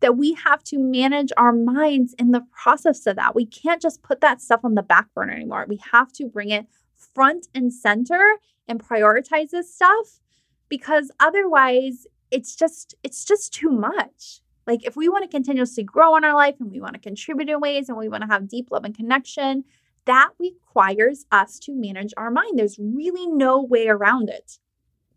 that 0.00 0.16
we 0.16 0.32
have 0.32 0.64
to 0.64 0.78
manage 0.78 1.30
our 1.36 1.52
minds 1.52 2.14
in 2.18 2.32
the 2.32 2.44
process 2.52 3.06
of 3.06 3.16
that. 3.16 3.34
We 3.34 3.46
can't 3.46 3.82
just 3.82 4.02
put 4.02 4.20
that 4.20 4.40
stuff 4.40 4.60
on 4.64 4.74
the 4.74 4.82
back 4.82 5.06
burner 5.14 5.32
anymore. 5.32 5.66
We 5.68 5.80
have 5.92 6.12
to 6.14 6.26
bring 6.26 6.50
it 6.50 6.66
front 7.14 7.48
and 7.54 7.72
center 7.72 8.36
and 8.66 8.82
prioritize 8.82 9.50
this 9.50 9.74
stuff 9.74 10.20
because 10.68 11.10
otherwise 11.20 12.06
it's 12.30 12.54
just 12.54 12.94
it's 13.02 13.24
just 13.24 13.52
too 13.52 13.70
much. 13.70 14.40
Like 14.66 14.84
if 14.84 14.96
we 14.96 15.08
want 15.08 15.24
to 15.24 15.28
continuously 15.28 15.82
grow 15.82 16.16
in 16.16 16.24
our 16.24 16.34
life 16.34 16.56
and 16.60 16.70
we 16.70 16.80
want 16.80 16.94
to 16.94 17.00
contribute 17.00 17.48
in 17.48 17.60
ways 17.60 17.88
and 17.88 17.98
we 17.98 18.08
want 18.08 18.22
to 18.22 18.28
have 18.28 18.48
deep 18.48 18.70
love 18.70 18.84
and 18.84 18.96
connection, 18.96 19.64
that 20.10 20.30
requires 20.40 21.24
us 21.30 21.60
to 21.60 21.72
manage 21.72 22.12
our 22.16 22.32
mind. 22.32 22.58
There's 22.58 22.78
really 22.78 23.28
no 23.28 23.62
way 23.62 23.86
around 23.86 24.28
it. 24.28 24.58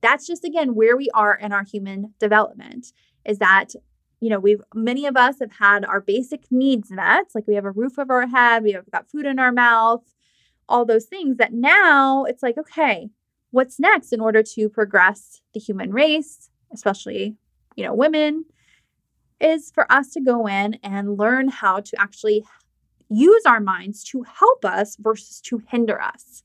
That's 0.01 0.27
just 0.27 0.45
again 0.45 0.75
where 0.75 0.95
we 0.95 1.09
are 1.15 1.35
in 1.35 1.51
our 1.51 1.63
human 1.63 2.13
development 2.19 2.93
is 3.25 3.39
that 3.39 3.73
you 4.19 4.29
know, 4.29 4.39
we've 4.39 4.61
many 4.73 5.05
of 5.05 5.17
us 5.17 5.39
have 5.41 5.51
had 5.51 5.83
our 5.83 5.99
basic 5.99 6.49
needs 6.49 6.89
met, 6.89 7.25
like 7.35 7.45
we 7.45 7.55
have 7.55 7.65
a 7.65 7.71
roof 7.71 7.99
over 7.99 8.21
our 8.21 8.27
head, 8.27 8.63
we 8.63 8.71
have 8.71 8.89
got 8.89 9.09
food 9.09 9.25
in 9.25 9.37
our 9.37 9.51
mouth, 9.51 10.03
all 10.69 10.85
those 10.85 11.05
things 11.05 11.35
that 11.37 11.51
now 11.51 12.23
it's 12.23 12.41
like, 12.41 12.57
okay, 12.57 13.09
what's 13.51 13.81
next 13.81 14.13
in 14.13 14.21
order 14.21 14.41
to 14.41 14.69
progress 14.69 15.41
the 15.53 15.59
human 15.59 15.91
race, 15.91 16.49
especially, 16.73 17.35
you 17.75 17.83
know, 17.83 17.93
women, 17.93 18.45
is 19.41 19.71
for 19.71 19.91
us 19.91 20.11
to 20.11 20.21
go 20.21 20.47
in 20.47 20.75
and 20.83 21.17
learn 21.17 21.49
how 21.49 21.81
to 21.81 21.99
actually 21.99 22.45
use 23.09 23.43
our 23.45 23.59
minds 23.59 24.03
to 24.05 24.23
help 24.23 24.65
us 24.65 24.95
versus 24.97 25.41
to 25.41 25.61
hinder 25.69 26.01
us. 26.01 26.43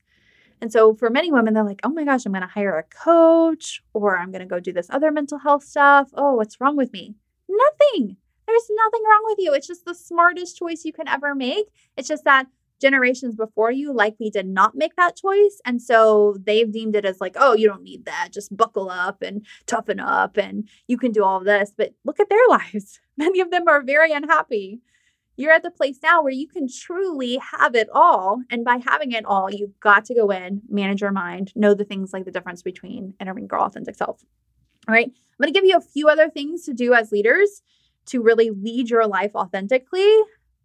And 0.61 0.71
so 0.71 0.93
for 0.93 1.09
many 1.09 1.31
women, 1.31 1.53
they're 1.53 1.63
like, 1.63 1.79
oh 1.83 1.89
my 1.89 2.03
gosh, 2.03 2.25
I'm 2.25 2.33
going 2.33 2.41
to 2.41 2.47
hire 2.47 2.77
a 2.77 2.83
coach 2.83 3.81
or 3.93 4.17
I'm 4.17 4.31
going 4.31 4.41
to 4.41 4.47
go 4.47 4.59
do 4.59 4.73
this 4.73 4.89
other 4.89 5.11
mental 5.11 5.39
health 5.39 5.63
stuff. 5.63 6.09
Oh, 6.13 6.35
what's 6.35 6.59
wrong 6.59 6.75
with 6.75 6.91
me? 6.91 7.15
Nothing. 7.47 8.17
There's 8.45 8.69
nothing 8.71 9.03
wrong 9.05 9.21
with 9.25 9.37
you. 9.39 9.53
It's 9.53 9.67
just 9.67 9.85
the 9.85 9.93
smartest 9.93 10.57
choice 10.57 10.83
you 10.83 10.91
can 10.91 11.07
ever 11.07 11.33
make. 11.33 11.67
It's 11.95 12.07
just 12.07 12.25
that 12.25 12.47
generations 12.79 13.35
before 13.35 13.71
you 13.71 13.93
likely 13.93 14.29
did 14.29 14.47
not 14.47 14.75
make 14.75 14.95
that 14.95 15.15
choice. 15.15 15.61
And 15.65 15.81
so 15.81 16.37
they've 16.41 16.71
deemed 16.71 16.95
it 16.95 17.05
as 17.05 17.21
like, 17.21 17.35
oh, 17.37 17.53
you 17.53 17.67
don't 17.67 17.83
need 17.83 18.05
that. 18.05 18.29
Just 18.31 18.55
buckle 18.55 18.89
up 18.89 19.21
and 19.21 19.45
toughen 19.65 19.99
up 19.99 20.37
and 20.37 20.67
you 20.87 20.97
can 20.97 21.11
do 21.11 21.23
all 21.23 21.41
this. 21.41 21.71
But 21.75 21.93
look 22.05 22.19
at 22.19 22.29
their 22.29 22.39
lives. 22.49 22.99
Many 23.17 23.39
of 23.39 23.51
them 23.51 23.67
are 23.67 23.83
very 23.83 24.11
unhappy. 24.11 24.79
You're 25.39 25.53
at 25.53 25.63
the 25.63 25.71
place 25.71 25.99
now 26.03 26.21
where 26.21 26.33
you 26.33 26.49
can 26.49 26.67
truly 26.67 27.37
have 27.37 27.73
it 27.73 27.87
all. 27.93 28.41
And 28.49 28.65
by 28.65 28.81
having 28.85 29.13
it 29.13 29.23
all, 29.23 29.49
you've 29.49 29.79
got 29.79 30.03
to 30.05 30.13
go 30.13 30.31
in, 30.31 30.61
manage 30.67 30.99
your 30.99 31.13
mind, 31.13 31.53
know 31.55 31.73
the 31.73 31.85
things 31.85 32.11
like 32.11 32.25
the 32.25 32.31
difference 32.31 32.61
between 32.61 33.13
inner 33.21 33.33
girl 33.33 33.63
authentic 33.63 33.95
self. 33.95 34.21
All 34.85 34.93
right. 34.93 35.05
I'm 35.07 35.41
going 35.41 35.53
to 35.53 35.57
give 35.57 35.65
you 35.65 35.77
a 35.77 35.81
few 35.81 36.09
other 36.09 36.29
things 36.29 36.65
to 36.65 36.73
do 36.73 36.93
as 36.93 37.13
leaders 37.13 37.61
to 38.07 38.21
really 38.21 38.49
lead 38.49 38.89
your 38.89 39.07
life 39.07 39.31
authentically. 39.33 40.13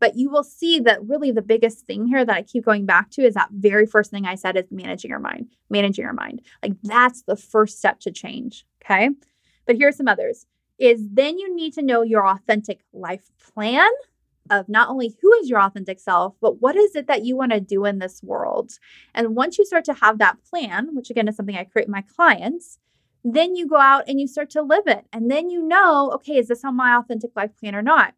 But 0.01 0.17
you 0.17 0.29
will 0.29 0.43
see 0.43 0.81
that 0.81 1.07
really 1.07 1.31
the 1.31 1.41
biggest 1.41 1.87
thing 1.87 2.09
here 2.09 2.25
that 2.25 2.37
I 2.37 2.43
keep 2.43 2.65
going 2.65 2.85
back 2.85 3.13
to 3.13 3.23
is 3.23 3.35
that 3.35 3.51
very 3.53 3.87
first 3.87 4.11
thing 4.11 4.27
I 4.27 4.35
said 4.35 4.57
is 4.57 4.73
managing 4.73 5.09
your 5.09 5.21
mind, 5.21 5.51
managing 5.71 6.03
your 6.03 6.15
mind. 6.15 6.43
Like 6.65 6.73
that's 6.83 7.23
the 7.23 7.37
first 7.37 7.79
step 7.79 8.01
to 8.01 8.11
change. 8.11 8.67
Okay. 8.85 9.11
But 9.67 9.77
here 9.77 9.87
are 9.87 9.93
some 9.93 10.09
others 10.09 10.47
is 10.81 11.09
then 11.13 11.39
you 11.39 11.55
need 11.55 11.75
to 11.75 11.83
know 11.83 12.03
your 12.03 12.27
authentic 12.27 12.81
life 12.93 13.31
plan 13.39 13.89
of 14.51 14.69
not 14.69 14.89
only 14.89 15.15
who 15.21 15.33
is 15.35 15.49
your 15.49 15.61
authentic 15.61 15.99
self, 15.99 16.35
but 16.41 16.61
what 16.61 16.77
is 16.77 16.95
it 16.95 17.07
that 17.07 17.25
you 17.25 17.37
want 17.37 17.53
to 17.53 17.61
do 17.61 17.85
in 17.85 17.99
this 17.99 18.23
world. 18.23 18.73
And 19.15 19.35
once 19.35 19.59
you 19.59 19.65
start 19.65 19.85
to 19.87 19.95
have 19.95 20.19
that 20.19 20.43
plan, 20.45 20.95
which 20.95 21.11
again 21.11 21.29
is 21.29 21.37
something 21.37 21.57
I 21.57 21.65
create 21.65 21.89
my 21.89 22.03
clients, 22.03 22.79
then 23.25 23.57
you 23.57 23.67
go 23.67 23.77
out 23.77 24.05
and 24.07 24.21
you 24.21 24.29
start 24.29 24.51
to 24.51 24.63
live 24.63 24.87
it. 24.87 25.07
And 25.13 25.31
then 25.31 25.49
you 25.49 25.63
know, 25.67 26.13
okay, 26.17 26.37
is 26.37 26.49
this 26.49 26.65
on 26.65 26.77
my 26.77 26.97
authentic 26.97 27.31
life 27.35 27.53
plan 27.59 27.75
or 27.75 27.83
not? 27.83 28.15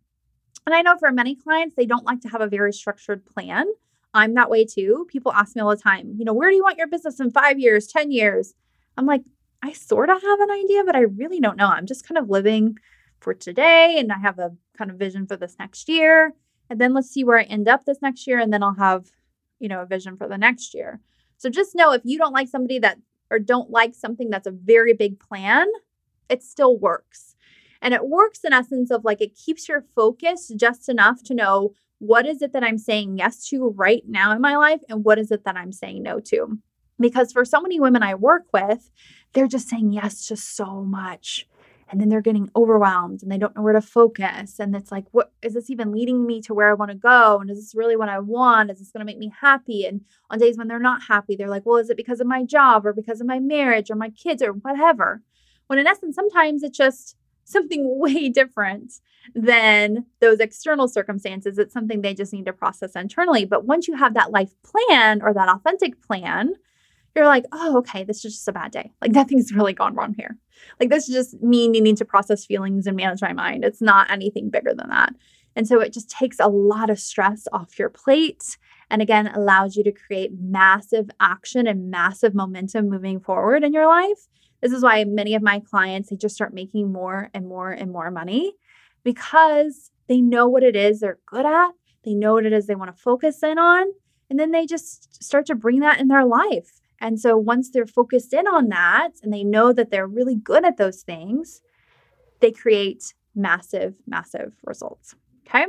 And 0.67 0.75
I 0.75 0.83
know 0.83 0.97
for 0.99 1.13
many 1.13 1.37
clients, 1.37 1.77
they 1.77 1.87
don't 1.87 2.05
like 2.05 2.21
to 2.23 2.29
have 2.29 2.41
a 2.41 2.49
very 2.49 2.73
structured 2.73 3.25
plan. 3.25 3.67
I'm 4.13 4.35
that 4.35 4.51
way 4.51 4.65
too. 4.65 5.07
People 5.09 5.33
ask 5.33 5.55
me 5.55 5.63
all 5.63 5.71
the 5.71 5.77
time, 5.77 6.15
you 6.19 6.25
know, 6.25 6.33
where 6.33 6.51
do 6.51 6.57
you 6.57 6.65
want 6.65 6.79
your 6.79 6.89
business 6.89 7.21
in 7.21 7.31
five 7.31 7.61
years, 7.61 7.87
10 7.87 8.11
years? 8.11 8.55
I'm 8.97 9.07
like, 9.07 9.23
I 9.63 9.73
sort 9.73 10.11
of 10.11 10.21
have 10.21 10.41
an 10.41 10.51
idea, 10.51 10.85
but 10.85 10.97
I 10.97 11.01
really 11.01 11.39
don't 11.39 11.57
know. 11.57 11.69
I'm 11.69 11.87
just 11.87 12.07
kind 12.07 12.19
of 12.19 12.29
living 12.29 12.79
for 13.27 13.35
today 13.35 13.97
and 13.99 14.13
I 14.13 14.19
have 14.19 14.39
a 14.39 14.53
kind 14.79 14.89
of 14.89 14.99
vision 14.99 15.27
for 15.27 15.37
this 15.37 15.57
next 15.59 15.89
year. 15.89 16.33
And 16.71 16.81
then 16.81 16.95
let's 16.95 17.11
see 17.11 17.25
where 17.25 17.41
I 17.41 17.43
end 17.43 17.67
up 17.67 17.85
this 17.85 18.01
next 18.01 18.25
year. 18.25 18.39
And 18.39 18.53
then 18.53 18.63
I'll 18.63 18.77
have, 18.77 19.11
you 19.59 19.69
know, 19.69 19.83
a 19.83 19.85
vision 19.87 20.17
for 20.17 20.29
the 20.29 20.39
next 20.39 20.75
year. 20.75 21.01
So 21.37 21.51
just 21.51 21.75
know 21.75 21.91
if 21.91 22.03
you 22.05 22.19
don't 22.19 22.33
like 22.33 22.47
somebody 22.47 22.79
that 22.79 22.99
or 23.29 23.41
don't 23.41 23.69
like 23.69 23.97
something 23.97 24.31
that's 24.31 24.47
a 24.47 24.53
very 24.53 24.93
big 24.93 25.19
plan, 25.19 25.67
it 26.29 26.45
still 26.45 26.79
works. 26.79 27.35
And 27.83 27.93
it 27.93 28.07
works 28.07 28.45
in 28.45 28.53
essence 28.53 28.93
of 28.93 29.05
like 29.05 29.21
it 29.21 29.35
keeps 29.35 29.69
your 29.69 29.85
focus 29.97 30.53
just 30.55 30.89
enough 30.89 31.25
to 31.25 31.35
know 31.35 31.75
what 31.99 32.27
is 32.27 32.43
it 32.43 32.53
that 32.53 32.63
I'm 32.63 32.79
saying 32.79 33.19
yes 33.19 33.49
to 33.49 33.71
right 33.71 34.05
now 34.07 34.31
in 34.31 34.41
my 34.41 34.57
life 34.57 34.83
and 34.89 35.05
what 35.05 35.19
is 35.19 35.33
it 35.33 35.43
that 35.43 35.57
I'm 35.57 35.73
saying 35.73 36.05
no 36.05 36.21
to. 36.21 36.61
Because 37.01 37.33
for 37.33 37.45
so 37.45 37.61
many 37.61 37.81
women 37.81 38.05
I 38.05 38.15
work 38.15 38.45
with, 38.53 38.89
they're 39.33 39.49
just 39.49 39.69
saying 39.69 39.93
yes 39.93 40.29
to 40.29 40.37
so 40.37 40.85
much 40.85 41.49
and 41.89 42.01
then 42.01 42.09
they're 42.09 42.21
getting 42.21 42.51
overwhelmed 42.57 43.23
and 43.23 43.31
they 43.31 43.39
don't 43.39 43.55
know 43.55 43.63
where 43.63 43.73
to 43.73 43.81
focus. 43.81 44.59
And 44.59 44.75
it's 44.75 44.91
like 44.91 45.05
what 45.13 45.33
is 45.43 45.55
this 45.55 45.71
even 45.71 45.93
leading 45.93 46.27
me 46.27 46.41
to 46.43 46.55
where 46.55 46.71
i 46.71 46.75
want 46.75 46.91
to 46.91 46.97
go? 46.97 47.39
And 47.41 47.51
is 47.51 47.59
this 47.59 47.75
really 47.75 47.97
what 47.97 48.09
i 48.09 48.19
want? 48.19 48.71
Is 48.71 48.79
this 48.79 48.91
going 48.91 49.01
to 49.01 49.07
make 49.07 49.19
me 49.19 49.33
happy? 49.41 49.85
And 49.85 50.03
on 50.31 50.39
days 50.39 50.57
when 50.57 50.69
they're 50.69 50.79
not 50.79 51.03
happy 51.09 51.37
they're 51.37 51.49
like 51.49 51.67
well 51.67 51.77
is 51.77 51.91
it 51.91 51.97
because 51.97 52.21
of 52.21 52.27
my 52.27 52.45
job 52.45 52.87
or 52.87 52.93
because 52.93 53.21
of 53.21 53.27
my 53.27 53.39
marriage 53.39 53.91
or 53.91 53.97
my 53.97 54.11
kids 54.11 54.43
or 54.43 54.53
whatever? 54.53 55.23
When 55.67 55.79
in 55.79 55.87
essence 55.87 56.15
sometimes 56.15 56.63
it's 56.63 56.77
just 56.77 57.17
something 57.49 57.99
way 58.01 58.29
different 58.29 58.95
than 59.35 60.05
those 60.21 60.41
external 60.41 60.89
circumstances. 60.89 61.59
It's 61.59 61.73
something 61.73 62.03
they 62.03 62.15
just 62.15 62.33
need 62.33 62.47
to 62.47 62.53
process 62.53 62.97
internally. 62.97 63.45
But 63.45 63.65
once 63.65 63.87
you 63.87 63.95
have 63.95 64.15
that 64.15 64.33
life 64.33 64.55
plan 64.63 65.23
or 65.23 65.33
that 65.33 65.49
authentic 65.49 66.03
plan 66.03 66.55
you're 67.17 67.27
like, 67.27 67.45
oh, 67.53 67.79
okay, 67.79 68.05
this 68.05 68.25
is 68.25 68.35
just 68.35 68.49
a 68.49 68.53
bad 68.53 68.73
day. 68.73 68.93
Like 69.01 69.11
nothing's 69.13 69.53
really 69.53 69.73
gone 69.73 69.95
wrong 69.95 70.15
here. 70.17 70.37
Like 70.81 70.91
this 70.91 71.09
is 71.09 71.15
just 71.15 71.43
me 71.43 71.69
needing 71.69 71.97
to 71.97 72.05
process 72.05 72.45
feelings 72.45 72.87
and 72.87 72.97
manage 72.97 73.23
my 73.23 73.33
mind. 73.33 73.65
It's 73.65 73.83
not 73.83 74.11
anything 74.11 74.51
bigger 74.51 74.75
than 74.75 74.89
that. 74.89 75.15
And 75.55 75.67
so 75.67 75.81
it 75.81 75.93
just 75.93 76.11
takes 76.11 76.37
a 76.39 76.49
lot 76.49 76.91
of 76.91 77.01
stress 77.01 77.49
off 77.53 77.79
your 77.79 77.89
plate 77.89 78.59
and 78.91 79.03
again 79.03 79.27
allows 79.29 79.75
you 79.75 79.83
to 79.85 79.93
create 79.93 80.31
massive 80.39 81.09
action 81.19 81.67
and 81.67 81.91
massive 81.91 82.35
momentum 82.35 82.89
moving 82.89 83.21
forward 83.21 83.65
in 83.65 83.73
your 83.73 83.89
life 83.89 84.29
This 84.61 84.71
is 84.71 84.83
why 84.83 85.03
many 85.05 85.35
of 85.35 85.43
my 85.43 85.61
clients 85.61 86.11
they 86.11 86.17
just 86.17 86.35
start 86.35 86.55
making 86.55 86.93
more 86.93 87.31
and 87.35 87.49
more 87.49 87.73
and 87.73 87.91
more 87.91 88.11
money 88.11 88.53
because 89.03 89.91
they 90.09 90.21
know 90.21 90.49
what 90.49 90.63
it 90.63 90.77
is 90.77 91.01
they're 91.01 91.19
good 91.27 91.47
at. 91.47 91.71
They 92.05 92.15
know 92.15 92.35
what 92.35 92.47
it 92.47 92.53
is 92.53 92.67
they 92.67 92.75
want 92.75 92.95
to 92.95 93.03
focus 93.03 93.43
in 93.43 93.59
on, 93.59 93.87
and 94.31 94.39
then 94.39 94.51
they 94.51 94.67
just 94.67 95.23
start 95.23 95.47
to 95.47 95.55
bring 95.55 95.81
that 95.81 96.01
in 96.01 96.09
their 96.09 96.25
life. 96.25 96.81
And 97.01 97.21
so 97.21 97.37
once 97.37 97.71
they're 97.71 97.87
focused 97.87 98.33
in 98.33 98.47
on 98.47 98.69
that 98.69 99.13
and 99.23 99.33
they 99.33 99.45
know 99.45 99.73
that 99.73 99.91
they're 99.91 100.07
really 100.07 100.37
good 100.37 100.65
at 100.65 100.77
those 100.77 101.03
things, 101.03 101.61
they 102.41 102.51
create 102.51 103.15
massive, 103.35 103.95
massive 104.07 104.55
results. 104.65 105.15
Okay. 105.47 105.67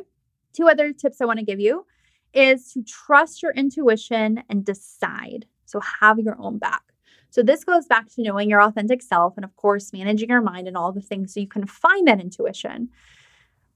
Two 0.53 0.67
other 0.67 0.93
tips 0.93 1.21
I 1.21 1.25
want 1.25 1.39
to 1.39 1.45
give 1.45 1.59
you 1.59 1.86
is 2.34 2.71
to 2.73 2.84
trust 2.84 3.41
your 3.43 3.51
intuition 3.51 4.43
and 4.49 4.65
decide. 4.65 5.45
So 5.65 5.80
have 6.01 6.19
your 6.19 6.38
own 6.39 6.57
back. 6.57 6.82
So 7.30 7.43
this 7.43 7.63
goes 7.63 7.86
back 7.86 8.09
to 8.13 8.21
knowing 8.21 8.49
your 8.49 8.61
authentic 8.61 9.01
self 9.01 9.36
and, 9.36 9.43
of 9.43 9.55
course, 9.57 9.91
managing 9.91 10.30
your 10.30 10.41
mind 10.41 10.67
and 10.67 10.78
all 10.78 10.91
the 10.91 11.01
things 11.01 11.34
so 11.34 11.39
you 11.39 11.47
can 11.47 11.67
find 11.67 12.07
that 12.07 12.21
intuition. 12.21 12.89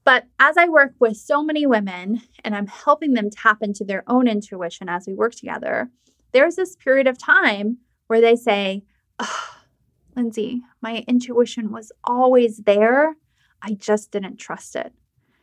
But 0.04 0.26
as 0.40 0.56
I 0.56 0.68
work 0.68 0.94
with 0.98 1.16
so 1.16 1.42
many 1.42 1.66
women 1.66 2.22
and 2.44 2.56
I'm 2.56 2.66
helping 2.66 3.12
them 3.12 3.30
tap 3.30 3.58
into 3.62 3.84
their 3.84 4.02
own 4.08 4.26
intuition 4.26 4.88
as 4.88 5.06
we 5.06 5.14
work 5.14 5.34
together, 5.34 5.90
there's 6.32 6.56
this 6.56 6.76
period 6.76 7.06
of 7.06 7.18
time 7.18 7.78
where 8.06 8.20
they 8.20 8.36
say, 8.36 8.84
oh, 9.18 9.48
Lindsay, 10.16 10.62
my 10.80 11.04
intuition 11.08 11.70
was 11.70 11.92
always 12.04 12.58
there. 12.58 13.16
I 13.62 13.74
just 13.74 14.10
didn't 14.10 14.36
trust 14.38 14.76
it 14.76 14.92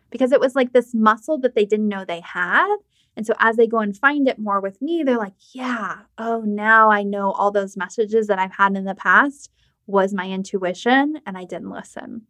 because 0.09 0.31
it 0.31 0.39
was 0.39 0.55
like 0.55 0.73
this 0.73 0.93
muscle 0.93 1.37
that 1.39 1.55
they 1.55 1.65
didn't 1.65 1.87
know 1.87 2.05
they 2.05 2.21
had. 2.21 2.75
And 3.15 3.25
so 3.25 3.33
as 3.39 3.55
they 3.55 3.67
go 3.67 3.79
and 3.79 3.97
find 3.97 4.27
it 4.27 4.39
more 4.39 4.61
with 4.61 4.81
me, 4.81 5.03
they're 5.03 5.17
like, 5.17 5.33
yeah, 5.51 6.01
oh, 6.17 6.41
now 6.41 6.89
I 6.89 7.03
know 7.03 7.31
all 7.31 7.51
those 7.51 7.77
messages 7.77 8.27
that 8.27 8.39
I've 8.39 8.55
had 8.55 8.75
in 8.75 8.85
the 8.85 8.95
past 8.95 9.51
was 9.87 10.13
my 10.13 10.29
intuition 10.29 11.19
and 11.25 11.37
I 11.37 11.45
didn't 11.45 11.71
listen. 11.71 12.27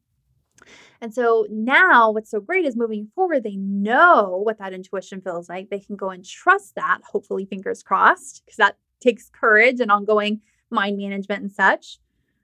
And 1.01 1.13
so 1.13 1.47
now 1.49 2.11
what's 2.11 2.31
so 2.31 2.41
great 2.41 2.65
is 2.65 2.75
moving 2.75 3.09
forward, 3.15 3.43
they 3.43 3.55
know 3.55 4.41
what 4.43 4.57
that 4.59 4.73
intuition 4.73 5.21
feels 5.21 5.47
like. 5.47 5.69
They 5.69 5.79
can 5.79 5.95
go 5.95 6.09
and 6.09 6.25
trust 6.25 6.75
that, 6.75 6.99
hopefully, 7.03 7.45
fingers 7.45 7.81
crossed, 7.83 8.43
because 8.45 8.57
that 8.57 8.77
takes 8.99 9.29
courage 9.29 9.79
and 9.79 9.91
ongoing 9.91 10.41
mind 10.69 10.97
management 10.97 11.41
and 11.41 11.51
such. 11.51 11.99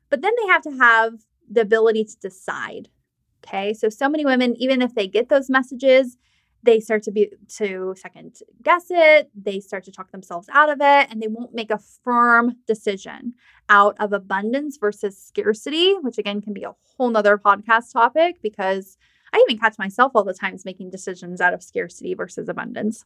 But 0.10 0.22
then 0.22 0.32
they 0.38 0.47
have 0.47 0.62
to 0.64 0.78
have 0.78 1.14
the 1.51 1.62
ability 1.62 2.06
to 2.06 2.18
decide. 2.22 2.89
Okay. 3.45 3.74
So, 3.74 3.89
so 3.89 4.10
many 4.10 4.26
women, 4.26 4.56
even 4.58 4.82
if 4.82 4.95
they 4.95 5.08
get 5.08 5.30
those 5.30 5.49
messages, 5.49 6.18
they 6.66 6.80
start 6.80 7.03
to 7.03 7.11
be 7.11 7.32
to 7.47 7.93
second 7.97 8.36
guess 8.63 8.86
it 8.89 9.30
they 9.36 9.59
start 9.59 9.84
to 9.84 9.91
talk 9.91 10.11
themselves 10.11 10.49
out 10.51 10.70
of 10.70 10.80
it 10.82 11.07
and 11.09 11.22
they 11.22 11.28
won't 11.28 11.53
make 11.53 11.72
a 11.72 11.80
firm 12.03 12.55
decision 12.68 13.34
out 13.70 13.95
of 13.99 14.11
abundance 14.11 14.78
versus 14.78 15.18
scarcity 15.18 15.93
which 16.01 16.18
again 16.18 16.41
can 16.41 16.53
be 16.53 16.63
a 16.63 16.74
whole 16.97 17.09
nother 17.09 17.38
podcast 17.38 17.93
topic 17.93 18.38
because 18.41 18.97
i 19.34 19.43
even 19.47 19.59
catch 19.59 19.78
myself 19.78 20.11
all 20.16 20.24
the 20.24 20.34
times 20.34 20.66
making 20.66 20.89
decisions 20.89 21.39
out 21.39 21.53
of 21.53 21.63
scarcity 21.63 22.13
versus 22.13 22.49
abundance 22.49 23.05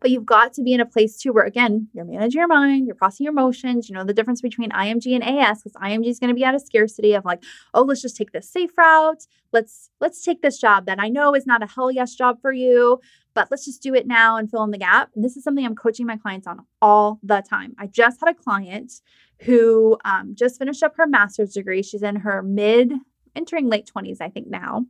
but 0.00 0.10
you've 0.10 0.26
got 0.26 0.52
to 0.54 0.62
be 0.62 0.72
in 0.72 0.80
a 0.80 0.86
place 0.86 1.16
too 1.16 1.32
where 1.32 1.44
again, 1.44 1.88
you're 1.92 2.04
managing 2.04 2.38
your 2.38 2.48
mind, 2.48 2.86
you're 2.86 2.96
processing 2.96 3.24
your 3.24 3.32
emotions. 3.32 3.88
You 3.88 3.94
know 3.94 4.04
the 4.04 4.14
difference 4.14 4.40
between 4.40 4.70
IMG 4.70 5.14
and 5.14 5.24
AS 5.24 5.62
because 5.62 5.72
IMG 5.74 6.06
is 6.06 6.18
going 6.18 6.28
to 6.28 6.34
be 6.34 6.44
out 6.44 6.54
of 6.54 6.62
scarcity 6.62 7.14
of 7.14 7.24
like, 7.24 7.42
oh, 7.74 7.82
let's 7.82 8.02
just 8.02 8.16
take 8.16 8.32
this 8.32 8.48
safe 8.48 8.76
route. 8.76 9.26
Let's 9.52 9.90
let's 10.00 10.22
take 10.22 10.42
this 10.42 10.58
job 10.58 10.86
that 10.86 11.00
I 11.00 11.08
know 11.08 11.34
is 11.34 11.46
not 11.46 11.62
a 11.62 11.66
hell 11.66 11.90
yes 11.90 12.14
job 12.14 12.40
for 12.40 12.52
you, 12.52 13.00
but 13.34 13.48
let's 13.50 13.64
just 13.64 13.82
do 13.82 13.94
it 13.94 14.06
now 14.06 14.36
and 14.36 14.50
fill 14.50 14.64
in 14.64 14.70
the 14.70 14.78
gap. 14.78 15.10
And 15.14 15.24
this 15.24 15.36
is 15.36 15.44
something 15.44 15.64
I'm 15.64 15.76
coaching 15.76 16.06
my 16.06 16.16
clients 16.16 16.46
on 16.46 16.64
all 16.80 17.18
the 17.22 17.42
time. 17.48 17.74
I 17.78 17.86
just 17.86 18.20
had 18.20 18.30
a 18.30 18.34
client 18.34 18.92
who 19.40 19.98
um, 20.04 20.34
just 20.34 20.58
finished 20.58 20.82
up 20.82 20.96
her 20.96 21.06
master's 21.06 21.52
degree. 21.52 21.82
She's 21.82 22.02
in 22.02 22.16
her 22.16 22.42
mid, 22.42 22.92
entering 23.34 23.68
late 23.68 23.90
20s, 23.94 24.20
I 24.20 24.30
think 24.30 24.48
now. 24.48 24.86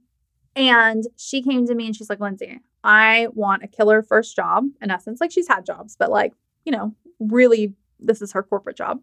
And 0.56 1.04
she 1.16 1.42
came 1.42 1.66
to 1.66 1.74
me 1.74 1.86
and 1.86 1.94
she's 1.94 2.08
like, 2.08 2.18
Lindsay, 2.18 2.60
I 2.82 3.28
want 3.34 3.62
a 3.62 3.68
killer 3.68 4.02
first 4.02 4.34
job. 4.34 4.64
In 4.80 4.90
essence, 4.90 5.20
like 5.20 5.30
she's 5.30 5.48
had 5.48 5.66
jobs, 5.66 5.96
but 5.96 6.10
like, 6.10 6.32
you 6.64 6.72
know, 6.72 6.94
really, 7.20 7.74
this 8.00 8.22
is 8.22 8.32
her 8.32 8.42
corporate 8.42 8.76
job. 8.76 9.02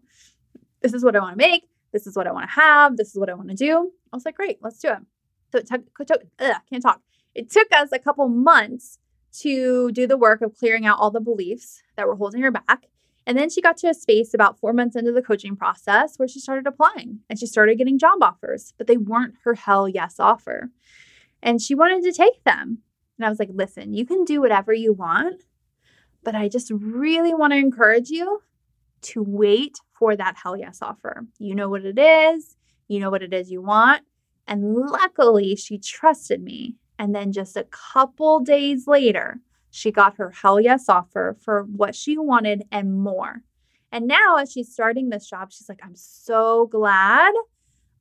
This 0.82 0.92
is 0.92 1.04
what 1.04 1.14
I 1.14 1.20
want 1.20 1.38
to 1.38 1.48
make. 1.48 1.68
This 1.92 2.08
is 2.08 2.16
what 2.16 2.26
I 2.26 2.32
want 2.32 2.50
to 2.50 2.60
have. 2.60 2.96
This 2.96 3.10
is 3.10 3.18
what 3.18 3.30
I 3.30 3.34
want 3.34 3.50
to 3.50 3.54
do. 3.54 3.92
I 4.12 4.16
was 4.16 4.24
like, 4.24 4.34
great, 4.34 4.58
let's 4.62 4.80
do 4.80 4.88
it. 4.88 4.98
So 5.52 5.58
it 5.58 5.68
took, 6.08 6.22
ugh, 6.40 6.56
can't 6.68 6.82
talk. 6.82 7.00
It 7.36 7.50
took 7.50 7.68
us 7.72 7.90
a 7.92 8.00
couple 8.00 8.28
months 8.28 8.98
to 9.40 9.92
do 9.92 10.08
the 10.08 10.16
work 10.16 10.42
of 10.42 10.56
clearing 10.56 10.84
out 10.84 10.98
all 10.98 11.12
the 11.12 11.20
beliefs 11.20 11.82
that 11.96 12.08
were 12.08 12.16
holding 12.16 12.42
her 12.42 12.50
back. 12.50 12.86
And 13.26 13.38
then 13.38 13.48
she 13.48 13.62
got 13.62 13.76
to 13.78 13.88
a 13.88 13.94
space 13.94 14.34
about 14.34 14.58
four 14.58 14.72
months 14.72 14.96
into 14.96 15.12
the 15.12 15.22
coaching 15.22 15.56
process 15.56 16.18
where 16.18 16.28
she 16.28 16.40
started 16.40 16.66
applying 16.66 17.20
and 17.30 17.38
she 17.38 17.46
started 17.46 17.78
getting 17.78 17.98
job 17.98 18.22
offers, 18.22 18.74
but 18.76 18.86
they 18.88 18.96
weren't 18.96 19.34
her 19.44 19.54
hell 19.54 19.88
yes 19.88 20.18
offer 20.18 20.70
and 21.44 21.60
she 21.60 21.74
wanted 21.74 22.02
to 22.02 22.12
take 22.12 22.42
them. 22.42 22.78
And 23.16 23.26
I 23.26 23.28
was 23.28 23.38
like, 23.38 23.50
listen, 23.52 23.92
you 23.92 24.04
can 24.04 24.24
do 24.24 24.40
whatever 24.40 24.72
you 24.72 24.92
want, 24.92 25.44
but 26.24 26.34
I 26.34 26.48
just 26.48 26.72
really 26.74 27.34
want 27.34 27.52
to 27.52 27.58
encourage 27.58 28.08
you 28.08 28.42
to 29.02 29.22
wait 29.22 29.76
for 29.92 30.16
that 30.16 30.36
hell 30.42 30.56
yes 30.56 30.78
offer. 30.82 31.26
You 31.38 31.54
know 31.54 31.68
what 31.68 31.84
it 31.84 31.98
is, 31.98 32.56
you 32.88 32.98
know 32.98 33.10
what 33.10 33.22
it 33.22 33.32
is 33.32 33.52
you 33.52 33.62
want. 33.62 34.02
And 34.48 34.74
luckily, 34.74 35.54
she 35.54 35.78
trusted 35.78 36.42
me. 36.42 36.74
And 36.98 37.14
then 37.14 37.30
just 37.30 37.56
a 37.56 37.64
couple 37.64 38.40
days 38.40 38.86
later, 38.86 39.40
she 39.70 39.92
got 39.92 40.16
her 40.16 40.30
hell 40.30 40.60
yes 40.60 40.88
offer 40.88 41.36
for 41.40 41.64
what 41.64 41.94
she 41.94 42.16
wanted 42.16 42.64
and 42.72 42.98
more. 42.98 43.42
And 43.92 44.06
now, 44.06 44.36
as 44.36 44.50
she's 44.50 44.72
starting 44.72 45.10
this 45.10 45.28
job, 45.28 45.52
she's 45.52 45.68
like, 45.68 45.80
I'm 45.84 45.94
so 45.94 46.66
glad 46.66 47.32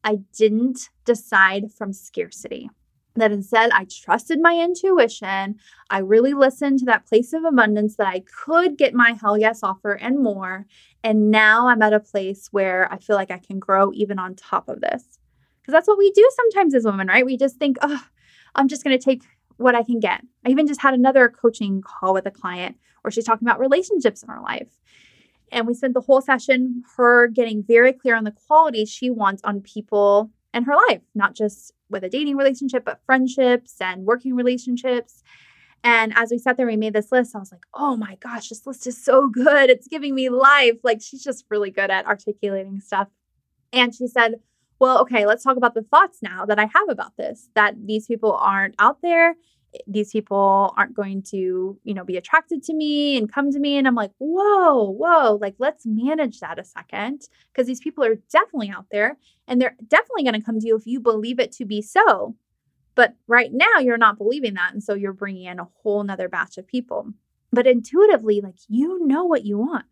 I 0.04 0.20
didn't 0.36 0.90
decide 1.06 1.72
from 1.72 1.94
scarcity 1.94 2.70
that 3.16 3.32
instead 3.32 3.72
I 3.72 3.86
trusted 3.86 4.40
my 4.42 4.58
intuition. 4.60 5.60
I 5.90 6.00
really 6.00 6.34
listened 6.34 6.80
to 6.80 6.86
that 6.86 7.06
place 7.06 7.34
of 7.34 7.44
abundance 7.44 7.96
that 7.98 8.08
I 8.08 8.22
could 8.22 8.78
get 8.78 8.94
my 8.94 9.18
hell 9.20 9.38
yes 9.38 9.62
offer 9.64 9.94
and 9.94 10.20
more. 10.20 10.66
And 11.04 11.30
now 11.30 11.68
I'm 11.68 11.82
at 11.82 11.94
a 11.94 12.00
place 12.00 12.48
where 12.52 12.92
I 12.92 12.98
feel 12.98 13.16
like 13.16 13.32
I 13.32 13.38
can 13.38 13.60
grow 13.60 13.92
even 13.94 14.20
on 14.20 14.36
top 14.36 14.68
of 14.68 14.82
this. 14.82 15.20
Because 15.62 15.74
that's 15.74 15.88
what 15.88 15.98
we 15.98 16.12
do 16.12 16.30
sometimes 16.36 16.74
as 16.74 16.86
women, 16.86 17.08
right? 17.08 17.26
We 17.26 17.38
just 17.38 17.58
think, 17.58 17.78
oh, 17.82 18.04
I'm 18.56 18.68
just 18.68 18.84
going 18.84 18.98
to 18.98 19.04
take 19.04 19.24
what 19.58 19.76
I 19.76 19.84
can 19.84 20.00
get. 20.00 20.22
I 20.46 20.50
even 20.50 20.68
just 20.68 20.82
had 20.82 20.94
another 20.94 21.30
coaching 21.30 21.82
call 21.82 22.14
with 22.14 22.26
a 22.26 22.32
client 22.32 22.78
where 23.02 23.12
she's 23.12 23.26
talking 23.26 23.48
about 23.48 23.60
relationships 23.60 24.24
in 24.24 24.30
her 24.30 24.42
life. 24.42 24.80
And 25.52 25.68
we 25.68 25.76
spent 25.76 25.94
the 25.94 26.02
whole 26.02 26.22
session 26.22 26.84
her 26.98 27.28
getting 27.28 27.64
very 27.64 27.94
clear 27.94 28.16
on 28.16 28.24
the 28.24 28.32
qualities 28.32 28.90
she 28.90 29.10
wants 29.10 29.42
on 29.44 29.62
people 29.62 30.32
in 30.54 30.64
her 30.64 30.76
life, 30.90 31.02
not 31.16 31.36
just 31.36 31.72
with 31.90 32.04
a 32.04 32.10
dating 32.10 32.38
relationship, 32.38 32.86
but 32.86 33.02
friendships 33.06 33.76
and 33.82 34.06
working 34.06 34.36
relationships. 34.36 35.24
And 35.84 36.14
as 36.16 36.32
we 36.32 36.38
sat 36.38 36.56
there, 36.56 36.66
we 36.66 36.78
made 36.78 36.94
this 36.94 37.12
list. 37.12 37.36
I 37.36 37.40
was 37.40 37.52
like, 37.52 37.66
oh 37.74 37.98
my 37.98 38.16
gosh, 38.16 38.50
this 38.50 38.66
list 38.66 38.88
is 38.88 39.04
so 39.04 39.28
good. 39.28 39.70
It's 39.70 39.88
giving 39.88 40.16
me 40.16 40.30
life. 40.30 40.78
Like, 40.84 41.02
she's 41.02 41.24
just 41.24 41.46
really 41.50 41.72
good 41.72 41.92
at 41.92 42.06
articulating 42.06 42.80
stuff. 42.80 43.10
And 43.74 43.94
she 43.94 44.08
said, 44.08 44.36
well, 44.80 45.00
okay, 45.00 45.26
let's 45.26 45.44
talk 45.44 45.58
about 45.58 45.74
the 45.74 45.84
thoughts 45.84 46.20
now 46.22 46.46
that 46.46 46.60
I 46.60 46.66
have 46.66 46.90
about 46.90 47.18
this 47.18 47.50
that 47.56 47.76
these 47.86 48.08
people 48.08 48.34
aren't 48.34 48.76
out 48.80 49.02
there 49.02 49.36
these 49.88 50.12
people 50.12 50.74
aren't 50.78 50.96
going 50.96 51.24
to, 51.24 51.78
you 51.84 51.94
know, 51.94 52.04
be 52.04 52.18
attracted 52.18 52.64
to 52.64 52.74
me 52.74 53.18
and 53.18 53.32
come 53.32 53.52
to 53.52 53.60
me. 53.60 53.78
And 53.78 53.88
I'm 53.88 53.96
like, 53.96 54.12
whoa, 54.18 54.90
whoa, 54.90 55.38
like 55.42 55.56
let's 55.58 55.86
manage 55.86 56.40
that 56.40 56.60
a 56.60 56.64
second 56.64 57.22
because 57.52 57.68
these 57.68 57.80
people 57.80 58.04
are 58.04 58.16
definitely 58.32 58.70
out 58.70 58.88
there 58.92 59.18
and 59.48 59.62
they're 59.62 59.76
definitely 59.88 60.24
going 60.24 60.40
to 60.40 60.46
come 60.46 60.60
to 60.60 60.68
you 60.68 60.76
if 60.76 60.86
you 60.86 61.00
believe 61.00 61.40
it 61.40 61.52
to 61.54 61.66
be 61.66 61.82
so. 61.82 62.36
But 62.96 63.16
right 63.28 63.50
now, 63.52 63.80
you're 63.80 63.98
not 63.98 64.18
believing 64.18 64.54
that. 64.54 64.74
And 64.74 64.84
so 64.84 64.94
you're 64.94 65.14
bringing 65.14 65.46
in 65.46 65.60
a 65.60 65.68
whole 65.82 66.04
nother 66.04 66.30
batch 66.30 66.58
of 66.58 66.68
people. 66.68 67.12
But 67.52 67.68
intuitively, 67.68 68.42
like 68.42 68.58
you 68.68 69.06
know 69.06 69.26
what 69.26 69.46
you 69.46 69.58
want. 69.58 69.86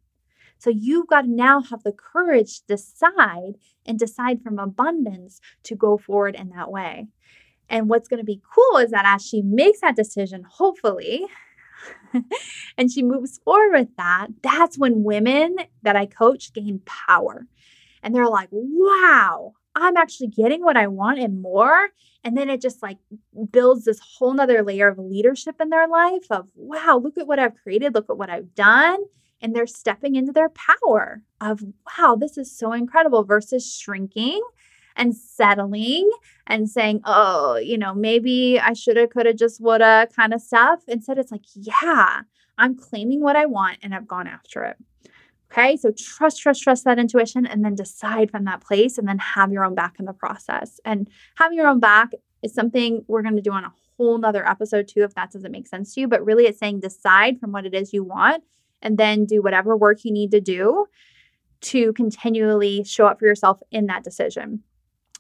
So 0.60 0.70
you've 0.70 1.08
got 1.08 1.22
to 1.22 1.32
now 1.32 1.62
have 1.62 1.82
the 1.82 1.92
courage 1.92 2.60
to 2.60 2.76
decide 2.76 3.56
and 3.86 3.98
decide 3.98 4.44
from 4.44 4.60
abundance 4.60 5.42
to 5.64 5.76
go 5.76 5.98
forward 5.98 6.36
in 6.36 6.50
that 6.50 6.72
way. 6.72 7.08
And 7.72 7.88
what's 7.88 8.10
going 8.10 8.20
to 8.20 8.26
be 8.26 8.42
cool 8.54 8.78
is 8.80 8.92
that 8.92 9.06
as 9.06 9.26
she 9.26 9.42
makes 9.42 9.80
that 9.80 9.96
decision, 9.96 10.44
hopefully, 10.44 11.26
and 12.78 12.92
she 12.92 13.02
moves 13.02 13.40
forward 13.40 13.72
with 13.72 13.96
that, 13.98 14.28
that's 14.44 14.78
when 14.78 15.04
women 15.04 15.56
that 15.82 15.96
I 15.96 16.06
coach 16.06 16.52
gain 16.52 16.82
power. 16.86 17.48
And 18.04 18.14
they're 18.14 18.28
like, 18.28 18.50
wow, 18.52 19.54
I'm 19.74 19.96
actually 19.96 20.28
getting 20.28 20.64
what 20.64 20.76
I 20.76 20.88
want 20.88 21.20
and 21.20 21.42
more. 21.42 21.88
And 22.26 22.38
then 22.38 22.50
it 22.50 22.62
just 22.62 22.84
like 22.84 22.98
builds 23.52 23.86
this 23.86 24.02
whole 24.18 24.34
nother 24.34 24.64
layer 24.64 24.90
of 24.90 25.00
leadership 25.00 25.56
in 25.62 25.70
their 25.70 25.88
life 25.88 26.26
of, 26.30 26.50
wow, 26.56 27.00
look 27.02 27.18
at 27.18 27.26
what 27.26 27.40
I've 27.40 27.56
created, 27.56 27.96
look 27.96 28.10
at 28.10 28.18
what 28.18 28.30
I've 28.30 28.54
done. 28.54 29.00
And 29.42 29.56
they're 29.56 29.66
stepping 29.66 30.16
into 30.16 30.34
their 30.34 30.50
power 30.50 31.24
of, 31.40 31.64
wow, 31.98 32.18
this 32.20 32.38
is 32.38 32.56
so 32.56 32.74
incredible 32.74 33.24
versus 33.24 33.74
shrinking 33.74 34.42
and 34.96 35.16
settling 35.16 36.10
and 36.48 36.70
saying, 36.70 37.02
oh, 37.06 37.58
you 37.58 37.78
know, 37.78 37.94
maybe 37.94 38.60
I 38.60 38.74
should 38.74 38.98
have, 38.98 39.10
could 39.10 39.26
have, 39.26 39.38
just 39.38 39.62
woulda 39.62 40.08
kind 40.16 40.34
of 40.34 40.42
stuff. 40.42 40.82
Instead, 40.88 41.18
it's 41.18 41.32
like, 41.32 41.46
yeah, 41.56 42.22
I'm 42.58 42.76
claiming 42.76 43.22
what 43.22 43.36
I 43.36 43.46
want 43.46 43.78
and 43.82 43.94
I've 43.96 44.08
gone 44.08 44.28
after 44.28 44.64
it. 44.64 44.78
Okay, 45.52 45.76
so 45.76 45.92
trust, 45.92 46.40
trust, 46.40 46.64
trust 46.64 46.86
that 46.86 46.98
intuition 46.98 47.46
and 47.46 47.66
then 47.66 47.76
decide 47.76 48.32
from 48.32 48.46
that 48.46 48.62
place 48.62 48.98
and 48.98 49.06
then 49.06 49.20
have 49.20 49.52
your 49.52 49.66
own 49.66 49.76
back 49.76 49.96
in 50.00 50.06
the 50.06 50.14
process. 50.14 50.80
And 50.86 51.10
having 51.36 51.58
your 51.58 51.68
own 51.68 51.82
back 51.82 52.12
is 52.42 52.54
something 52.54 53.04
we're 53.08 53.22
going 53.22 53.36
to 53.36 53.42
do 53.42 53.52
on 53.52 53.66
a 53.66 53.74
whole 53.98 54.18
nother 54.18 54.48
episode 54.48 54.88
too, 54.88 55.04
if 55.04 55.14
that 55.16 55.32
doesn't 55.32 55.52
make 55.52 55.68
sense 55.68 55.94
to 55.94 56.02
you. 56.02 56.08
But 56.08 56.24
really, 56.24 56.46
it's 56.46 56.58
saying 56.58 56.80
decide 56.80 57.40
from 57.40 57.52
what 57.52 57.66
it 57.66 57.74
is 57.74 57.92
you 57.92 58.04
want 58.04 58.44
and 58.82 58.98
then 58.98 59.26
do 59.26 59.42
whatever 59.42 59.76
work 59.76 60.06
you 60.06 60.14
need 60.14 60.32
to 60.32 60.40
do 60.40 60.86
to 61.62 61.94
continually 61.94 62.84
show 62.84 63.06
up 63.06 63.20
for 63.20 63.26
yourself 63.26 63.62
in 63.72 63.88
that 63.88 64.04
decision. 64.04 64.64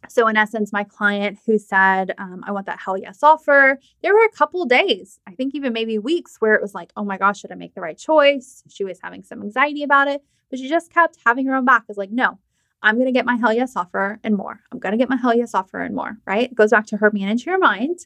So, 0.09 0.27
in 0.27 0.35
essence, 0.35 0.73
my 0.73 0.83
client 0.83 1.39
who 1.45 1.57
said, 1.57 2.13
um, 2.17 2.43
I 2.45 2.51
want 2.51 2.65
that 2.65 2.79
hell 2.79 2.97
yes 2.97 3.21
offer, 3.21 3.79
there 4.01 4.13
were 4.13 4.25
a 4.25 4.35
couple 4.35 4.65
days, 4.65 5.19
I 5.27 5.31
think 5.31 5.53
even 5.55 5.73
maybe 5.73 5.99
weeks, 5.99 6.37
where 6.39 6.55
it 6.55 6.61
was 6.61 6.73
like, 6.73 6.91
oh 6.97 7.03
my 7.03 7.17
gosh, 7.17 7.39
should 7.39 7.51
I 7.51 7.55
make 7.55 7.75
the 7.75 7.81
right 7.81 7.97
choice? 7.97 8.63
She 8.69 8.83
was 8.83 8.99
having 9.01 9.23
some 9.23 9.41
anxiety 9.41 9.83
about 9.83 10.07
it, 10.07 10.23
but 10.49 10.59
she 10.59 10.67
just 10.67 10.91
kept 10.91 11.17
having 11.25 11.45
her 11.47 11.55
own 11.55 11.65
back. 11.65 11.83
Is 11.87 11.97
like, 11.97 12.11
no, 12.11 12.39
I'm 12.81 12.95
going 12.95 13.05
to 13.05 13.11
get 13.11 13.25
my 13.25 13.35
hell 13.35 13.53
yes 13.53 13.75
offer 13.75 14.19
and 14.23 14.35
more. 14.35 14.61
I'm 14.71 14.79
going 14.79 14.93
to 14.93 14.97
get 14.97 15.09
my 15.09 15.17
hell 15.17 15.35
yes 15.35 15.53
offer 15.53 15.81
and 15.81 15.95
more, 15.95 16.17
right? 16.25 16.51
It 16.51 16.55
goes 16.55 16.71
back 16.71 16.87
to 16.87 16.97
her 16.97 17.11
manage 17.11 17.45
your 17.45 17.59
mind, 17.59 17.99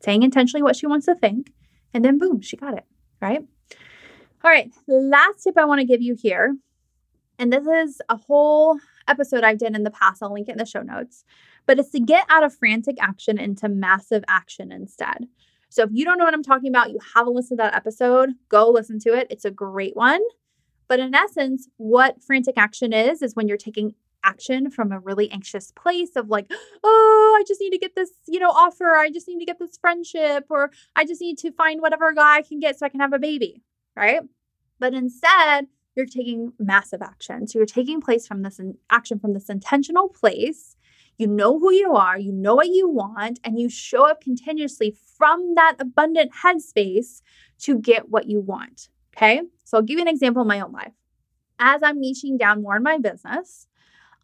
saying 0.00 0.22
intentionally 0.22 0.62
what 0.62 0.76
she 0.76 0.86
wants 0.86 1.06
to 1.06 1.14
think, 1.14 1.52
and 1.92 2.04
then 2.04 2.18
boom, 2.18 2.40
she 2.40 2.56
got 2.56 2.74
it, 2.76 2.84
right? 3.20 3.42
All 4.42 4.50
right, 4.50 4.70
last 4.86 5.44
tip 5.44 5.56
I 5.56 5.64
want 5.64 5.80
to 5.80 5.86
give 5.86 6.02
you 6.02 6.16
here, 6.20 6.56
and 7.38 7.52
this 7.52 7.66
is 7.66 8.00
a 8.08 8.16
whole 8.16 8.78
episode 9.08 9.44
I 9.44 9.54
did 9.54 9.74
in 9.74 9.84
the 9.84 9.90
past. 9.90 10.22
I'll 10.22 10.32
link 10.32 10.48
it 10.48 10.52
in 10.52 10.58
the 10.58 10.66
show 10.66 10.82
notes. 10.82 11.24
But 11.66 11.78
it's 11.78 11.90
to 11.90 12.00
get 12.00 12.26
out 12.28 12.44
of 12.44 12.54
frantic 12.54 12.96
action 13.00 13.38
into 13.38 13.68
massive 13.68 14.24
action 14.28 14.72
instead. 14.72 15.28
So 15.68 15.82
if 15.82 15.90
you 15.92 16.04
don't 16.04 16.18
know 16.18 16.24
what 16.24 16.34
I'm 16.34 16.42
talking 16.42 16.68
about, 16.68 16.90
you 16.90 16.98
haven't 17.14 17.34
listened 17.34 17.58
to 17.58 17.64
that 17.64 17.74
episode, 17.74 18.30
go 18.48 18.70
listen 18.70 18.98
to 19.00 19.14
it. 19.14 19.26
It's 19.30 19.44
a 19.44 19.50
great 19.50 19.96
one. 19.96 20.20
But 20.86 21.00
in 21.00 21.14
essence, 21.14 21.68
what 21.78 22.22
frantic 22.22 22.56
action 22.56 22.92
is, 22.92 23.22
is 23.22 23.34
when 23.34 23.48
you're 23.48 23.56
taking 23.56 23.94
action 24.22 24.70
from 24.70 24.90
a 24.90 24.98
really 24.98 25.30
anxious 25.30 25.70
place 25.72 26.16
of 26.16 26.28
like, 26.28 26.50
oh, 26.84 27.36
I 27.38 27.44
just 27.46 27.60
need 27.60 27.70
to 27.70 27.78
get 27.78 27.94
this, 27.94 28.10
you 28.26 28.38
know, 28.40 28.50
offer. 28.50 28.96
I 28.96 29.10
just 29.10 29.28
need 29.28 29.38
to 29.38 29.44
get 29.44 29.58
this 29.58 29.76
friendship, 29.78 30.46
or 30.50 30.70
I 30.96 31.04
just 31.04 31.20
need 31.20 31.38
to 31.38 31.52
find 31.52 31.80
whatever 31.80 32.12
guy 32.12 32.36
I 32.36 32.42
can 32.42 32.60
get 32.60 32.78
so 32.78 32.86
I 32.86 32.88
can 32.88 33.00
have 33.00 33.12
a 33.12 33.18
baby, 33.18 33.62
right? 33.96 34.20
But 34.78 34.94
instead, 34.94 35.66
you're 35.94 36.06
taking 36.06 36.52
massive 36.58 37.02
action. 37.02 37.46
So 37.46 37.58
you're 37.58 37.66
taking 37.66 38.00
place 38.00 38.26
from 38.26 38.42
this 38.42 38.58
in, 38.58 38.76
action 38.90 39.18
from 39.18 39.32
this 39.34 39.48
intentional 39.48 40.08
place. 40.08 40.76
You 41.16 41.28
know 41.28 41.58
who 41.58 41.72
you 41.72 41.94
are, 41.94 42.18
you 42.18 42.32
know 42.32 42.56
what 42.56 42.68
you 42.68 42.88
want, 42.88 43.38
and 43.44 43.58
you 43.58 43.68
show 43.68 44.08
up 44.10 44.20
continuously 44.20 44.96
from 45.16 45.54
that 45.54 45.76
abundant 45.78 46.32
headspace 46.42 47.22
to 47.60 47.78
get 47.78 48.08
what 48.08 48.26
you 48.26 48.40
want. 48.40 48.88
Okay. 49.16 49.42
So 49.62 49.76
I'll 49.76 49.82
give 49.84 49.98
you 49.98 50.02
an 50.02 50.08
example 50.08 50.42
in 50.42 50.48
my 50.48 50.60
own 50.60 50.72
life. 50.72 50.92
As 51.60 51.82
I'm 51.84 52.02
niching 52.02 52.36
down 52.36 52.62
more 52.62 52.76
in 52.76 52.82
my 52.82 52.98
business, 52.98 53.68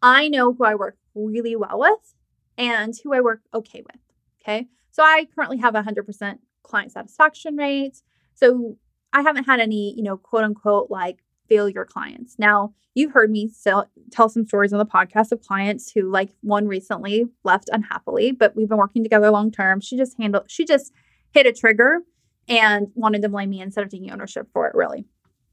I 0.01 0.27
know 0.27 0.51
who 0.51 0.65
I 0.65 0.75
work 0.75 0.97
really 1.15 1.55
well 1.55 1.79
with 1.79 2.15
and 2.57 2.93
who 3.01 3.13
I 3.13 3.21
work 3.21 3.41
okay 3.53 3.81
with. 3.81 4.01
Okay. 4.41 4.67
So 4.91 5.03
I 5.03 5.27
currently 5.33 5.57
have 5.59 5.75
a 5.75 5.83
100% 5.83 6.39
client 6.63 6.91
satisfaction 6.91 7.55
rate. 7.55 8.01
So 8.35 8.77
I 9.13 9.21
haven't 9.21 9.45
had 9.45 9.61
any, 9.61 9.93
you 9.95 10.03
know, 10.03 10.17
quote 10.17 10.43
unquote, 10.43 10.91
like 10.91 11.19
fail 11.51 11.67
your 11.67 11.85
clients. 11.85 12.35
Now, 12.39 12.73
you've 12.95 13.11
heard 13.11 13.29
me 13.29 13.49
sell, 13.49 13.89
tell 14.09 14.29
some 14.29 14.45
stories 14.45 14.71
on 14.71 14.79
the 14.79 14.85
podcast 14.85 15.33
of 15.33 15.41
clients 15.41 15.91
who, 15.91 16.09
like 16.09 16.29
one 16.39 16.65
recently, 16.65 17.25
left 17.43 17.69
unhappily, 17.73 18.31
but 18.31 18.55
we've 18.55 18.69
been 18.69 18.77
working 18.77 19.03
together 19.03 19.29
long 19.31 19.51
term. 19.51 19.81
She 19.81 19.97
just 19.97 20.15
handled, 20.17 20.49
she 20.49 20.63
just 20.63 20.93
hit 21.33 21.45
a 21.45 21.51
trigger 21.51 21.99
and 22.47 22.87
wanted 22.95 23.21
to 23.23 23.29
blame 23.29 23.49
me 23.49 23.59
instead 23.59 23.83
of 23.83 23.89
taking 23.89 24.11
ownership 24.11 24.47
for 24.53 24.65
it, 24.67 24.75
really. 24.75 25.05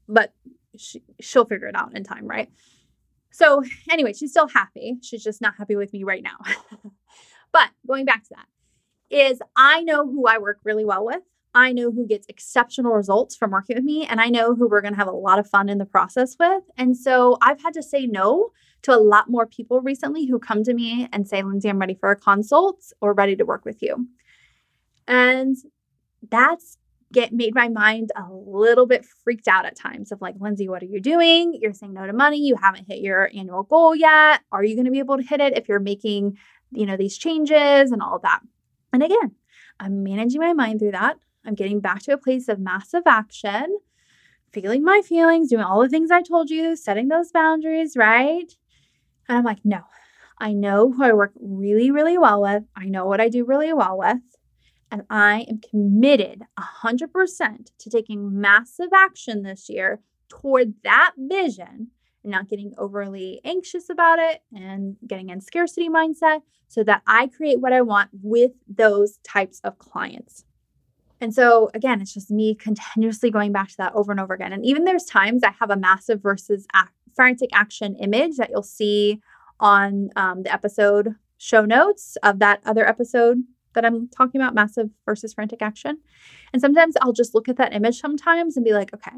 But 0.07 0.33
she, 0.77 1.03
she'll 1.19 1.45
figure 1.45 1.67
it 1.67 1.75
out 1.75 1.95
in 1.95 2.05
time, 2.05 2.25
right? 2.25 2.49
So, 3.31 3.61
anyway, 3.91 4.13
she's 4.13 4.31
still 4.31 4.47
happy. 4.47 4.99
She's 5.01 5.23
just 5.23 5.41
not 5.41 5.55
happy 5.57 5.75
with 5.75 5.91
me 5.91 6.05
right 6.05 6.23
now. 6.23 6.37
but 7.51 7.69
going 7.85 8.05
back 8.05 8.23
to 8.23 8.35
that, 8.35 8.47
is 9.13 9.41
I 9.55 9.81
know 9.81 10.05
who 10.05 10.27
I 10.27 10.37
work 10.37 10.59
really 10.63 10.85
well 10.85 11.05
with. 11.05 11.23
I 11.53 11.71
know 11.71 11.91
who 11.91 12.05
gets 12.05 12.27
exceptional 12.27 12.93
results 12.93 13.35
from 13.35 13.51
working 13.51 13.75
with 13.75 13.83
me, 13.83 14.05
and 14.05 14.21
I 14.21 14.27
know 14.29 14.53
who 14.53 14.67
we're 14.67 14.81
going 14.81 14.93
to 14.93 14.99
have 14.99 15.07
a 15.07 15.11
lot 15.11 15.39
of 15.39 15.49
fun 15.49 15.67
in 15.67 15.79
the 15.79 15.85
process 15.85 16.35
with. 16.39 16.63
And 16.77 16.95
so 16.95 17.37
I've 17.41 17.61
had 17.61 17.73
to 17.73 17.83
say 17.83 18.05
no 18.05 18.51
to 18.83 18.93
a 18.93 18.97
lot 18.97 19.29
more 19.29 19.45
people 19.45 19.81
recently 19.81 20.25
who 20.25 20.39
come 20.39 20.63
to 20.63 20.73
me 20.73 21.07
and 21.11 21.27
say, 21.27 21.41
Lindsay, 21.41 21.69
I'm 21.69 21.79
ready 21.79 21.95
for 21.95 22.11
a 22.11 22.15
consult 22.15 22.93
or 23.01 23.13
ready 23.13 23.35
to 23.35 23.45
work 23.45 23.65
with 23.65 23.81
you. 23.81 24.07
And 25.07 25.57
that's 26.29 26.77
get 27.11 27.33
made 27.33 27.55
my 27.55 27.67
mind 27.67 28.11
a 28.15 28.31
little 28.31 28.85
bit 28.85 29.03
freaked 29.03 29.47
out 29.47 29.65
at 29.65 29.75
times 29.75 30.11
of 30.11 30.21
like, 30.21 30.35
Lindsay, 30.39 30.69
what 30.69 30.83
are 30.83 30.87
you 30.87 31.01
doing? 31.01 31.57
You're 31.59 31.73
saying 31.73 31.93
no 31.93 32.05
to 32.05 32.13
money. 32.13 32.37
You 32.37 32.55
haven't 32.55 32.85
hit 32.87 32.99
your 32.99 33.31
annual 33.35 33.63
goal 33.63 33.95
yet. 33.95 34.41
Are 34.51 34.63
you 34.63 34.75
going 34.75 34.85
to 34.85 34.91
be 34.91 34.99
able 34.99 35.17
to 35.17 35.23
hit 35.23 35.41
it 35.41 35.57
if 35.57 35.67
you're 35.67 35.79
making, 35.79 36.37
you 36.71 36.85
know, 36.85 36.97
these 36.97 37.17
changes 37.17 37.91
and 37.91 38.01
all 38.01 38.19
that? 38.19 38.41
And 38.93 39.01
again, 39.01 39.31
I'm 39.79 40.03
managing 40.03 40.41
my 40.41 40.53
mind 40.53 40.79
through 40.79 40.91
that. 40.91 41.17
I'm 41.45 41.55
getting 41.55 41.79
back 41.79 42.01
to 42.03 42.13
a 42.13 42.17
place 42.17 42.47
of 42.47 42.59
massive 42.59 43.03
action, 43.05 43.79
feeling 44.51 44.83
my 44.83 45.01
feelings, 45.01 45.49
doing 45.49 45.63
all 45.63 45.81
the 45.81 45.89
things 45.89 46.11
I 46.11 46.21
told 46.21 46.49
you, 46.49 46.75
setting 46.75 47.07
those 47.07 47.31
boundaries, 47.31 47.95
right? 47.95 48.53
And 49.27 49.37
I'm 49.37 49.43
like, 49.43 49.59
no, 49.63 49.81
I 50.39 50.53
know 50.53 50.91
who 50.91 51.03
I 51.03 51.13
work 51.13 51.33
really, 51.39 51.91
really 51.91 52.17
well 52.17 52.41
with. 52.41 52.63
I 52.75 52.85
know 52.85 53.05
what 53.05 53.21
I 53.21 53.29
do 53.29 53.45
really 53.45 53.73
well 53.73 53.97
with. 53.97 54.17
And 54.91 55.03
I 55.09 55.45
am 55.47 55.59
committed 55.59 56.43
100% 56.57 57.71
to 57.77 57.89
taking 57.89 58.41
massive 58.41 58.89
action 58.93 59.43
this 59.43 59.69
year 59.69 59.99
toward 60.29 60.73
that 60.83 61.13
vision 61.17 61.89
and 62.23 62.31
not 62.31 62.49
getting 62.49 62.73
overly 62.77 63.39
anxious 63.43 63.89
about 63.89 64.19
it 64.19 64.41
and 64.53 64.97
getting 65.05 65.29
in 65.29 65.41
scarcity 65.41 65.89
mindset 65.89 66.41
so 66.67 66.83
that 66.83 67.01
I 67.05 67.27
create 67.27 67.59
what 67.59 67.73
I 67.73 67.81
want 67.81 68.09
with 68.21 68.51
those 68.67 69.17
types 69.23 69.59
of 69.63 69.77
clients. 69.77 70.43
And 71.21 71.33
so, 71.33 71.69
again, 71.73 72.01
it's 72.01 72.13
just 72.13 72.31
me 72.31 72.55
continuously 72.55 73.29
going 73.29 73.51
back 73.51 73.69
to 73.69 73.77
that 73.77 73.93
over 73.93 74.11
and 74.11 74.21
over 74.21 74.33
again. 74.33 74.53
And 74.53 74.65
even 74.65 74.85
there's 74.85 75.03
times 75.03 75.43
I 75.43 75.51
have 75.59 75.69
a 75.69 75.75
massive 75.75 76.21
versus 76.21 76.65
frantic 77.15 77.49
action 77.53 77.95
image 77.95 78.37
that 78.37 78.49
you'll 78.49 78.63
see 78.63 79.21
on 79.59 80.09
um, 80.15 80.43
the 80.43 80.53
episode 80.53 81.15
show 81.37 81.65
notes 81.65 82.17
of 82.23 82.39
that 82.39 82.61
other 82.65 82.87
episode 82.87 83.43
that 83.73 83.85
I'm 83.85 84.07
talking 84.09 84.39
about 84.41 84.55
massive 84.55 84.89
versus 85.05 85.33
frantic 85.33 85.61
action. 85.61 85.99
And 86.53 86.61
sometimes 86.61 86.95
I'll 87.01 87.13
just 87.13 87.35
look 87.35 87.49
at 87.49 87.57
that 87.57 87.73
image 87.73 87.99
sometimes 87.99 88.55
and 88.55 88.65
be 88.65 88.73
like, 88.73 88.93
okay, 88.93 89.17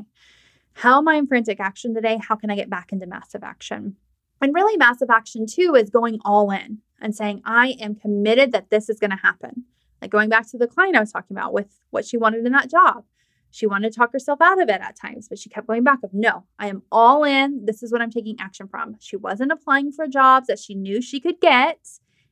how 0.74 0.98
am 0.98 1.08
I 1.08 1.16
in 1.16 1.28
frantic 1.28 1.60
action 1.60 1.94
today? 1.94 2.20
How 2.22 2.36
can 2.36 2.50
I 2.50 2.56
get 2.56 2.70
back 2.70 2.92
into 2.92 3.06
massive 3.06 3.44
action? 3.44 3.96
And 4.42 4.54
really, 4.56 4.78
massive 4.78 5.10
action 5.10 5.46
too 5.46 5.76
is 5.76 5.90
going 5.90 6.20
all 6.26 6.52
in 6.52 6.80
and 7.00 7.16
saying, 7.16 7.42
I 7.46 7.76
am 7.80 7.96
committed 7.96 8.52
that 8.52 8.70
this 8.70 8.90
is 8.90 9.00
going 9.00 9.12
to 9.12 9.18
happen. 9.18 9.66
Like 10.02 10.12
going 10.12 10.30
back 10.30 10.50
to 10.50 10.58
the 10.58 10.68
client 10.68 10.96
I 10.96 11.00
was 11.00 11.12
talking 11.12 11.36
about 11.36 11.54
with 11.54 11.80
what 11.92 12.06
she 12.06 12.18
wanted 12.18 12.46
in 12.46 12.52
that 12.54 12.70
job. 12.70 13.04
She 13.52 13.68
wanted 13.68 13.92
to 13.92 14.00
talk 14.00 14.14
herself 14.14 14.40
out 14.42 14.62
of 14.62 14.70
it 14.70 14.82
at 14.82 14.96
times, 14.96 15.28
but 15.28 15.38
she 15.38 15.50
kept 15.50 15.68
going 15.68 15.84
back 15.84 16.00
of 16.04 16.14
no, 16.14 16.46
I 16.58 16.68
am 16.68 16.84
all 16.92 17.26
in. 17.26 17.66
This 17.66 17.84
is 17.84 17.92
what 17.92 18.02
I'm 18.02 18.10
taking 18.10 18.38
action 18.40 18.68
from. 18.68 18.96
She 19.00 19.18
wasn't 19.18 19.52
applying 19.52 19.92
for 19.92 20.08
jobs 20.08 20.48
that 20.48 20.60
she 20.60 20.74
knew 20.74 21.02
she 21.02 21.20
could 21.20 21.42
get 21.42 21.80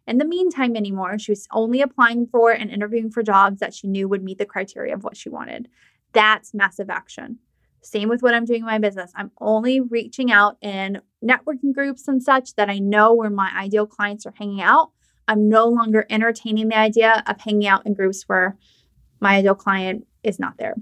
in 0.08 0.18
the 0.18 0.26
meantime 0.26 0.78
anymore. 0.78 1.20
She 1.20 1.34
was 1.34 1.48
only 1.52 1.82
applying 1.82 2.26
for 2.26 2.52
and 2.52 2.72
interviewing 2.72 3.12
for 3.12 3.22
jobs 3.22 3.60
that 3.60 3.74
she 3.74 3.88
knew 3.88 4.08
would 4.08 4.24
meet 4.24 4.38
the 4.38 4.46
criteria 4.46 4.94
of 4.94 5.04
what 5.04 5.18
she 5.18 5.30
wanted. 5.30 5.68
That's 6.14 6.54
massive 6.54 6.90
action. 6.90 7.40
Same 7.82 8.10
with 8.10 8.24
what 8.24 8.34
I'm 8.34 8.46
doing 8.46 8.62
in 8.62 8.66
my 8.66 8.80
business. 8.80 9.12
I'm 9.16 9.32
only 9.40 9.82
reaching 9.82 10.32
out 10.32 10.58
in 10.62 11.02
networking 11.24 11.74
groups 11.74 12.08
and 12.08 12.24
such 12.24 12.56
that 12.56 12.70
I 12.70 12.80
know 12.80 13.14
where 13.14 13.30
my 13.30 13.52
ideal 13.56 13.86
clients 13.86 14.26
are 14.26 14.34
hanging 14.38 14.62
out 14.62 14.92
I'm 15.30 15.48
no 15.48 15.68
longer 15.68 16.08
entertaining 16.10 16.70
the 16.70 16.78
idea 16.78 17.24
of 17.28 17.40
hanging 17.40 17.68
out 17.68 17.86
in 17.86 17.94
groups 17.94 18.24
where 18.24 18.58
my 19.20 19.36
ideal 19.36 19.54
client 19.54 20.08
is 20.24 20.40
not 20.40 20.58
there. 20.58 20.74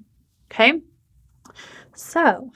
Okay. 0.49 0.81
So, 1.93 2.53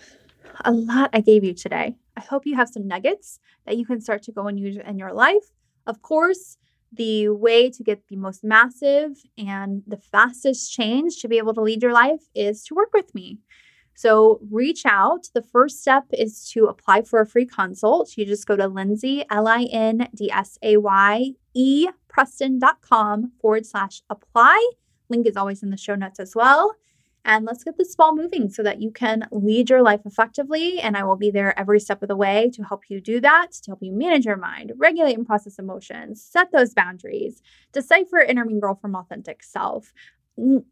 a 0.63 0.71
lot 0.71 1.09
I 1.11 1.19
gave 1.19 1.43
you 1.43 1.53
today. 1.53 1.97
I 2.15 2.21
hope 2.21 2.45
you 2.45 2.55
have 2.55 2.69
some 2.69 2.87
nuggets 2.87 3.41
that 3.65 3.75
you 3.75 3.85
can 3.85 3.99
start 3.99 4.23
to 4.23 4.31
go 4.31 4.47
and 4.47 4.57
use 4.57 4.77
in 4.77 4.97
your 4.97 5.11
life. 5.11 5.51
Of 5.85 6.01
course, 6.01 6.57
the 6.93 7.27
way 7.27 7.69
to 7.69 7.83
get 7.83 8.07
the 8.07 8.15
most 8.15 8.41
massive 8.41 9.17
and 9.37 9.83
the 9.85 9.97
fastest 9.97 10.71
change 10.71 11.17
to 11.17 11.27
be 11.27 11.39
able 11.39 11.53
to 11.55 11.61
lead 11.61 11.83
your 11.83 11.93
life 11.93 12.21
is 12.33 12.63
to 12.65 12.75
work 12.75 12.93
with 12.93 13.13
me. 13.13 13.39
So 13.95 14.39
reach 14.49 14.85
out. 14.85 15.29
The 15.33 15.41
first 15.41 15.81
step 15.81 16.05
is 16.11 16.49
to 16.51 16.65
apply 16.65 17.03
for 17.03 17.19
a 17.19 17.25
free 17.25 17.45
consult. 17.45 18.17
You 18.17 18.25
just 18.25 18.47
go 18.47 18.55
to 18.55 18.67
Lindsay, 18.67 19.23
L 19.29 19.47
I 19.47 19.63
N 19.71 20.07
D 20.15 20.31
S 20.31 20.57
A 20.63 20.77
Y 20.77 21.31
E 21.53 21.87
Preston.com 22.07 23.31
forward 23.39 23.65
slash 23.65 24.01
apply. 24.09 24.71
Link 25.09 25.27
is 25.27 25.37
always 25.37 25.63
in 25.63 25.69
the 25.69 25.77
show 25.77 25.95
notes 25.95 26.19
as 26.19 26.35
well. 26.35 26.75
And 27.23 27.45
let's 27.45 27.63
get 27.63 27.77
this 27.77 27.95
ball 27.95 28.15
moving 28.15 28.49
so 28.49 28.63
that 28.63 28.81
you 28.81 28.91
can 28.91 29.27
lead 29.31 29.69
your 29.69 29.83
life 29.83 30.01
effectively. 30.05 30.79
And 30.79 30.97
I 30.97 31.03
will 31.03 31.15
be 31.15 31.29
there 31.29 31.57
every 31.59 31.79
step 31.79 32.01
of 32.01 32.07
the 32.07 32.15
way 32.15 32.49
to 32.53 32.63
help 32.63 32.89
you 32.89 32.99
do 32.99 33.21
that, 33.21 33.51
to 33.63 33.71
help 33.71 33.79
you 33.81 33.91
manage 33.91 34.25
your 34.25 34.37
mind, 34.37 34.73
regulate 34.77 35.15
and 35.15 35.25
process 35.25 35.59
emotions, 35.59 36.23
set 36.23 36.51
those 36.51 36.73
boundaries, 36.73 37.41
decipher 37.71 38.25
girl 38.59 38.75
from 38.75 38.95
authentic 38.95 39.43
self, 39.43 39.93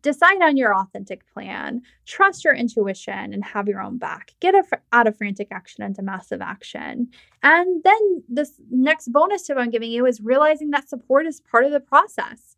decide 0.02 0.42
on 0.42 0.58
your 0.58 0.76
authentic 0.76 1.28
plan, 1.32 1.82
trust 2.06 2.44
your 2.44 2.54
intuition, 2.54 3.34
and 3.34 3.44
have 3.44 3.68
your 3.68 3.82
own 3.82 3.98
back. 3.98 4.34
Get 4.40 4.56
out 4.92 5.08
of 5.08 5.18
frantic 5.18 5.50
action 5.52 5.84
into 5.84 6.02
massive 6.02 6.42
action. 6.42 7.10
And 7.44 7.84
then 7.84 8.24
this 8.28 8.54
next 8.72 9.12
bonus 9.12 9.44
tip 9.44 9.58
I'm 9.58 9.70
giving 9.70 9.92
you 9.92 10.06
is 10.06 10.22
realizing 10.22 10.72
that 10.72 10.90
support 10.90 11.26
is 11.26 11.42
part 11.42 11.66
of 11.66 11.72
the 11.72 11.80
process. 11.80 12.56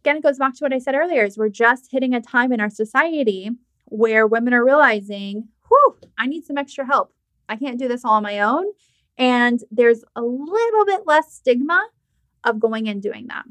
Again, 0.00 0.16
it 0.16 0.22
goes 0.22 0.38
back 0.38 0.54
to 0.54 0.64
what 0.64 0.72
I 0.72 0.78
said 0.78 0.94
earlier: 0.94 1.24
is 1.24 1.38
we're 1.38 1.48
just 1.48 1.90
hitting 1.90 2.14
a 2.14 2.20
time 2.20 2.52
in 2.52 2.60
our 2.60 2.70
society 2.70 3.50
where 3.86 4.26
women 4.26 4.54
are 4.54 4.64
realizing, 4.64 5.48
whew, 5.68 5.96
I 6.18 6.26
need 6.26 6.44
some 6.44 6.58
extra 6.58 6.86
help. 6.86 7.12
I 7.48 7.56
can't 7.56 7.78
do 7.78 7.88
this 7.88 8.04
all 8.04 8.14
on 8.14 8.22
my 8.22 8.40
own. 8.40 8.64
And 9.18 9.60
there's 9.70 10.04
a 10.14 10.22
little 10.22 10.84
bit 10.84 11.06
less 11.06 11.32
stigma 11.32 11.88
of 12.44 12.60
going 12.60 12.88
and 12.88 13.00
doing 13.02 13.28
that 13.28 13.44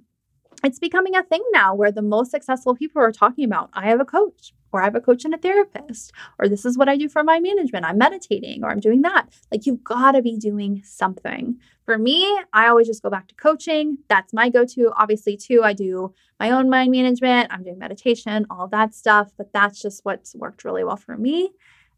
it's 0.64 0.80
becoming 0.80 1.16
a 1.16 1.24
thing 1.24 1.44
now 1.52 1.76
where 1.76 1.92
the 1.92 2.02
most 2.02 2.32
successful 2.32 2.76
people 2.76 3.02
are 3.02 3.12
talking 3.12 3.46
about 3.46 3.70
I 3.74 3.88
have 3.88 4.00
a 4.00 4.06
coach, 4.06 4.54
or 4.72 4.82
I 4.82 4.86
have 4.86 4.96
a 4.96 5.02
coach 5.02 5.26
and 5.26 5.34
a 5.34 5.38
therapist, 5.38 6.12
or 6.40 6.48
this 6.48 6.66
is 6.66 6.78
what 6.78 6.90
I 6.90 6.98
do 6.98 7.08
for 7.08 7.24
my 7.24 7.40
management. 7.40 7.86
I'm 7.86 7.98
meditating, 7.98 8.64
or 8.64 8.70
I'm 8.70 8.80
doing 8.80 9.02
that. 9.04 9.28
Like, 9.52 9.66
you've 9.66 9.84
got 9.84 10.14
to 10.14 10.22
be 10.22 10.38
doing 10.38 10.82
something. 10.84 11.58
For 11.86 11.98
me, 11.98 12.26
I 12.52 12.68
always 12.68 12.88
just 12.88 13.04
go 13.04 13.10
back 13.10 13.28
to 13.28 13.36
coaching. 13.36 14.00
That's 14.10 14.34
my 14.34 14.50
go 14.50 14.66
to. 14.66 14.92
Obviously, 14.98 15.38
too, 15.38 15.62
I 15.64 15.74
do 15.74 16.14
my 16.40 16.52
own 16.52 16.70
mind 16.70 16.92
management, 16.92 17.52
I'm 17.52 17.64
doing 17.64 17.80
meditation, 17.80 18.46
all 18.50 18.68
that 18.68 18.94
stuff, 18.94 19.32
but 19.38 19.54
that's 19.54 19.82
just 19.82 20.04
what's 20.04 20.36
worked 20.36 20.66
really 20.66 20.84
well 20.84 20.98
for 20.98 21.16
me. 21.16 21.52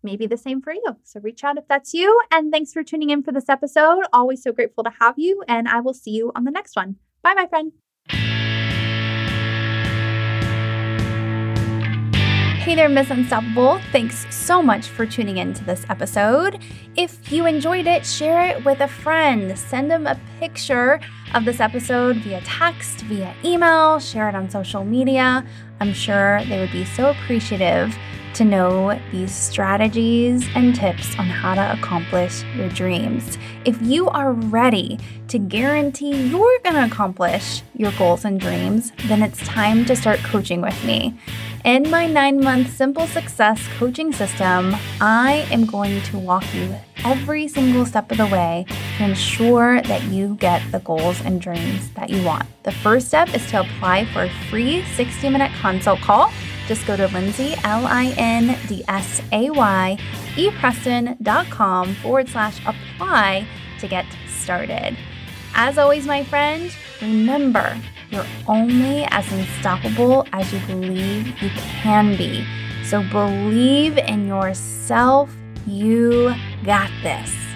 Maybe 0.03 0.27
the 0.27 0.37
same 0.37 0.61
for 0.61 0.71
you. 0.73 0.97
So 1.03 1.19
reach 1.19 1.43
out 1.43 1.57
if 1.57 1.67
that's 1.67 1.93
you. 1.93 2.21
And 2.31 2.51
thanks 2.51 2.71
for 2.71 2.83
tuning 2.83 3.09
in 3.09 3.23
for 3.23 3.31
this 3.31 3.49
episode. 3.49 4.03
Always 4.13 4.43
so 4.43 4.51
grateful 4.51 4.83
to 4.83 4.91
have 4.99 5.15
you. 5.17 5.43
And 5.47 5.67
I 5.67 5.79
will 5.81 5.93
see 5.93 6.11
you 6.11 6.31
on 6.35 6.43
the 6.43 6.51
next 6.51 6.75
one. 6.75 6.97
Bye, 7.23 7.33
my 7.33 7.47
friend. 7.47 8.36
Hey 12.67 12.75
there, 12.75 12.89
Miss 12.89 13.09
Unstoppable. 13.09 13.79
Thanks 13.93 14.25
so 14.35 14.61
much 14.61 14.87
for 14.89 15.05
tuning 15.05 15.37
in 15.37 15.53
to 15.53 15.63
this 15.63 15.85
episode. 15.87 16.61
If 16.97 17.31
you 17.31 17.45
enjoyed 17.45 17.87
it, 17.87 18.05
share 18.05 18.45
it 18.45 18.65
with 18.65 18.81
a 18.81 18.89
friend. 18.89 19.57
Send 19.57 19.89
them 19.89 20.05
a 20.05 20.19
picture 20.41 20.99
of 21.33 21.45
this 21.45 21.61
episode 21.61 22.17
via 22.17 22.41
text, 22.41 23.03
via 23.03 23.33
email, 23.45 23.99
share 23.99 24.27
it 24.27 24.35
on 24.35 24.49
social 24.49 24.83
media. 24.83 25.45
I'm 25.79 25.93
sure 25.93 26.43
they 26.49 26.59
would 26.59 26.73
be 26.73 26.83
so 26.83 27.11
appreciative 27.11 27.97
to 28.33 28.43
know 28.43 28.99
these 29.13 29.33
strategies 29.33 30.45
and 30.53 30.75
tips 30.75 31.17
on 31.17 31.25
how 31.25 31.55
to 31.55 31.71
accomplish 31.71 32.43
your 32.55 32.67
dreams. 32.67 33.37
If 33.63 33.81
you 33.81 34.09
are 34.09 34.33
ready 34.33 34.99
to 35.29 35.39
guarantee 35.39 36.27
you're 36.27 36.59
going 36.65 36.75
to 36.75 36.85
accomplish 36.85 37.63
your 37.75 37.93
goals 37.93 38.25
and 38.25 38.41
dreams, 38.41 38.91
then 39.05 39.23
it's 39.23 39.39
time 39.47 39.85
to 39.85 39.95
start 39.95 40.19
coaching 40.19 40.59
with 40.59 40.83
me. 40.83 41.17
In 41.67 41.91
my 41.91 42.07
nine 42.07 42.41
month 42.41 42.73
simple 42.73 43.07
success 43.07 43.59
coaching 43.77 44.13
system, 44.13 44.73
I 45.01 45.45
am 45.51 45.65
going 45.65 46.01
to 46.03 46.17
walk 46.17 46.45
you 46.53 46.73
every 47.03 47.49
single 47.49 47.85
step 47.85 48.09
of 48.09 48.19
the 48.19 48.25
way 48.27 48.65
to 48.97 49.03
ensure 49.03 49.81
that 49.81 50.01
you 50.03 50.35
get 50.35 50.61
the 50.71 50.79
goals 50.79 51.19
and 51.25 51.41
dreams 51.41 51.91
that 51.95 52.09
you 52.09 52.23
want. 52.23 52.45
The 52.63 52.71
first 52.71 53.07
step 53.09 53.35
is 53.35 53.45
to 53.49 53.59
apply 53.59 54.05
for 54.13 54.23
a 54.23 54.29
free 54.49 54.85
60 54.95 55.27
minute 55.27 55.51
consult 55.59 55.99
call 55.99 56.31
just 56.69 56.87
go 56.87 56.95
to 56.95 57.07
Lindsay, 57.09 57.53
L 57.65 57.85
I 57.85 58.13
N 58.15 58.57
D 58.69 58.85
S 58.87 59.21
A 59.33 59.49
Y, 59.49 59.97
epreston.com 60.35 61.95
forward 61.95 62.29
slash 62.29 62.65
apply 62.65 63.45
to 63.79 63.87
get 63.89 64.05
started. 64.29 64.95
As 65.53 65.77
always, 65.77 66.05
my 66.05 66.23
friend, 66.23 66.73
remember 67.01 67.75
you're 68.09 68.25
only 68.47 69.05
as 69.11 69.31
unstoppable 69.31 70.25
as 70.33 70.51
you 70.53 70.59
believe 70.67 71.27
you 71.41 71.49
can 71.81 72.15
be. 72.15 72.45
So 72.83 73.03
believe 73.03 73.97
in 73.97 74.27
yourself. 74.27 75.35
You 75.65 76.33
got 76.63 76.89
this. 77.03 77.46